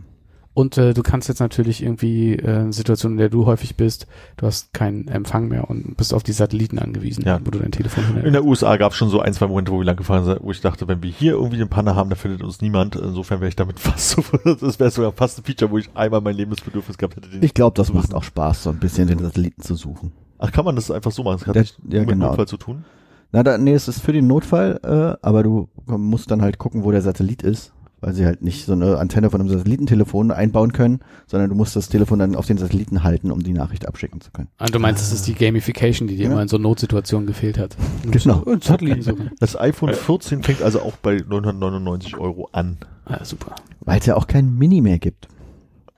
[0.56, 4.06] Und äh, du kannst jetzt natürlich irgendwie äh, eine Situation, in der du häufig bist,
[4.38, 7.38] du hast keinen Empfang mehr und bist auf die Satelliten angewiesen, Ja.
[7.44, 8.34] wo du dein Telefon In hinhältst.
[8.36, 10.50] der USA gab es schon so ein, zwei Momente, wo wir lang gefahren sind, wo
[10.50, 12.96] ich dachte, wenn wir hier irgendwie den Panne haben, dann findet uns niemand.
[12.96, 14.22] Insofern wäre ich damit fast so,
[14.58, 17.28] das wäre sogar fast ein Feature, wo ich einmal mein Lebensbedürfnis gehabt hätte.
[17.42, 20.12] Ich glaube, das macht auch Spaß, so ein bisschen den Satelliten zu suchen.
[20.38, 21.36] Ach, kann man das einfach so machen?
[21.40, 22.28] Das hat Der- nicht ja, mit genau.
[22.28, 22.84] Notfall zu tun?
[23.30, 26.82] Na, da, nee, es ist für den Notfall, äh, aber du musst dann halt gucken,
[26.82, 27.74] wo der Satellit ist,
[28.06, 31.74] weil sie halt nicht so eine Antenne von einem Satellitentelefon einbauen können, sondern du musst
[31.74, 34.46] das Telefon dann auf den Satelliten halten, um die Nachricht abschicken zu können.
[34.58, 36.30] Ah, du meinst, es ist die Gamification, die dir Ja.
[36.30, 37.76] immer in so Notsituationen gefehlt hat.
[38.08, 38.38] Genau.
[38.44, 39.32] Und Satelliten suchen.
[39.40, 42.78] Das iPhone 14 fängt also auch bei 999 Euro an.
[43.06, 43.56] Ah, super.
[43.80, 45.26] Weil es ja auch kein Mini mehr gibt.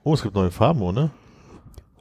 [0.03, 1.11] Oh, es gibt neue Farben, oder?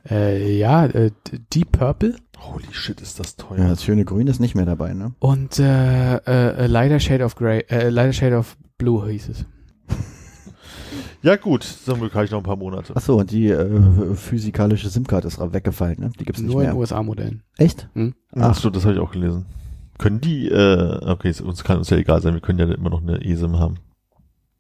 [0.08, 1.10] Äh, ja, äh,
[1.52, 3.58] Deep Purple Holy shit, ist das teuer.
[3.58, 5.12] Ja, das schöne Grün ist nicht mehr dabei, ne?
[5.18, 9.44] und äh, äh, Lighter Shade of Grey, äh, Lighter Shade of Blue hieß es.
[11.22, 12.92] Ja gut, dann habe ich noch ein paar Monate.
[12.94, 16.10] Ach so, und die äh, physikalische SIM-Karte ist weggefallen, ne?
[16.20, 16.72] Die gibt's nicht Nur in.
[16.72, 17.42] USA-Modellen.
[17.56, 17.88] Echt?
[17.94, 18.14] Hm?
[18.36, 19.46] Ach so, das habe ich auch gelesen.
[19.98, 22.90] Können die, äh, okay, es- uns kann uns ja egal sein, wir können ja immer
[22.90, 23.78] noch eine eSIM haben.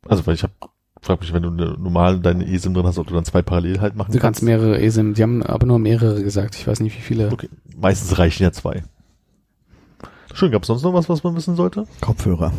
[0.08, 0.52] Also, weil ich habe,
[1.00, 3.80] frag mich, wenn du eine normale deine eSIM drin hast, ob du dann zwei parallel
[3.80, 6.56] halt machen Du kannst mehrere eSIM, die haben aber nur mehrere gesagt.
[6.56, 7.30] Ich weiß nicht, wie viele.
[7.30, 8.82] Okay, meistens reichen ja zwei.
[10.34, 11.86] Schön, gab es sonst noch was, was man wissen sollte?
[12.00, 12.52] Kopfhörer.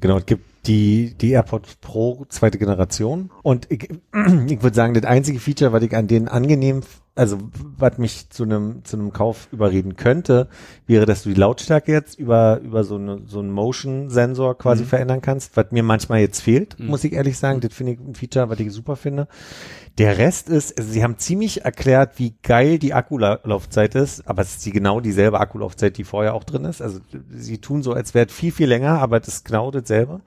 [0.00, 3.30] Genau, es gibt die, die AirPods Pro zweite Generation.
[3.42, 3.88] Und ich,
[4.48, 6.82] ich würde sagen, das einzige Feature, was ich an denen angenehm,
[7.14, 7.38] also
[7.76, 10.48] was mich zu einem zu einem Kauf überreden könnte,
[10.86, 15.20] wäre, dass du die Lautstärke jetzt über über so eine so einen Motion-Sensor quasi verändern
[15.20, 16.86] kannst, was mir manchmal jetzt fehlt, Mhm.
[16.86, 17.60] muss ich ehrlich sagen.
[17.60, 19.28] Das finde ich ein Feature, was ich super finde.
[19.98, 24.52] Der Rest ist, also sie haben ziemlich erklärt, wie geil die Akkulaufzeit ist, aber es
[24.52, 26.80] ist die genau dieselbe Akkulaufzeit, die vorher auch drin ist.
[26.80, 26.98] Also
[27.30, 30.22] sie tun so, als wäre es viel, viel länger, aber das ist genau dasselbe.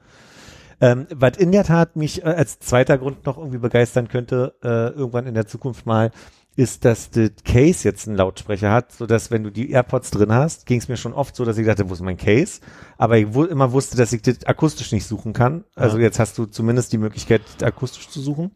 [0.82, 4.90] Ähm, was in der Tat mich äh, als zweiter Grund noch irgendwie begeistern könnte, äh,
[4.90, 6.12] irgendwann in der Zukunft mal,
[6.56, 10.32] ist, dass das Case jetzt einen Lautsprecher hat, so dass wenn du die AirPods drin
[10.32, 12.62] hast, ging es mir schon oft so, dass ich dachte, wo ist mein Case?
[12.98, 15.66] Aber ich wu- immer wusste, dass ich das akustisch nicht suchen kann.
[15.76, 18.52] Also jetzt hast du zumindest die Möglichkeit, das akustisch zu suchen.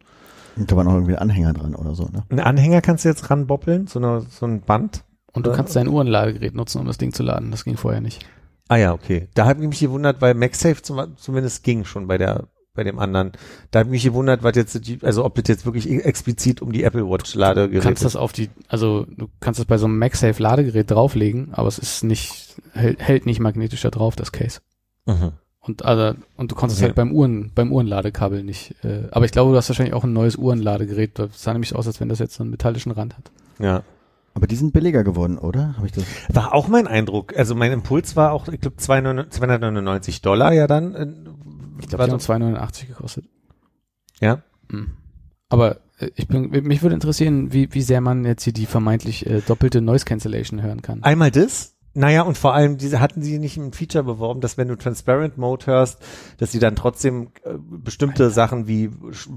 [0.55, 2.23] Da war noch irgendwie ein Anhänger dran oder so, ne?
[2.29, 5.03] Einen Anhänger kannst du jetzt ranboppeln, so, eine, so ein Band.
[5.33, 7.51] Und du kannst dein Uhrenladegerät nutzen, um das Ding zu laden.
[7.51, 8.25] Das ging vorher nicht.
[8.67, 9.27] Ah ja, okay.
[9.35, 12.47] Da habe ich mich gewundert, weil MagSafe zum, zumindest ging schon bei der
[12.79, 13.33] bei dem anderen.
[13.71, 16.71] Da habe ich mich gewundert, was jetzt die, also ob das jetzt wirklich explizit um
[16.71, 19.85] die Apple Watch Du Ladegeräte kannst das auf die, also du kannst das bei so
[19.85, 24.31] einem MagSafe Ladegerät drauflegen, aber es ist nicht, hält, hält nicht magnetisch da drauf, das
[24.31, 24.61] Case.
[25.05, 25.33] Mhm.
[25.59, 26.87] Und, also, und du konntest Okay.
[26.87, 28.75] halt beim Uhren, beim Uhrenladekabel nicht.
[28.85, 31.19] Äh, aber ich glaube, du hast wahrscheinlich auch ein neues Uhrenladegerät.
[31.19, 33.29] Das sah nämlich aus, als wenn das jetzt so einen metallischen Rand hat.
[33.59, 33.83] Ja.
[34.35, 35.75] Aber die sind billiger geworden, oder?
[35.75, 36.05] Habe ich das?
[36.29, 37.37] War auch mein Eindruck.
[37.37, 41.27] Also mein Impuls war auch, ich glaube, 299 Dollar ja dann.
[41.79, 43.25] Ich glaube, die haben 2,89 gekostet.
[44.19, 44.43] Ja.
[44.71, 44.91] Hm.
[45.49, 49.25] Aber äh, ich bin, mich würde interessieren, wie, wie sehr man jetzt hier die vermeintlich
[49.25, 51.03] äh, doppelte Noise Cancellation hören kann.
[51.03, 51.75] Einmal das.
[51.95, 55.37] Naja, und vor allem, diese hatten sie nicht ein Feature beworben, dass wenn du Transparent
[55.37, 55.97] Mode hörst,
[56.37, 59.27] dass sie dann trotzdem äh, bestimmte Sachen wie Sch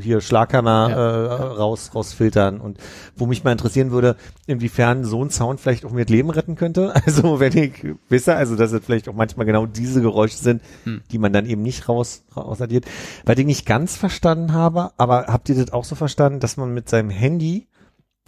[0.00, 0.96] hier Schlaghammer Ja.
[0.96, 2.78] äh, raus rausfiltern und
[3.14, 6.56] wo mich mal interessieren würde, inwiefern so ein Sound vielleicht auch mir das Leben retten
[6.56, 6.94] könnte.
[7.06, 11.02] Also wenn ich wisse, also dass es vielleicht auch manchmal genau diese Geräusche sind, Hm.
[11.10, 12.86] die man dann eben nicht raus rausaddiert.
[13.26, 16.72] Weil ich nicht ganz verstanden habe, aber habt ihr das auch so verstanden, dass man
[16.72, 17.66] mit seinem Handy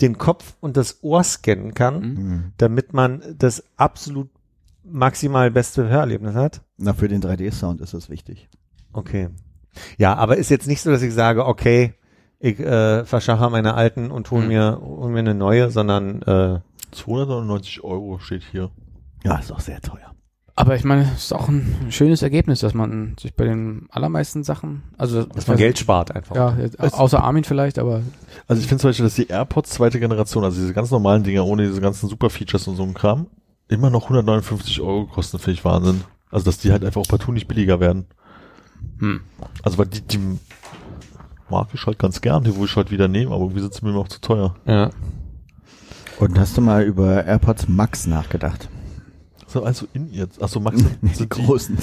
[0.01, 2.03] den Kopf und das Ohr scannen kann?
[2.03, 2.53] Hm.
[2.59, 4.29] damit man das absolut
[4.85, 6.63] maximal beste Hörerlebnis hat.
[6.79, 8.49] Na, für den 3D-Sound ist das wichtig.
[8.93, 9.29] Okay.
[9.99, 11.95] Ja, aber ist jetzt nicht so, dass ich sage, okay,
[12.39, 14.49] ich äh, verschache meine alten und hol Hm.
[14.49, 16.61] mir hol mir eine neue, sondern äh,
[16.93, 18.71] 299 Euro steht hier.
[19.23, 20.10] Ja, ist auch sehr teuer.
[20.57, 24.45] Aber ich meine, es ist auch ein schönes Ergebnis, dass man sich bei den allermeisten
[24.45, 26.37] Sachen, also dass man Geld spart einfach.
[26.37, 28.03] Ja, außer Armin vielleicht, aber
[28.47, 31.47] Also ich finde zum Beispiel, dass die AirPods zweite Generation, also diese ganz normalen Dinger
[31.47, 33.29] ohne diese ganzen Super-Features und so ein Kram,
[33.69, 36.03] immer noch 159 Euro kosten, finde ich Wahnsinn.
[36.31, 38.07] Also dass die halt einfach auch partout nicht billiger werden.
[38.99, 39.21] hm.
[39.63, 40.39] Also weil die, die
[41.49, 43.85] mag ich halt ganz gern, die will ich halt wieder nehmen, aber irgendwie sind sie
[43.85, 44.55] mir noch zu teuer.
[44.67, 44.91] Ja.
[46.19, 48.69] Und hast du mal über AirPods Max nachgedacht?
[49.53, 51.77] So, also in jetzt, achso, Max, Nee, die sind die, großen.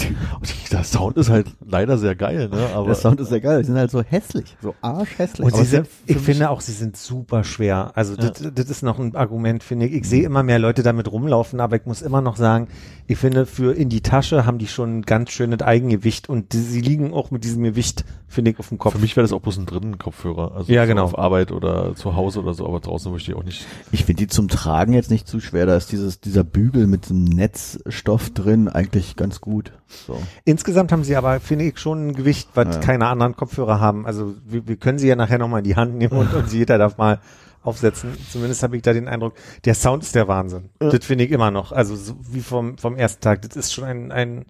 [0.72, 3.60] der Sound ist halt leider sehr geil, ne, aber Der Sound ist ja geil.
[3.60, 4.56] Die sind halt so hässlich.
[4.62, 5.46] So arschhässlich.
[5.46, 7.92] Und sie sind, ich finde auch, sie sind super schwer.
[7.96, 8.30] Also Ja.
[8.30, 9.94] das, das ist noch ein Argument, finde ich.
[9.94, 12.70] Ich sehe immer mehr Leute damit rumlaufen, aber ich muss immer noch sagen,
[13.06, 16.60] ich finde, für in die Tasche haben die schon ein ganz schönes Eigengewicht und die,
[16.60, 18.94] sie liegen auch mit diesem Gewicht, finde ich, auf dem Kopf.
[18.94, 20.54] für mich wäre das auch bloß ein drinnen Kopfhörer.
[20.56, 21.04] Also Ja, so genau.
[21.04, 23.66] auf Arbeit oder zu Hause oder so, aber draußen möchte ich auch nicht.
[23.92, 25.66] Ich finde die zum Tragen jetzt nicht zu schwer.
[25.66, 27.24] Da ist dieses, dieser Bügel mit dem
[27.58, 29.72] Netzstoff drin eigentlich ganz gut.
[29.88, 30.22] So.
[30.46, 32.82] Insgesamt haben sie aber, finde ich, schon ein Gewicht, was Ja.
[32.82, 34.06] keine anderen Kopfhörer haben.
[34.06, 36.60] Also wir, wir können sie ja nachher nochmal in die Hand nehmen und, und sie
[36.60, 37.20] jeder darf mal
[37.64, 38.12] aufsetzen.
[38.32, 39.34] Zumindest habe ich da den Eindruck,
[39.66, 40.70] der Sound ist der Wahnsinn.
[40.80, 41.72] Das finde ich immer noch.
[41.72, 43.42] Also so wie vom, vom ersten Tag.
[43.42, 44.46] Das ist schon ein, ein,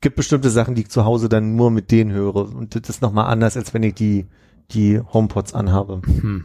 [0.00, 2.36] gibt bestimmte Sachen, die ich zu Hause dann nur mit denen höre.
[2.54, 4.26] Und das ist nochmal anders, als wenn ich die,
[4.72, 6.02] die HomePods anhabe.
[6.04, 6.44] Hm.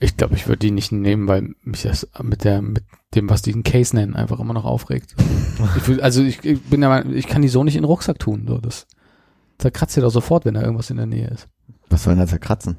[0.00, 2.84] Ich glaube, ich würde die nicht nehmen, weil mich das mit der, mit
[3.14, 5.14] dem, was die einen Case nennen, einfach immer noch aufregt.
[5.76, 8.18] ich will, also ich, ich bin Meinung, ich kann die so nicht in den Rucksack
[8.18, 8.44] tun.
[8.46, 8.86] So, das
[9.58, 11.48] zerkratzt ja doch sofort, wenn da irgendwas in der Nähe ist.
[11.88, 12.76] Was soll denn da zerkratzen?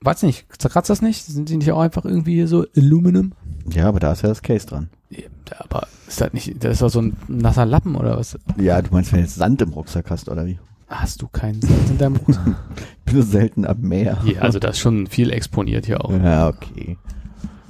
[0.00, 1.24] Weiß nicht, zerkratzt das nicht?
[1.24, 3.32] Sind die nicht auch einfach irgendwie so Aluminum?
[3.68, 4.90] Ja, aber da ist ja das Case dran.
[5.10, 5.26] Ja,
[5.58, 8.38] aber ist das nicht, das ist doch so ein nasser Lappen oder was?
[8.56, 10.58] Ja, du meinst, wenn du jetzt Sand im Rucksack hast, oder wie?
[10.86, 12.46] Hast du keinen Sand in deinem Rucksack?
[13.06, 14.18] Ich bin so selten am Meer.
[14.26, 16.12] Ja, also das ist schon viel exponiert hier auch.
[16.12, 16.98] Ja, okay.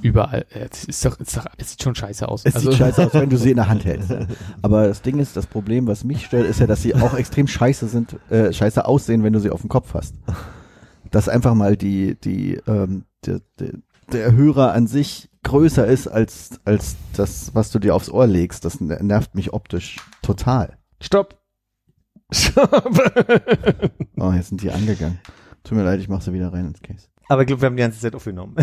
[0.01, 0.45] Überall.
[0.53, 2.41] Das ist doch, ist doch, es sieht schon scheiße aus.
[2.45, 4.13] Es also, sieht scheiße aus, wenn du sie in der Hand hältst.
[4.61, 7.47] Aber das Ding ist, das Problem, was mich stört, ist ja, dass sie auch extrem
[7.47, 10.15] scheiße sind, äh, scheiße aussehen, wenn du sie auf dem Kopf hast.
[11.11, 13.73] Dass einfach mal die, die, ähm, der, der,
[14.11, 18.65] der Hörer an sich größer ist als, als das, was du dir aufs Ohr legst.
[18.65, 20.77] Das nervt mich optisch total.
[21.01, 21.37] Stopp!
[22.31, 22.99] Stopp!
[24.21, 25.17] Oh, jetzt sind die angegangen.
[25.63, 27.07] Tut mir leid, ich mach sie wieder rein ins Case.
[27.29, 28.55] Aber ich glaube, wir haben die ganze Zeit aufgenommen.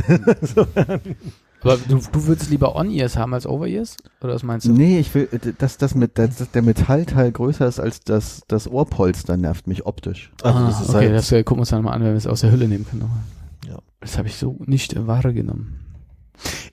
[0.42, 0.66] so.
[1.62, 3.96] aber du, du würdest lieber On-Ears haben als Over-Ears?
[4.20, 4.72] Oder was meinst du?
[4.72, 5.28] Nee, ich will,
[5.58, 9.86] dass das mit, dass dass der Metallteil größer ist als das, das Ohrpolster nervt mich
[9.86, 10.32] optisch.
[10.42, 12.10] Also ah, das ist okay, halt, das äh, gucken wir uns dann mal an, wenn
[12.10, 13.02] wir es aus der Hülle nehmen können.
[13.02, 13.22] Nochmal.
[13.68, 13.78] Ja.
[14.00, 15.80] Das habe ich so nicht wahrgenommen.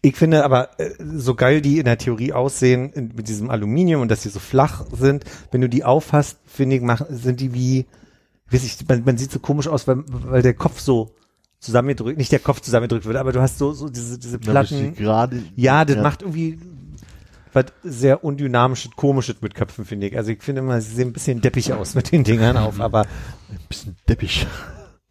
[0.01, 4.09] Ich finde aber, äh, so geil die in der Theorie aussehen, mit diesem Aluminium und
[4.09, 7.85] dass die so flach sind, wenn du die aufhast, finde ich, mach, sind die wie,
[8.51, 11.13] weiß ich, man, man sieht so komisch aus, weil, weil der Kopf so
[11.63, 14.93] zusammengedrückt, nicht der Kopf zusammengedrückt wird, aber du hast so, so diese, diese Platten.
[14.95, 15.41] gerade.
[15.55, 16.59] Ja, das macht irgendwie
[17.53, 20.17] was sehr undynamisches, komisches mit Köpfen, finde ich.
[20.17, 23.01] Also ich finde immer, sie sehen ein bisschen deppig aus mit den Dingern auf, aber
[23.01, 24.47] ein bisschen deppig.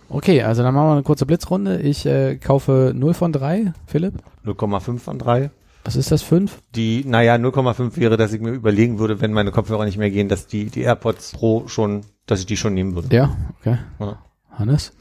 [0.08, 1.80] Okay, also dann machen wir eine kurze Blitzrunde.
[1.80, 4.14] Ich äh, kaufe 0 von 3, Philipp.
[4.44, 5.50] 0,5 von 3.
[5.84, 6.58] Was ist das, 5?
[6.74, 10.28] Die, naja, 0,5 wäre, dass ich mir überlegen würde, wenn meine Kopfhörer nicht mehr gehen,
[10.28, 13.14] dass die, die AirPods Pro schon, dass ich die schon nehmen würde.
[13.14, 13.78] Ja, okay.
[13.98, 14.18] Ja.
[14.50, 14.92] Hannes?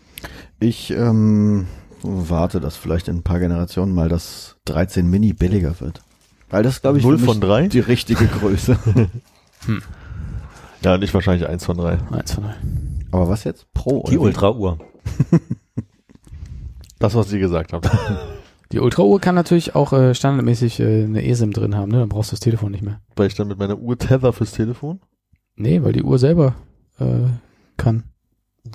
[0.59, 1.67] Ich ähm,
[2.03, 6.01] warte, dass vielleicht in ein paar Generationen mal das 13 Mini billiger wird.
[6.49, 7.67] Weil das, glaube ich, Null für mich von drei?
[7.67, 8.77] die richtige Größe.
[10.83, 11.99] Ja, nicht wahrscheinlich eins von drei.
[12.11, 12.55] 1 von 3.
[13.11, 13.71] Aber was jetzt?
[13.73, 14.17] Pro Die?
[14.17, 14.79] Ultra-Uhr.
[16.99, 17.81] Das, was Sie gesagt haben.
[18.71, 21.97] Die Ultra-Uhr kann natürlich auch äh, standardmäßig äh, eine eSIM drin haben, ne?
[21.97, 23.01] Dann brauchst du das Telefon nicht mehr.
[23.15, 24.99] Weil ich dann mit meiner Uhr tether fürs Telefon.
[25.55, 26.53] Nee, weil die Uhr selber
[26.99, 27.05] äh,
[27.75, 28.03] kann.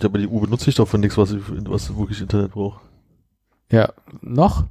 [0.00, 2.80] Ja, aber die Uhr benutze ich doch für nichts, was, ich, was wirklich Internet braucht.
[3.70, 4.64] Ja, noch,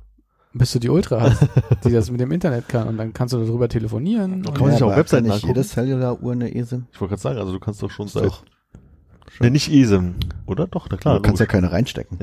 [0.53, 1.47] bis du die Ultra hast,
[1.85, 2.87] die das mit dem Internet kann.
[2.87, 4.43] Und dann kannst du darüber telefonieren.
[4.43, 5.55] Kann Und, man sich auch Webseiten nicht angucken?
[5.55, 6.85] jede Cellular-Uhr eine eSIM?
[6.91, 8.25] Ich wollte gerade sagen, also du kannst doch schon seit...
[8.25, 8.43] doch-
[9.39, 10.15] Nee, nicht eSIM,
[10.45, 10.67] oder?
[10.67, 11.15] Doch, na klar.
[11.15, 12.19] du kannst ja keine reinstecken.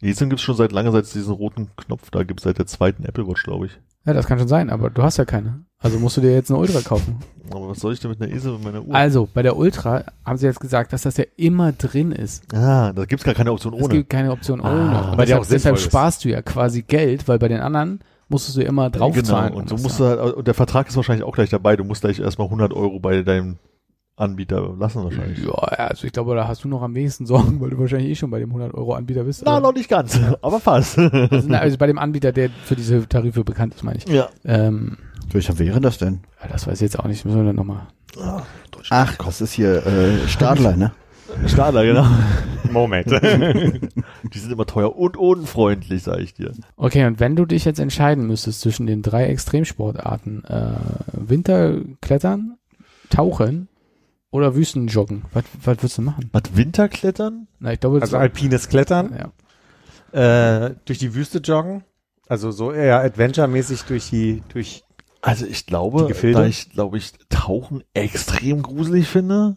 [0.00, 3.26] eSIM gibt's schon seit langer Zeit diesen roten Knopf, da gibt's seit der zweiten Apple
[3.26, 3.80] Watch, glaube ich.
[4.04, 5.64] ja, das kann schon sein, aber du hast ja keine.
[5.84, 7.16] Also musst du dir jetzt eine Ultra kaufen.
[7.50, 8.94] Aber was soll ich denn mit einer eSIM in meiner Uhr?
[8.94, 12.42] Also, bei der Ultra haben sie jetzt gesagt, dass das ja immer drin ist.
[12.54, 13.94] ah, da gibt's gar keine Option Es ohne.
[13.94, 14.70] gibt keine Option ohne.
[14.72, 18.00] Ah, Und weil deshalb, deshalb sparst du ja quasi Geld, weil bei den anderen
[18.30, 19.48] musstest du immer draufzahlen.
[19.50, 21.76] Genau, und so musst du halt, und der Vertrag ist wahrscheinlich auch gleich dabei.
[21.76, 23.58] Du musst gleich erstmal 100 Euro bei deinem
[24.16, 25.44] Anbieter lassen wahrscheinlich.
[25.44, 28.14] Ja, also ich glaube, da hast du noch am wenigsten Sorgen, weil du wahrscheinlich eh
[28.14, 29.42] schon bei dem 100-Euro-Anbieter bist.
[29.44, 30.98] Na, noch nicht ganz, aber fast.
[30.98, 34.06] also, also bei dem Anbieter, der für diese Tarife bekannt ist, meine ich.
[34.08, 34.28] ja.
[34.46, 34.96] Ähm,
[35.34, 36.20] Welcher wäre das denn?
[36.40, 37.24] ja, das weiß ich jetzt auch nicht.
[37.24, 37.88] Müssen wir dann nochmal.
[38.90, 40.92] Ach, das ist hier äh, Stadler, ne?
[41.46, 42.06] Stadler, genau.
[42.70, 43.10] Moment.
[44.32, 46.52] Die sind immer teuer und unfreundlich, sage ich dir.
[46.76, 50.76] Okay, und wenn du dich jetzt entscheiden müsstest zwischen den drei Extremsportarten, äh,
[51.12, 52.56] Winterklettern,
[53.10, 53.68] Tauchen
[54.30, 56.30] oder Wüstenjoggen, was, was würdest du machen?
[56.32, 57.48] Was, Winterklettern?
[57.58, 59.32] Na, ich glaube, also alpines Klettern,
[60.12, 60.66] ja.
[60.66, 61.82] äh, durch die Wüste joggen.
[62.28, 64.84] Also so eher Adventure-mäßig durch die, durch,
[65.24, 69.56] Also ich glaube, da ich, glaube ich, Tauchen extrem gruselig finde,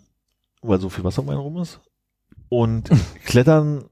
[0.61, 1.81] weil so viel Wasser um einen rum ist.
[2.48, 2.89] Und
[3.26, 3.84] Klettern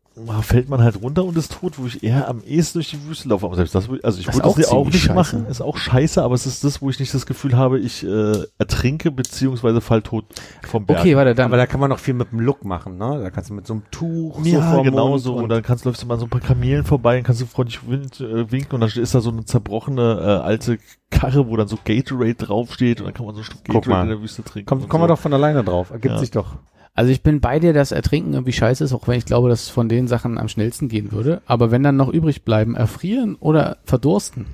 [0.42, 3.28] fällt man halt runter und ist tot, wo ich eher am ehesten durch die Wüste
[3.30, 3.46] laufe.
[3.46, 5.14] Aber selbst das, würde- also ich Das würde das auch nicht scheiße.
[5.14, 5.46] machen.
[5.48, 8.44] Ist auch scheiße, aber es ist das, wo ich nicht das Gefühl habe, ich äh,
[8.58, 10.26] ertrinke beziehungsweise fall tot
[10.68, 11.00] vom Berg.
[11.02, 11.48] Okay, warte, dann.
[11.48, 13.20] aber da kann man noch viel mit dem Look machen, ne?
[13.22, 15.36] Da kannst du mit so einem Tuch so Ja, vorm genau Mund so.
[15.36, 17.42] und Und dann kannst, läufst du mal an so ein paar Kamelen vorbei und kannst
[17.42, 20.78] du freundlich wind, äh, winken und dann ist da so eine zerbrochene äh, alte
[21.12, 24.10] Karre, wo dann so Gatorade draufsteht und dann kann man so ein Stück Gatorade in
[24.10, 24.68] der Wüste trinken.
[24.68, 25.04] Komm, kommen so.
[25.04, 25.92] wir doch von alleine drauf.
[25.92, 26.20] Ergibt Ja.
[26.20, 26.56] sich doch.
[26.96, 29.64] Also ich bin bei dir, dass Ertrinken irgendwie scheiße ist, auch wenn ich glaube, dass
[29.64, 31.42] es von den Sachen am schnellsten gehen würde.
[31.46, 34.46] Aber wenn dann noch übrig bleiben, erfrieren oder verdursten,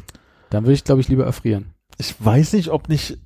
[0.49, 1.67] dann würde ich, glaube ich, lieber erfrieren.
[1.99, 3.19] Ich weiß nicht, ob nicht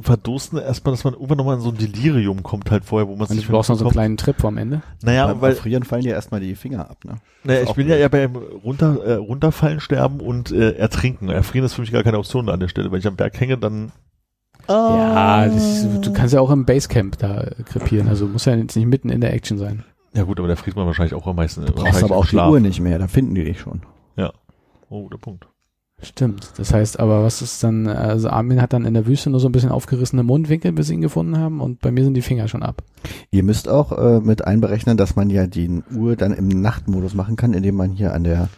[0.00, 3.22] Verdursten erstmal, dass man irgendwann nochmal in so ein Delirium kommt halt vorher, wo man
[3.22, 4.80] Und sich ich brauchst noch so einen kleinen Trip am Ende.
[5.02, 7.16] Naja, Beim weil Frieren fallen dir erstmal die Finger ab, ne?
[7.44, 11.28] naja, ich bin ja eher beim runter, äh, runterfallen, sterben und äh, ertrinken.
[11.28, 12.90] Erfrieren ist für mich gar keine Option an der Stelle.
[12.90, 13.92] Wenn ich am Berg hänge, dann
[14.68, 18.08] Ja, das, du kannst ja auch im Basecamp da krepieren.
[18.08, 19.84] Also muss ja jetzt nicht mitten in der Action sein.
[20.14, 21.64] ja gut, aber da friert man wahrscheinlich auch am meisten.
[21.66, 23.82] Du brauchst aber auch die Uhr nicht mehr, da finden die dich schon.
[24.92, 25.48] Oh, der Punkt.
[26.02, 26.52] Stimmt.
[26.58, 29.48] Das heißt aber, was ist dann, also Armin hat dann in der Wüste nur so
[29.48, 32.46] ein bisschen aufgerissene Mundwinkel, bis sie ihn gefunden haben und bei mir sind die Finger
[32.46, 32.82] schon ab.
[33.30, 37.36] Ihr müsst auch äh, mit einberechnen, dass man ja die Uhr dann im Nachtmodus machen
[37.36, 38.50] kann, indem man hier an der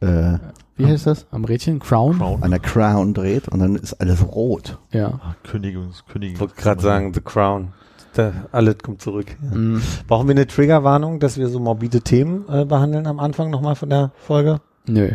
[0.00, 0.38] äh,
[0.76, 1.26] wie heißt das?
[1.30, 2.16] Am Rädchen, Crown.
[2.18, 2.42] Crown.
[2.42, 4.78] An der Crown dreht und dann ist alles rot.
[4.92, 5.20] Ja.
[5.22, 6.34] Ah, Königungs, Königin.
[6.34, 7.72] Ich wollte gerade sagen, The Crown.
[8.14, 9.26] Da, alles kommt zurück.
[9.40, 9.82] Mhm.
[10.08, 13.90] Brauchen wir eine Triggerwarnung, dass wir so morbide Themen äh, behandeln am Anfang nochmal von
[13.90, 14.60] der Folge?
[14.86, 15.10] Nö.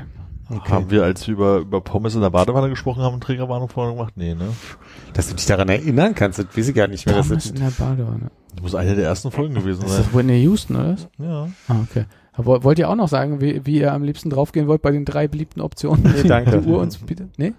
[0.49, 4.13] Haben wir, als wir über, über Pommes in der Badewanne gesprochen haben, Trägerwarnung vorher gemacht?
[4.15, 4.49] Nee, ne?
[5.13, 7.15] Dass du dich daran erinnern kannst, das weiß ich gar nicht mehr.
[7.15, 8.29] Das Pommes ist, in der Badewanne.
[8.53, 10.03] Das muss eine der ersten Folgen gewesen Ist sein.
[10.03, 10.95] das Whitney Houston, oder?
[11.17, 11.47] Ja.
[11.67, 12.05] Ah, okay.
[12.37, 15.05] Aber wollt ihr auch noch sagen, wie, wie ihr am liebsten draufgehen wollt bei den
[15.05, 16.03] drei beliebten Optionen?
[16.03, 16.59] Nee, danke.
[16.59, 17.23] Die Uhr und Speed?
[17.37, 17.53] Nee?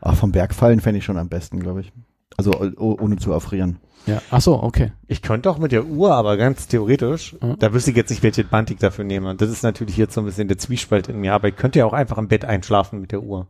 [0.00, 1.92] Ach, vom Berg fallen fände ich schon am besten, glaube ich.
[2.36, 3.78] Also oh, ohne zu erfrieren.
[4.06, 4.22] Ja.
[4.30, 4.92] Ach so, okay.
[5.08, 7.56] ich könnte auch mit der Uhr, aber ganz theoretisch, Mhm.
[7.58, 9.28] da wüsste ich jetzt nicht, welche Band ich dafür nehme.
[9.28, 11.80] Und das ist natürlich jetzt so ein bisschen der Zwiespalt in mir, aber ich könnte
[11.80, 13.46] ja auch einfach im Bett einschlafen mit der Uhr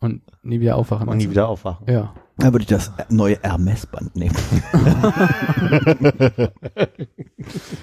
[0.00, 1.08] Und nie wieder aufwachen.
[1.08, 1.86] und nie wieder aufwachen.
[1.92, 2.14] Ja.
[2.38, 4.34] Dann würde ich das neue Hermes-Band nehmen.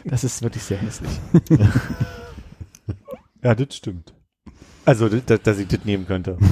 [0.06, 1.12] Das ist wirklich sehr hässlich.
[3.44, 4.14] Ja, das stimmt.
[4.84, 6.38] Also, das, das, dass ich das nehmen könnte.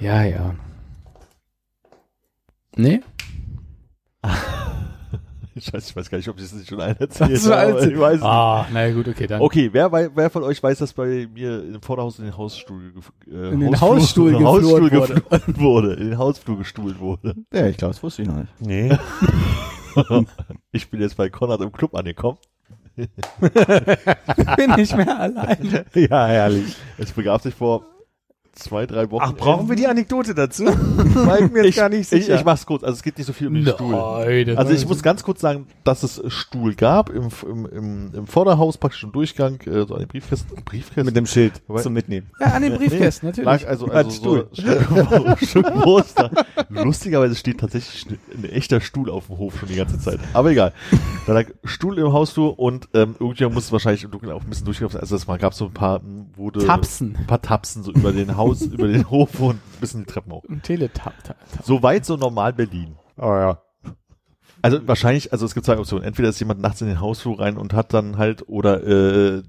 [0.00, 0.54] Ja, ja.
[2.76, 3.00] Nee?
[5.60, 7.90] Scheiße, ich weiß gar nicht, ob ich das nicht schon allen erzählt habe.
[7.90, 9.40] Ich weiß es Ah, naja, gut, okay, dann.
[9.40, 12.92] Okay, wer, wer von euch weiß, dass bei mir im Vorderhaus in den Hausstuhl,
[13.30, 15.60] äh, In den Hausstuhl in den Hausstuhl geflurt wurde.
[15.60, 17.34] wurde, in den Hausflur gestuhlt wurde.
[17.52, 18.52] Ja, ich glaube, das wusste ich noch nicht.
[18.60, 18.96] Nee.
[20.70, 22.38] Ich bin jetzt bei Konrad im Club angekommen
[22.96, 25.84] Bin nicht mehr allein.
[25.94, 26.76] Ja, herrlich.
[26.98, 27.84] Es begab sich vor
[28.58, 29.22] zwei, drei Wochen.
[29.26, 30.64] Ach, brauchen wir die Anekdote dazu?
[30.66, 32.34] War ich mir jetzt ich, gar nicht ich, sicher.
[32.34, 32.82] ich mach's kurz.
[32.84, 33.92] Also es geht nicht so viel um den Stuhl.
[33.94, 38.14] Nein, das Also ich muss ganz kurz sagen, dass es Stuhl gab im, im, im,
[38.14, 40.56] im Vorderhaus praktisch im Durchgang, äh, so an den Briefkästen.
[40.64, 41.04] Briefkästen?
[41.06, 42.30] mit dem Schild Wobei- zum Mitnehmen.
[42.40, 43.46] Ja, an den Briefkästen, natürlich.
[43.46, 44.48] lag also, Als also Stuhl.
[44.52, 46.30] so Stück, Stück Muster.
[46.68, 50.18] Lustigerweise steht tatsächlich ein echter Stuhl auf dem Hof schon die ganze Zeit.
[50.32, 50.72] Aber egal.
[51.26, 54.64] Da lag Stuhl im Hausflur und ähm, irgendjemand muss wahrscheinlich im Dunkeln auch ein bisschen
[54.64, 55.02] durchgelaufen sein.
[55.02, 57.16] Also es mal gab so ein paar m, wurde Tapsen.
[57.18, 60.32] ein paar Tapsen so über den Haus, über den Hof und ein bisschen die Treppen
[60.32, 60.44] hoch.
[60.48, 61.14] Ein Teletap.
[61.24, 61.64] Tap, tap.
[61.64, 62.96] So weit so normal Berlin.
[63.16, 63.62] Oh ja.
[64.60, 66.04] Also wahrscheinlich, also es gibt zwei Optionen.
[66.04, 69.42] Entweder ist jemand nachts in den Hausflur rein und hat dann halt, oder äh,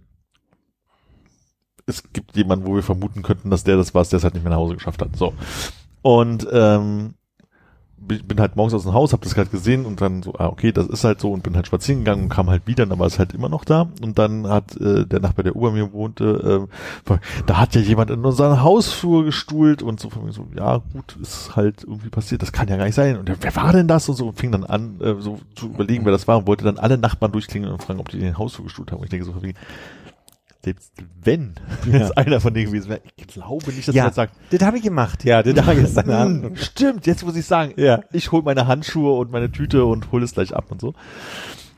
[1.85, 4.43] es gibt jemanden, wo wir vermuten könnten, dass der das war, der es halt nicht
[4.43, 5.15] mehr nach Hause geschafft hat.
[5.15, 5.33] So.
[6.01, 7.15] Und ähm,
[7.99, 10.71] bin halt morgens aus dem Haus, hab das halt gesehen und dann so, ah, okay,
[10.71, 13.07] das ist halt so und bin halt spazieren gegangen und kam halt wieder, dann war
[13.07, 13.89] es halt immer noch da.
[14.01, 16.67] Und dann hat äh, der Nachbar, der über mir wohnte,
[17.05, 17.13] äh,
[17.45, 21.17] da hat ja jemand in unseren Hausflur gestuhlt und so von mir so, ja gut,
[21.21, 23.17] ist halt irgendwie passiert, das kann ja gar nicht sein.
[23.17, 24.09] Und wer war denn das?
[24.09, 26.63] Und so und fing dann an, äh, so zu überlegen, wer das war und wollte
[26.63, 28.99] dann alle Nachbarn durchklingen und fragen, ob die den Hausflur gestuhlt haben.
[28.99, 29.33] Und ich denke so,
[30.63, 30.91] selbst
[31.23, 31.55] wenn
[31.91, 34.03] jetzt einer von denen gewesen wäre, ich glaube nicht, dass Ja.
[34.03, 35.23] er jetzt sagt, Das habe ich gemacht.
[35.23, 36.11] Ja, das habe ich gestern hm,
[36.45, 36.59] Abend.
[36.59, 38.01] stimmt, jetzt muss ich sagen, Ja.
[38.11, 40.93] ich hole meine Handschuhe und meine Tüte und hole es gleich ab und so.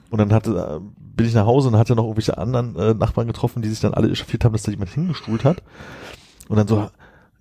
[0.10, 3.28] Und dann hatte, äh, bin ich nach Hause und hatte noch irgendwelche anderen äh, Nachbarn
[3.28, 5.62] getroffen, die sich dann alle echauffiert haben, dass da jemand hingestuhlt hat.
[6.50, 6.90] Und dann so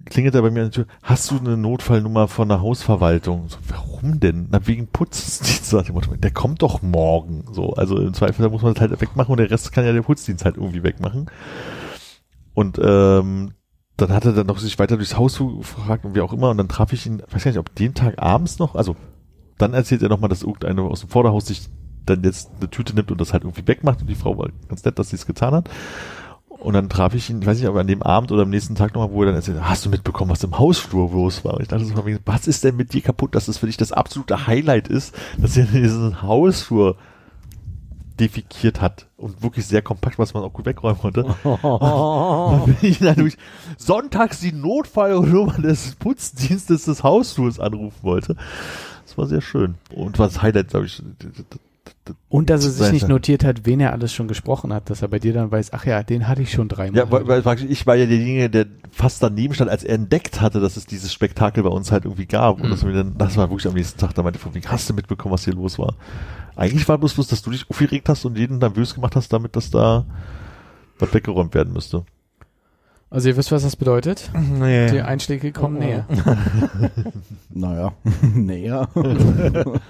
[0.07, 3.49] klingelt er bei mir an der Tür, hast du eine Notfallnummer von der Hausverwaltung?
[3.49, 4.49] So, warum denn?
[4.51, 5.73] Na, wegen Putzdienst.
[6.23, 7.45] Der kommt doch morgen.
[7.53, 10.03] So, also im Zweifel muss man das halt wegmachen und der Rest kann ja der
[10.03, 11.31] Putzdienst halt irgendwie wegmachen.
[12.55, 13.53] Und ähm,
[13.97, 16.51] dann hat er dann noch sich weiter durchs Haus gefragt und wie auch immer.
[16.51, 18.97] Und dann traf ich ihn, weiß gar nicht, ob den Tag abends noch, also
[19.59, 21.69] dann erzählt er nochmal, dass irgendeiner aus dem Vorderhaus sich
[22.07, 24.01] dann jetzt eine Tüte nimmt und das halt irgendwie wegmacht.
[24.01, 25.69] Und die Frau war ganz nett, dass sie es getan hat.
[26.61, 28.75] Und dann traf ich ihn, ich weiß nicht, ob an dem Abend oder am nächsten
[28.75, 31.55] Tag nochmal, wo er dann erzählt, hast du mitbekommen, was im Hausflur los war?
[31.55, 31.95] Und ich dachte so,
[32.27, 35.57] was ist denn mit dir kaputt, dass das für dich das absolute Highlight ist, dass
[35.57, 36.97] er diesen Hausflur
[38.21, 41.25] defikiert hat und wirklich sehr kompakt, was man auch gut wegräumen konnte.
[41.43, 43.39] Dann bin ich durch
[43.79, 48.37] sonntags die Notfallnummer des Putzdienstes des Hausflurs anrufen wollte.
[49.07, 49.77] Das war sehr schön.
[49.95, 51.03] Und war das Highlight, glaube ich.
[52.29, 55.09] Und dass er sich nicht notiert hat, wen er alles schon gesprochen hat, dass er
[55.09, 56.97] bei dir dann weiß, ach ja, den hatte ich schon dreimal.
[56.99, 60.61] Ja, weil, weil ich war ja derjenige, der fast daneben stand, als er entdeckt hatte,
[60.61, 62.57] dass es dieses Spektakel bei uns halt irgendwie gab.
[62.61, 62.71] Und Mhm.
[62.71, 64.95] das, mir dann, das war wirklich am nächsten Tag, da meinte von, wie hast du
[64.95, 65.95] mitbekommen, was hier los war?
[66.57, 69.57] Eigentlich war bloß bloß, dass du dich aufgeregt hast und jeden nervös gemacht hast, damit
[69.57, 70.05] dass da
[70.99, 72.05] was weggeräumt werden müsste.
[73.09, 74.31] Also ihr wisst, was das bedeutet?
[74.35, 75.01] Die Nee.
[75.01, 76.07] Einschläge kommen näher.
[77.51, 77.93] Naja,
[78.35, 78.89] näher.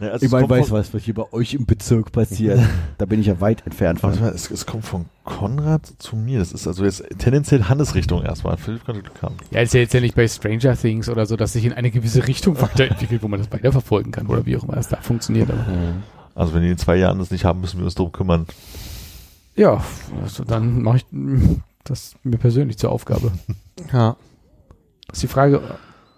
[0.00, 2.58] Ja, also Ich meine, weiß von- was, was hier bei euch im Bezirk passiert.
[2.98, 4.10] da bin ich ja weit entfernt von.
[4.10, 6.38] Warte mal, es, es kommt von Konrad zu mir.
[6.38, 8.56] Das ist also jetzt tendenziell Hannes Richtung erstmal.
[8.56, 9.36] Philipp könnte Glück haben.
[9.50, 11.90] Ja, ist ja jetzt ja nicht bei Stranger Things oder so, dass sich in eine
[11.90, 15.50] gewisse Richtung weiterentwickelt, wo man das weiterverfolgen kann oder wie auch immer es da funktioniert.
[15.50, 15.64] Aber
[16.34, 18.46] Also wenn die in zwei Jahren das nicht haben, müssen wir uns darum kümmern.
[19.56, 19.84] ja,
[20.22, 23.32] also dann mache ich mm, das mir persönlich zur Aufgabe.
[23.92, 24.16] Ja.
[25.08, 25.60] Das ist die Frage,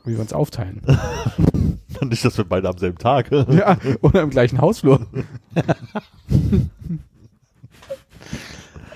[0.05, 0.83] wie wir uns aufteilen.
[2.03, 3.31] nicht, dass wir beide am selben Tag.
[3.49, 5.07] ja, oder im gleichen Hausflur.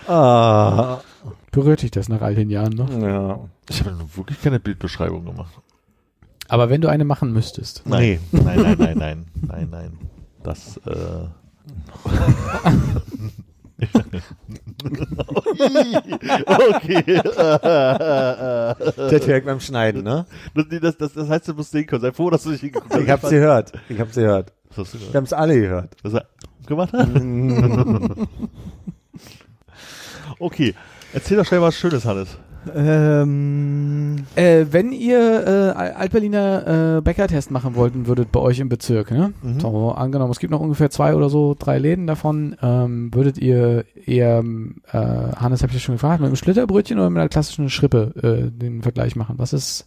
[0.09, 1.01] Ah.
[1.51, 2.89] Berührt dich das nach all den Jahren noch?
[2.89, 3.41] Ja.
[3.69, 5.53] Ich habe wirklich keine Bildbeschreibung gemacht.
[6.47, 7.83] Aber wenn du eine machen müsstest.
[7.87, 8.21] Nee.
[8.31, 9.99] Nein, nein, nein, nein, nein, nein.
[10.45, 11.27] Das, äh.
[16.49, 17.21] Okay.
[18.97, 20.27] Das hört beim Schneiden, ne?
[20.55, 22.03] Das, das, das, das heißt, du musst sehen können.
[22.03, 23.01] Sei froh, dass du nicht hingeguckt hast.
[23.03, 23.73] Ich hab's gehört.
[23.89, 24.53] Ich hab's gehört.
[24.75, 25.15] Was du Wir gehört?
[25.17, 25.97] haben's alle gehört.
[26.03, 26.27] Was er
[26.67, 27.09] gemacht hat?
[30.39, 30.75] okay.
[31.13, 32.37] Erzähl doch schnell was Schönes, Hannes.
[32.75, 38.69] Ähm, Äh, wenn ihr äh, Al- Altberliner äh, Bäckertest machen wollten würdet bei euch im
[38.69, 39.33] Bezirk, ne?
[39.43, 39.61] Mhm.
[39.61, 43.85] So, angenommen, es gibt noch ungefähr zwei oder so, drei Läden davon, ähm, würdet ihr
[44.05, 44.43] eher,
[44.93, 48.13] äh, Hannes habe ich ja schon gefragt, mit einem Schlitterbrötchen oder mit einer klassischen Schrippe
[48.23, 49.35] äh, den Vergleich machen?
[49.39, 49.87] Was ist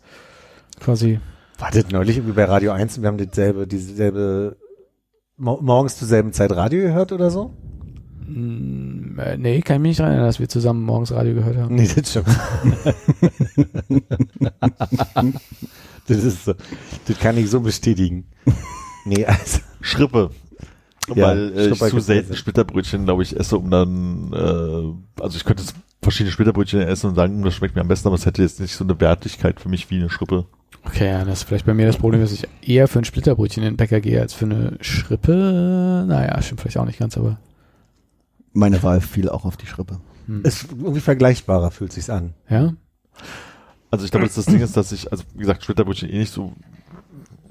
[0.80, 1.20] quasi
[1.58, 4.56] War das neulich irgendwie bei Radio 1 und wir haben dasselbe, dieselbe,
[5.38, 7.52] mo morgens zur selben Zeit Radio gehört oder so?
[8.28, 8.89] Mm,
[9.20, 11.76] äh, nee, kann ich mich nicht erinnern, dass wir zusammen morgens Radio gehört haben.
[11.76, 12.28] Nee, das stimmt.
[16.08, 16.54] das ist so,
[17.08, 18.26] das kann ich so bestätigen.
[19.06, 20.32] Nee, also, Schrippe.
[21.16, 22.36] Ja, Weil äh, ich zu selten.
[22.36, 27.16] Splitterbrötchen, glaube ich, esse, um dann, äh, also ich könnte jetzt verschiedene Splitterbrötchen essen und
[27.16, 29.60] sagen, hm, das schmeckt mir am besten, aber es hätte jetzt nicht so eine Wertigkeit
[29.60, 30.46] für mich wie eine Schrippe.
[30.86, 33.64] Okay, ja, das ist vielleicht bei mir das Problem, dass ich eher für ein Splitterbrötchen
[33.64, 36.06] in den Bäcker gehe als für eine Schrippe.
[36.08, 37.38] Naja, stimmt vielleicht auch nicht ganz, aber
[38.54, 40.00] Meine Wahl fiel auch auf die Schrippe.
[40.44, 42.34] Ist irgendwie vergleichbarer, fühlt sich's an.
[42.50, 42.74] Ja?
[43.90, 46.32] Also ich glaube, dass das Ding ist, dass ich, also wie gesagt, Splitterbrötchen eh nicht
[46.32, 46.54] so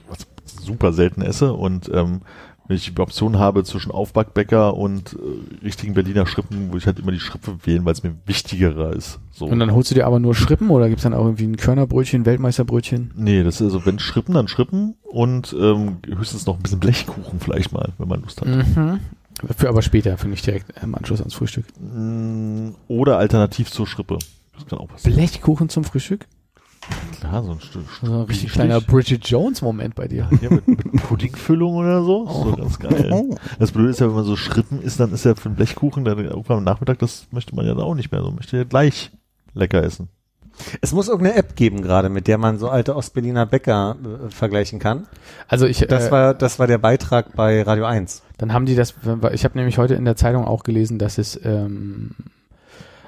[0.09, 0.19] was
[0.65, 2.21] super selten esse und ähm,
[2.69, 6.99] wenn ich die Option habe zwischen Aufbackbäcker und äh, richtigen Berliner Schrippen, würde ich halt
[6.99, 9.19] immer die Schrippe wählen, weil es mir wichtigerer ist.
[9.33, 9.47] So.
[9.47, 12.27] Und dann holst du dir aber nur Schrippen oder gibt's dann auch irgendwie ein Körnerbrötchen,
[12.27, 13.13] Weltmeisterbrötchen?
[13.17, 17.41] Nee, das ist also, wenn Schrippen, dann Schrippen und ähm, höchstens noch ein bisschen Blechkuchen
[17.41, 18.49] vielleicht mal, wenn man Lust hat.
[18.49, 19.01] Mhm.
[19.57, 21.67] Für aber später, für nicht direkt im Anschluss ans Frühstück.
[21.79, 24.19] Mm, Oder alternativ zur Schrippe.
[24.55, 25.17] Das kann auch passieren.
[25.17, 26.27] Blechkuchen zum Frühstück?
[27.21, 27.85] Klar, so ein Stück.
[28.03, 30.29] So ein richtig kleiner Bridget Jones-Moment bei dir.
[30.41, 32.27] Ja, mit, mit Puddingfüllung oder so.
[32.27, 33.37] So ganz geil.
[33.59, 36.05] Das Blöde ist ja, wenn man so Schrippen isst, dann ist ja für einen Blechkuchen,
[36.05, 38.23] dann irgendwann am Nachmittag, das möchte man ja auch nicht mehr.
[38.23, 39.11] So möchte ja gleich
[39.55, 40.09] lecker essen.
[40.81, 44.79] Es muss irgendeine App geben gerade, mit der man so alte Ostberliner Bäcker äh, vergleichen
[44.79, 45.07] kann.
[45.47, 48.23] Also ich, Das äh, war, das war der Beitrag bei Radio 1.
[48.39, 48.95] Dann haben die das,
[49.33, 52.13] ich habe nämlich heute in der Zeitung auch gelesen, dass es ähm,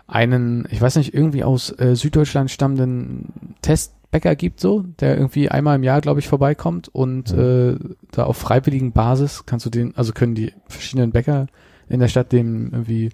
[0.06, 5.76] einen, ich weiß nicht, irgendwie aus äh, Süddeutschland stammenden Testbäcker gibt so, der irgendwie einmal
[5.76, 7.76] im Jahr, glaube ich, vorbeikommt und äh,
[8.10, 11.46] da auf freiwilligen Basis kannst du den, also können die verschiedenen Bäcker
[11.88, 13.10] in der Stadt dem irgendwie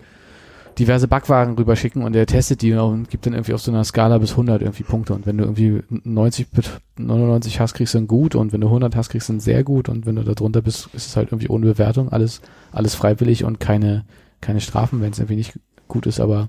[0.78, 4.18] diverse Backwaren rüberschicken und der testet die und gibt dann irgendwie auf so einer Skala
[4.18, 5.14] bis 100 irgendwie Punkte.
[5.14, 8.34] Und wenn du irgendwie 90 bis 99 hast, kriegst du dann gut.
[8.34, 9.88] Und wenn du 100 hast, kriegst du dann sehr gut.
[9.88, 12.42] Und wenn du da drunter bist, ist es halt irgendwie ohne Bewertung, alles
[12.72, 14.04] alles freiwillig und keine
[14.40, 15.58] keine Strafen, wenn es irgendwie nicht
[15.88, 16.48] gut ist, aber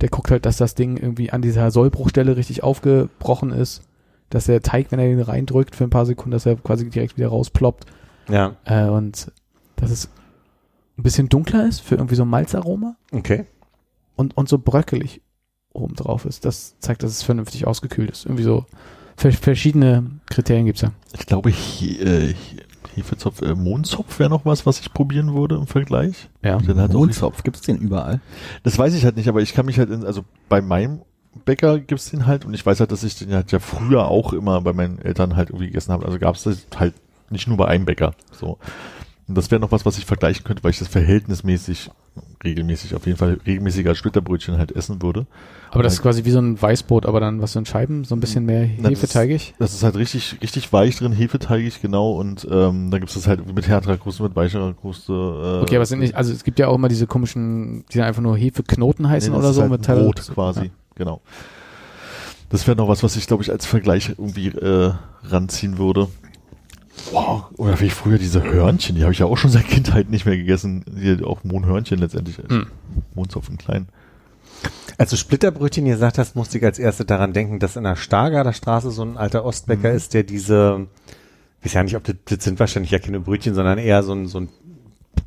[0.00, 3.82] der guckt halt, dass das Ding irgendwie an dieser Sollbruchstelle richtig aufgebrochen ist,
[4.30, 7.16] dass der Teig, wenn er den reindrückt für ein paar Sekunden, dass er quasi direkt
[7.16, 7.86] wieder rausploppt.
[8.28, 9.30] Ja, äh, und
[9.76, 10.08] dass es
[10.96, 13.46] ein bisschen dunkler ist für irgendwie so ein Malzaroma okay.
[14.16, 15.20] und, und so bröckelig
[15.72, 16.44] oben drauf ist.
[16.44, 18.26] Das zeigt, dass es vernünftig ausgekühlt ist.
[18.26, 18.64] Irgendwie so
[19.16, 20.92] ver verschiedene Kriterien gibt's ja.
[21.18, 22.34] Ich glaube, he, äh,
[22.94, 26.28] Hefezopf, äh, Mondzopf wäre noch was, was ich probieren würde im Vergleich.
[26.42, 26.58] Ja.
[26.58, 28.20] Nicht- Mondzopf, gibt's den überall?
[28.62, 31.00] Das weiß ich halt nicht, aber ich kann mich halt, in, also bei meinem
[31.44, 34.32] Bäcker gibt's den halt und ich weiß halt, dass ich den halt ja früher auch
[34.32, 36.06] immer bei meinen Eltern halt irgendwie gegessen habe.
[36.06, 36.94] Also gab's das halt
[37.30, 38.14] nicht nur bei einem Bäcker.
[38.30, 38.58] So.
[39.26, 41.90] Und das wäre noch was, was ich vergleichen könnte, weil ich das verhältnismäßig
[42.44, 45.26] regelmäßig, auf jeden Fall regelmäßiger als Splitterbrötchen halt essen würde.
[45.70, 48.14] Aber das ist quasi wie so ein Weißbrot, aber dann was so in Scheiben, so
[48.14, 49.54] ein bisschen mehr Na, das hefeteigig.
[49.58, 53.52] Das ist halt richtig, richtig weich drin, hefeteigig, genau, und ähm, dann gibt's das halt
[53.52, 55.12] mit härterer Kruste, mit weicherer Kruste.
[55.12, 57.98] Äh, Okay, aber es sind nicht, also es gibt ja auch immer diese komischen, die
[57.98, 61.22] dann einfach nur Hefeknoten heißen Nee, das oder so halt mit Teil- Brot quasi, genau.
[62.50, 64.92] Das wäre noch was, was ich, glaube ich, als Vergleich irgendwie äh,
[65.24, 66.08] ranziehen würde.
[67.10, 67.44] Wow.
[67.56, 70.36] Oder wie früher diese Hörnchen, die habe ich ja auch schon seit Kindheit nicht mehr
[70.36, 70.84] gegessen.
[70.86, 72.38] Die, auch Mohnhörnchen letztendlich.
[72.38, 72.66] Hm.
[73.14, 73.88] Mondzopf in klein.
[74.96, 78.52] Als du Splitterbrötchen gesagt hast, musste ich als erste daran denken, dass in der Stargarder
[78.52, 79.96] Straße so ein alter Ostbäcker Mhm.
[79.96, 80.86] ist, der diese,
[81.60, 84.12] ich weiß ja nicht, ob das, das sind wahrscheinlich ja keine Brötchen, sondern eher so
[84.12, 84.48] ein, so ein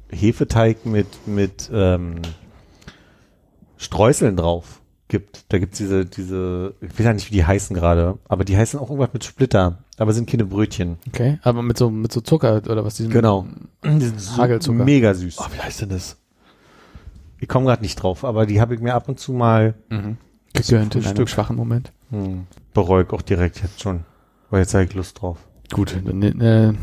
[0.10, 2.22] Hefeteig mit, mit ähm,
[3.77, 5.45] Streuseln drauf gibt.
[5.49, 8.80] Da gibt's diese, diese, ich weiß ja nicht, wie die heißen gerade, aber die heißen
[8.80, 10.97] auch irgendwas mit Splitter, aber sind keine Brötchen.
[11.07, 13.47] Okay, aber mit so, mit so Zucker oder was diesem Genau.
[13.83, 14.83] Die sind so Hagelzucker.
[14.85, 15.37] Mega süß.
[15.39, 16.17] Oh, wie heißt denn das?
[17.39, 20.17] Ich komme gerade nicht drauf, aber die habe ich mir ab und zu mal Mhm.
[20.53, 21.29] gegönnt in einem Frühstück.
[21.29, 21.91] schwachen Moment.
[22.09, 24.01] hm, bereut auch direkt jetzt schon.
[24.49, 25.37] Weil jetzt habe ich Lust drauf.
[25.71, 26.73] Gut, dann äh,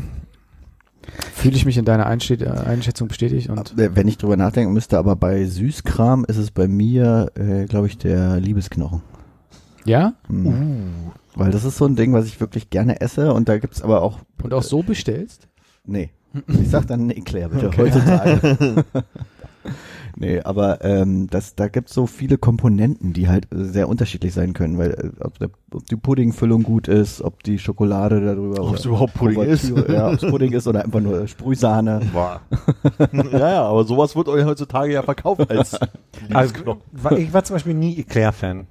[1.33, 4.71] fühle ich mich in deiner Einste äh, Einschätzung bestätigt und Äh, Wenn ich drüber nachdenken
[4.73, 9.01] müsste, aber bei Süßkram ist es bei mir, äh, glaube ich, der Liebesknochen.
[9.83, 11.11] ja Hm.
[11.35, 14.01] Weil das ist so ein Ding, was ich wirklich gerne esse und da gibt's aber
[14.01, 15.47] auch, und auch so bestellst.
[15.85, 16.09] nee,
[16.47, 18.85] ich sag dann nee, Claire, bitte, heutzutage.
[20.15, 24.77] nee, aber ähm, das, da gibt's so viele Komponenten, die halt sehr unterschiedlich sein können,
[24.77, 28.85] weil äh, ob, der, ob die Puddingfüllung gut ist, ob die Schokolade darüber Ob es
[28.85, 29.71] überhaupt Pudding ist.
[29.89, 32.01] Ja, ob es Pudding ist oder einfach nur Sprühsahne.
[32.13, 35.77] ja, ja, aber sowas wird euch heutzutage ja verkauft als
[36.33, 36.53] Also,
[37.17, 38.67] ich war zum Beispiel nie Eclair-Fan.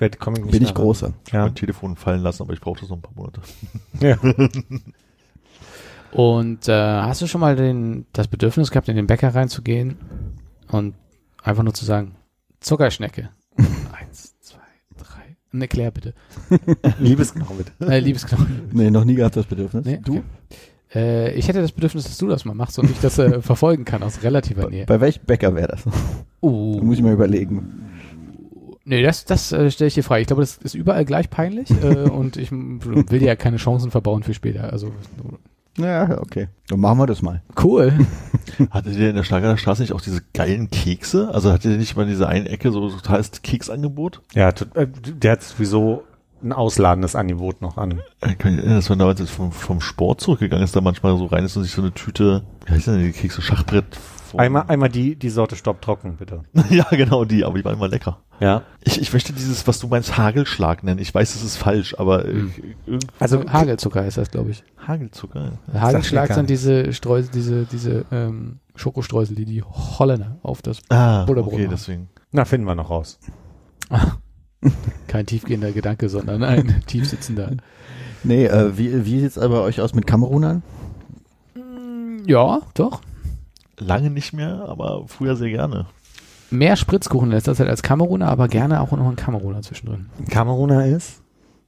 [0.00, 1.12] Vielleicht komme ich nicht Bin ich großer.
[1.30, 1.42] Ja.
[1.42, 3.42] mein Telefon fallen lassen, aber ich brauche das noch ein paar Monate.
[4.00, 4.16] ja.
[6.12, 9.98] Und äh, hast du schon mal den, das Bedürfnis gehabt, in den Bäcker reinzugehen
[10.68, 10.94] und
[11.42, 12.14] einfach nur zu sagen,
[12.60, 13.28] Zuckerschnecke.
[13.58, 14.56] Eins, zwei,
[14.96, 15.36] drei.
[15.52, 16.14] Eine Claire bitte.
[16.98, 17.70] Liebesknochen mit.
[17.86, 18.70] Äh, Liebesknochen.
[18.72, 19.84] Nee, noch nie gehabt das Bedürfnis.
[19.84, 20.12] Nee, du?
[20.12, 20.22] okay.
[20.94, 23.84] Äh, ich hätte das Bedürfnis, dass du das mal machst und ich das äh, verfolgen
[23.84, 24.86] kann aus relativer Nähe.
[24.86, 25.84] Bei welchem Bäcker wäre das?
[25.84, 25.90] Da
[26.40, 27.90] Uh, muss ich mal überlegen.
[28.84, 30.20] Nee, das, das äh, stelle ich dir frei.
[30.20, 33.90] Ich glaube, das ist überall gleich peinlich äh, und ich will dir ja keine Chancen
[33.90, 34.72] verbauen für später.
[34.72, 34.92] Also
[35.78, 36.48] Ja, okay.
[36.68, 37.42] Dann machen wir das mal.
[37.62, 37.92] cool.
[38.70, 41.30] Hattet ihr in der Schlager Straße nicht auch diese geilen Kekse?
[41.32, 44.20] Also hattet ihr nicht mal in dieser einen Ecke so totales Keksangebot?
[44.34, 46.02] Ja, tot- äh, der hat sowieso
[46.42, 48.00] ein ausladendes Angebot noch an.
[48.26, 51.16] Ich kann mich erinnern, dass man damals jetzt vom, vom Sport zurückgegangen ist, da manchmal
[51.16, 53.84] so rein ist und sich so eine Tüte, wie heißt denn die Kekse, Schachbrett
[54.30, 56.42] von- Einmal, einmal die, die Sorte Stopp trocken, bitte.
[56.70, 58.18] ja, genau die, aber die waren immer lecker.
[58.40, 58.62] Ja.
[58.82, 60.98] Ich, ich möchte dieses, was du meinst, Hagelschlag nennen.
[61.00, 62.52] Ich weiß, es ist falsch, aber äh, Hm.
[62.86, 64.64] irgend- Also, Hagelzucker heißt das, glaube ich.
[64.86, 65.52] Hagelzucker.
[65.74, 71.52] Hagelschlag sind diese Streusel, diese, diese ähm, Schokostreusel, die die Holländer auf das Ah, Butterbrot
[71.54, 71.70] okay, machen.
[71.76, 72.08] deswegen.
[72.32, 73.18] na, finden wir noch raus.
[75.08, 77.52] kein tiefgehender Gedanke, sondern ein tiefsitzender.
[78.22, 80.62] Nee, äh, wie, wie sieht's aber bei euch aus mit Kamerunern?
[82.26, 83.00] Ja, doch.
[83.80, 85.86] Lange nicht mehr, aber früher sehr gerne.
[86.50, 90.06] Mehr Spritzkuchen in letzter Zeit als Kameruner, aber gerne auch noch ein Kameruner zwischendrin.
[90.28, 91.22] Kameruner ist?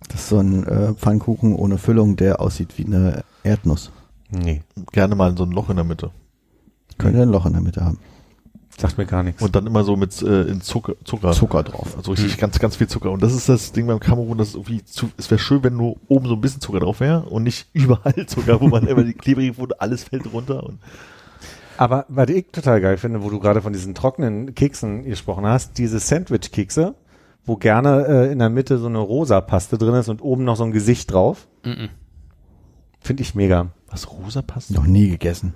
[0.08, 3.92] Das ist so ein äh, Pfannkuchen ohne Füllung, der aussieht wie eine Erdnuss.
[4.30, 4.62] Nee,
[4.92, 6.10] Gerne mal so ein Loch in der Mitte.
[6.98, 7.98] Könnte ein Loch in der Mitte haben.
[8.78, 9.42] sagt mir gar nichts.
[9.42, 11.32] Und dann immer so mit äh, in Zucker, Zucker.
[11.32, 11.96] Zucker drauf.
[11.96, 13.10] Also richtig ganz, ganz viel Zucker.
[13.12, 15.76] Und das ist das Ding beim Kamerun, das ist irgendwie zu, es wäre schön, wenn
[15.76, 19.04] nur oben so ein bisschen Zucker drauf wäre und nicht überall Zucker, wo man immer
[19.04, 20.80] die klebrige Foto, alles fällt runter und
[21.78, 25.78] Aber was ich total geil finde, wo du gerade von diesen trockenen Keksen gesprochen hast,
[25.78, 26.94] diese Sandwich-Kekse,
[27.44, 30.56] wo gerne äh, in der Mitte so eine rosa Paste drin ist und oben noch
[30.56, 31.88] so ein Gesicht drauf, Mhm.
[33.00, 33.68] finde ich mega.
[33.88, 34.70] was rosa passt.
[34.70, 35.54] Noch nie gegessen.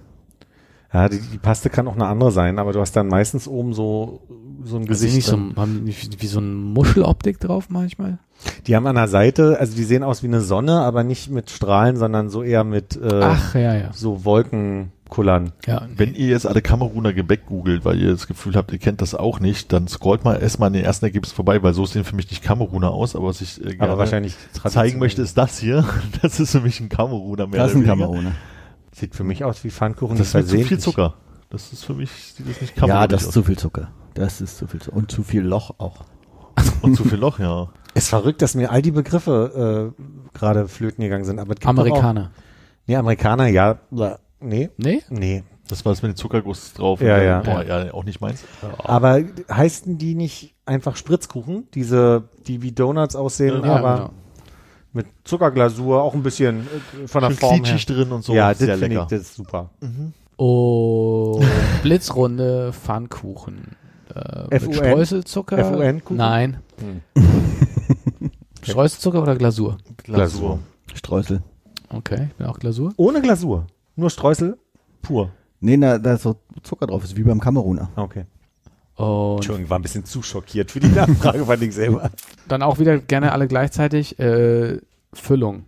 [0.92, 3.72] Ja, die, die Paste kann auch eine andere sein, aber du hast dann meistens oben
[3.72, 4.22] so,
[4.62, 5.14] so ein Also Gesicht.
[5.16, 5.52] nicht so, drin.
[5.56, 8.18] haben die nicht wie so eine Muscheloptik drauf manchmal?
[8.66, 11.50] Die haben an der Seite, also die sehen aus wie eine Sonne, aber nicht mit
[11.50, 13.90] Strahlen, sondern so eher mit äh, Ach, ja, ja.
[13.92, 15.52] so Wolkenkullern.
[15.66, 15.82] ja.
[15.96, 19.14] Wenn ihr jetzt alle Kameruner Gebäck googelt, weil ihr das Gefühl habt, ihr kennt das
[19.14, 22.14] auch nicht, dann scrollt mal erstmal an den ersten Ergebnis vorbei, weil so sehen für
[22.14, 24.36] mich nicht Kameruner aus, aber was ich äh, gerne Aber wahrscheinlich
[24.68, 25.84] zeigen möchte, ist das hier.
[26.22, 27.84] Das ist für mich ein Kameruner mehr Das ist ein.
[27.86, 28.32] Kameruner.
[28.92, 30.16] Sieht für mich aus wie Pfannkuchen.
[30.16, 31.14] Das ist zu viel Zucker.
[31.50, 33.34] Das ist für mich, sieht das nicht Ja, kamerunisch das ist aus.
[33.34, 33.88] zu viel Zucker.
[34.14, 34.96] Das ist zu viel Zucker.
[34.96, 36.04] Und zu viel Loch auch.
[36.82, 37.68] Und zu viel Loch, ja.
[37.94, 41.38] Ist verrückt, dass mir all die Begriffe äh, gerade flöten gegangen sind.
[41.38, 42.30] Aber Amerikaner.
[42.34, 42.42] Auch,
[42.86, 43.78] nee, Amerikaner, ja.
[44.40, 45.02] Nee, Nee?
[45.08, 45.44] nee.
[45.68, 47.00] Das war das mit dem Zuckerguss drauf.
[47.00, 47.40] Ja, ja.
[47.40, 48.44] Boah, ja, auch nicht meins.
[48.78, 49.20] Aber
[49.50, 51.66] heißen die nicht einfach Spritzkuchen?
[51.74, 54.10] Diese, die wie Donuts aussehen, Ja, aber genau.
[54.92, 56.68] mit Zuckerglasur, auch ein bisschen
[57.02, 57.78] äh, von der Schön Form her.
[57.86, 58.32] drin und so.
[58.34, 59.70] ja, das sehr finde ich, das ist super.
[60.36, 61.44] Und
[61.82, 63.74] Blitzrunde Pfannkuchen.
[64.16, 64.72] Äh, mit FUN?
[64.74, 65.64] Streuselzucker?
[65.64, 66.16] FUN-Kuchen?
[66.16, 66.58] Nein.
[68.62, 69.78] Streuselzucker oder Glasur?
[69.98, 70.58] Glasur.
[70.94, 71.42] Streusel.
[71.90, 72.92] Okay, ich bin auch Glasur.
[72.96, 73.66] Ohne Glasur.
[73.94, 74.56] Nur Streusel
[75.02, 75.30] pur.
[75.60, 77.04] Nee, na, da ist so Zucker drauf.
[77.04, 77.90] Ist wie beim Kameruner.
[77.96, 78.24] Okay.
[78.96, 82.10] Und Entschuldigung, war ein bisschen zu schockiert für die Nachfrage, fand ich selber.
[82.48, 84.80] dann auch wieder gerne alle gleichzeitig äh,
[85.12, 85.64] Füllung,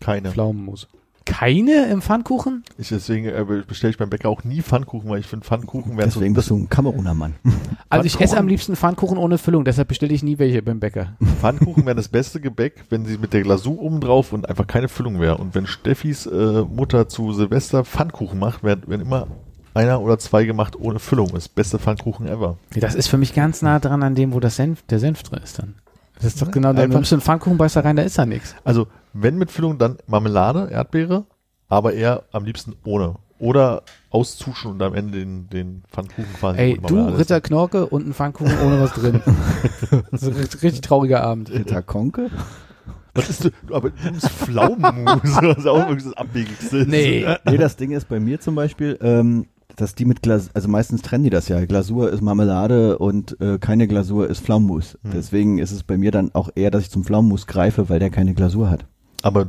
[0.00, 0.30] Keine.
[0.30, 0.88] Pflaumenmus.
[1.28, 2.64] Keine im Pfannkuchen?
[2.78, 6.10] Ich, deswegen äh, bestelle ich beim Bäcker auch nie Pfannkuchen, weil ich finde Pfannkuchen wären
[6.10, 7.34] so, Deswegen bist du ein Kameruner Mann.
[7.90, 8.24] Also ich Pfannkuchen?
[8.24, 11.14] esse am liebsten Pfannkuchen ohne Füllung, deshalb bestelle ich nie welche beim Bäcker.
[11.40, 14.88] Pfannkuchen wären das beste Gebäck, wenn sie mit der Glasur oben drauf und einfach keine
[14.88, 15.38] Füllung wäre.
[15.38, 19.26] Und wenn Steffis äh, Mutter zu Silvester Pfannkuchen macht, werden, werden immer
[19.74, 21.30] einer oder zwei gemacht ohne Füllung.
[21.32, 22.56] Das beste Pfannkuchen ever.
[22.74, 25.40] Das ist für mich ganz nah dran an dem, wo das Senf, der Senf drin
[25.42, 25.74] ist dann.
[26.16, 28.56] Das ist doch genau, da nimmst du einen Pfannkuchenbeißer rein, da ist da nichts.
[28.64, 31.24] Also, wenn mit Füllung, dann Marmelade, Erdbeere,
[31.68, 33.16] aber eher am liebsten ohne.
[33.38, 38.14] Oder auszuschen und am Ende den, den Pfannkuchen quasi Ey, du, Ritter Knorke und ein
[38.14, 39.20] Pfannkuchen ohne was drin.
[40.10, 41.50] das ist ein richtig, trauriger Abend.
[41.50, 42.30] Ritter Konke?
[43.14, 43.50] Was ist du?
[43.72, 45.22] Aber du bist Pflaumenmus.
[45.40, 46.84] Das ist auch irgendwie das Abwegigste.
[46.88, 47.26] Nee.
[47.44, 51.02] Nee, das Ding ist bei mir zum Beispiel, ähm, dass die mit Glasur, also meistens
[51.02, 51.64] trennen die das ja.
[51.64, 54.98] Glasur ist Marmelade und äh, keine Glasur ist Pflaumenmus.
[55.02, 55.10] Hm.
[55.12, 58.10] Deswegen ist es bei mir dann auch eher, dass ich zum Pflaumenmus greife, weil der
[58.10, 58.86] keine Glasur hat.
[59.22, 59.46] Aber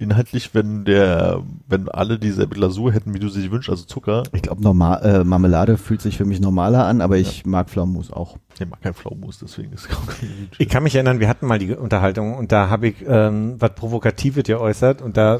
[0.00, 4.42] inhaltlich, wenn der, wenn alle dieselbe Glasur hätten, wie du sie wünschst, also Zucker, Ich
[4.42, 8.38] glaube, normal, äh, Marmelade fühlt sich für mich normaler an, aber ich mag Pflaumenmus auch.
[8.58, 11.46] ich mag kein Pflaumenmus, deswegen ist es auch kein Ich kann mich erinnern, wir hatten
[11.46, 15.38] mal die Unterhaltung und da habe ich ähm, was Provokatives geäußert und da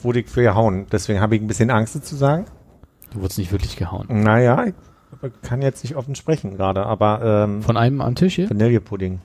[0.00, 0.86] wurde ich für gehauen.
[0.90, 2.46] Deswegen habe ich ein bisschen Angst das zu sagen.
[3.12, 4.06] Du wurdest nicht wirklich gehauen.
[4.08, 4.74] Naja, ich
[5.42, 8.50] kann jetzt nicht offen sprechen gerade, aber ähm, Von einem am Tisch hier?
[8.50, 9.20] Vanillepudding.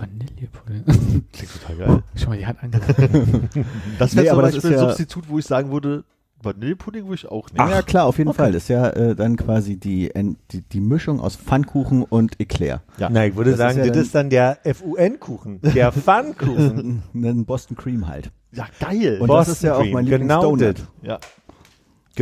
[0.00, 0.84] Vanillepudding.
[1.32, 2.02] Klingt total geil.
[2.16, 2.96] Schau mal, die hat angehört.
[3.98, 6.04] Das Nee, wäre zum aber das Beispiel ist ein ja- Substitut, wo ich sagen würde,
[6.42, 7.68] Vanillepudding würde ich auch nehmen.
[7.70, 8.52] ja, klar, auf jeden Fall.
[8.52, 10.10] Das ist ja äh, dann quasi die,
[10.50, 12.80] die, die Mischung aus Pfannkuchen und Eclair.
[12.96, 13.10] Ja.
[13.10, 17.02] Na, ich würde Das sagen, ist ja das ist dann der FUN-Kuchen, der Pfannkuchen.
[17.14, 18.30] Ein Boston Cream halt.
[18.52, 19.18] Ja, geil.
[19.20, 20.78] Und Boston das ist ja auch mein genau Lieblingsdonut.
[20.78, 21.08] das.
[21.08, 21.18] ja.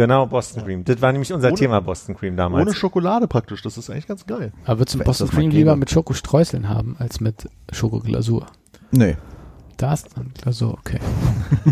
[0.03, 0.85] Genau, Boston Cream.
[0.85, 2.66] Das war nämlich unser Ohne- Thema Boston Cream damals.
[2.66, 4.53] Ohne Schokolade praktisch, das ist eigentlich ganz geil.
[4.65, 8.47] Aber würdest du Boston Cream lieber mit Schokostreuseln haben, als mit Schokoglasur?
[8.91, 9.16] Nee.
[9.77, 10.99] Da ist dann Glasur, okay.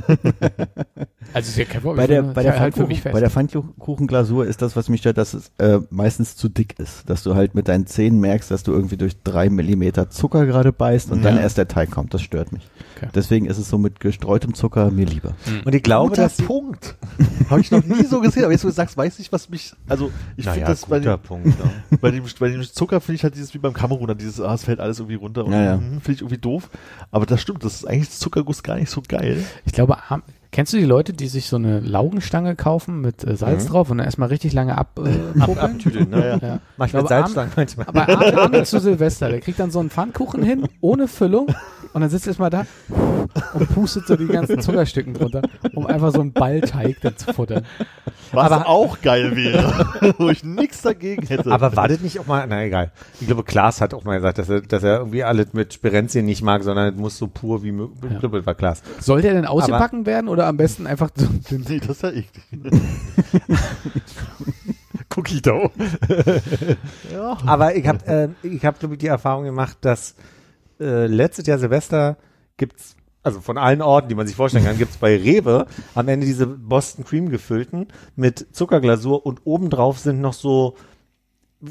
[1.33, 1.97] Also ist ja kein Problem.
[1.97, 3.13] Bei der, bei der, halt für Pfannkuchen, mich fest.
[3.13, 7.09] bei der Pfannkuchenglasur ist das, was mich stört, dass es äh, meistens zu dick ist.
[7.09, 10.73] Dass du halt mit deinen Zähnen merkst, dass du irgendwie durch drei Millimeter Zucker gerade
[10.73, 11.43] beißt und dann Ja.
[11.43, 12.15] erst der Teig kommt.
[12.15, 12.69] Das stört mich.
[12.97, 13.09] Okay.
[13.15, 15.35] Deswegen ist es so mit gestreutem Zucker mir lieber.
[15.65, 16.97] Und ich glaube, guter dass Punkt.
[17.51, 19.73] Habe ich noch nie so gesehen, aber jetzt, wo du sagst, weiß ich, was mich,
[19.89, 21.47] also ich finde naja, das bei dem, Punkt.
[21.59, 21.71] Ja.
[22.01, 24.65] bei dem, bei dem Zucker finde ich halt dieses wie beim Kameruner, dieses, ah, es
[24.65, 25.75] fällt alles irgendwie runter und Ja, ja.
[25.75, 26.71] hm, finde ich irgendwie doof.
[27.11, 29.45] Aber das stimmt, das ist eigentlich Zuckerguss gar nicht so geil.
[29.67, 29.99] Ich glaube,
[30.57, 33.69] kennst du die Leute, die sich so eine Laugenstange kaufen mit äh, Salz Mhm.
[33.69, 36.39] drauf und dann erstmal richtig lange ab, äh, Ab, abtüdeln, ne?
[36.41, 36.61] Ja, ja.
[36.79, 37.87] Mach ich mit Salzstangen manchmal.
[37.87, 41.49] Aber Armin, Armin zu Silvester, der kriegt dann so einen Pfannkuchen hin, ohne Füllung,
[41.97, 42.67] und dann sitzt er erstmal da
[43.55, 45.41] und pustet so die ganzen Zuckerstücken drunter,
[45.75, 47.65] um einfach so einen Ballteig dann zu futtern.
[48.33, 51.51] Was Aber- auch geil wäre, wo ich nichts dagegen hätte.
[51.51, 52.93] Aber war das nicht auch mal, na egal.
[53.19, 56.27] Ich glaube, Klaas hat auch mal gesagt, dass er, dass er irgendwie alles mit Sperenzien
[56.27, 58.13] nicht mag, sondern es muss so pur wie möglich.
[58.13, 58.29] Ja.
[58.29, 58.45] Ja.
[58.45, 58.83] war Klaas.
[59.01, 62.45] Soll der denn ausgebacken werden oder am besten einfach so nee, das ist ja eklig.
[65.17, 65.71] Cookie Dough.
[67.11, 67.39] ja.
[67.47, 70.15] Aber ich habe, äh, ich habe glaube ich die Erfahrung gemacht, dass
[70.81, 72.17] äh, letztes Jahr Silvester
[72.57, 75.67] gibt's also von allen Orten, die man sich vorstellen kann, gibt's bei Rewe
[75.97, 80.77] am Ende diese Boston Cream gefüllten mit Zuckerglasur und obendrauf sind noch so,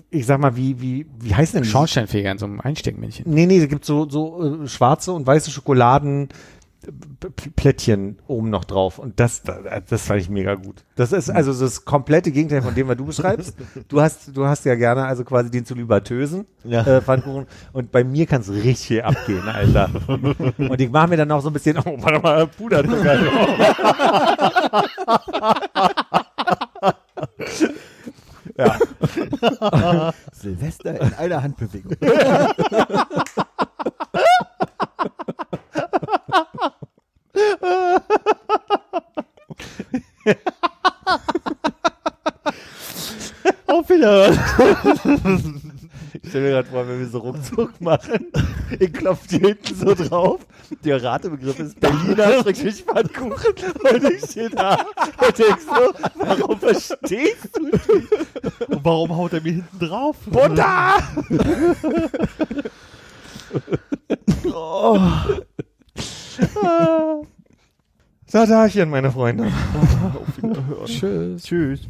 [0.10, 1.70] ich sag mal, wie, wie, wie heißen denn die?
[1.70, 3.32] Schornsteinfeger in so einem Einsteckmännchen.
[3.32, 6.28] Nee, nee, da gibt's so, so äh, schwarze und weiße Schokoladen.
[7.56, 9.58] Plättchen oben noch drauf und das, das,
[9.90, 10.84] das fand ich mega gut.
[10.96, 13.56] Das ist also das komplette Gegenteil von dem, was du beschreibst.
[13.88, 16.82] Du hast, du hast ja gerne also quasi den Zölibatösen Ja.
[16.86, 19.90] äh, Pfannkuchen und bei mir kann es richtig hier abgehen, Alter.
[20.58, 23.20] Und ich mache mir dann auch so ein bisschen, oh, warte mal, Puderzucker.
[28.58, 31.96] ja, Silvester in einer Handbewegung.
[43.68, 44.40] Auf Wiederhören.
[46.22, 48.28] ich stell mir gerade vor, wenn wir so ruckzuck machen,
[48.80, 50.40] ich klopf die hinten so drauf.
[50.84, 53.54] Der Ratebegriff ist Berliner Pfannkuchen
[53.92, 57.88] und ich stehe da und denk so, warum verstehst du nicht?
[58.68, 60.18] Und warum haut er mir hinten drauf?
[60.26, 60.98] Butter!
[64.54, 65.00] oh.
[68.28, 69.52] Sadarchen, meine Freunde.
[70.86, 71.44] Tschüss.
[71.44, 71.82] Tschüss.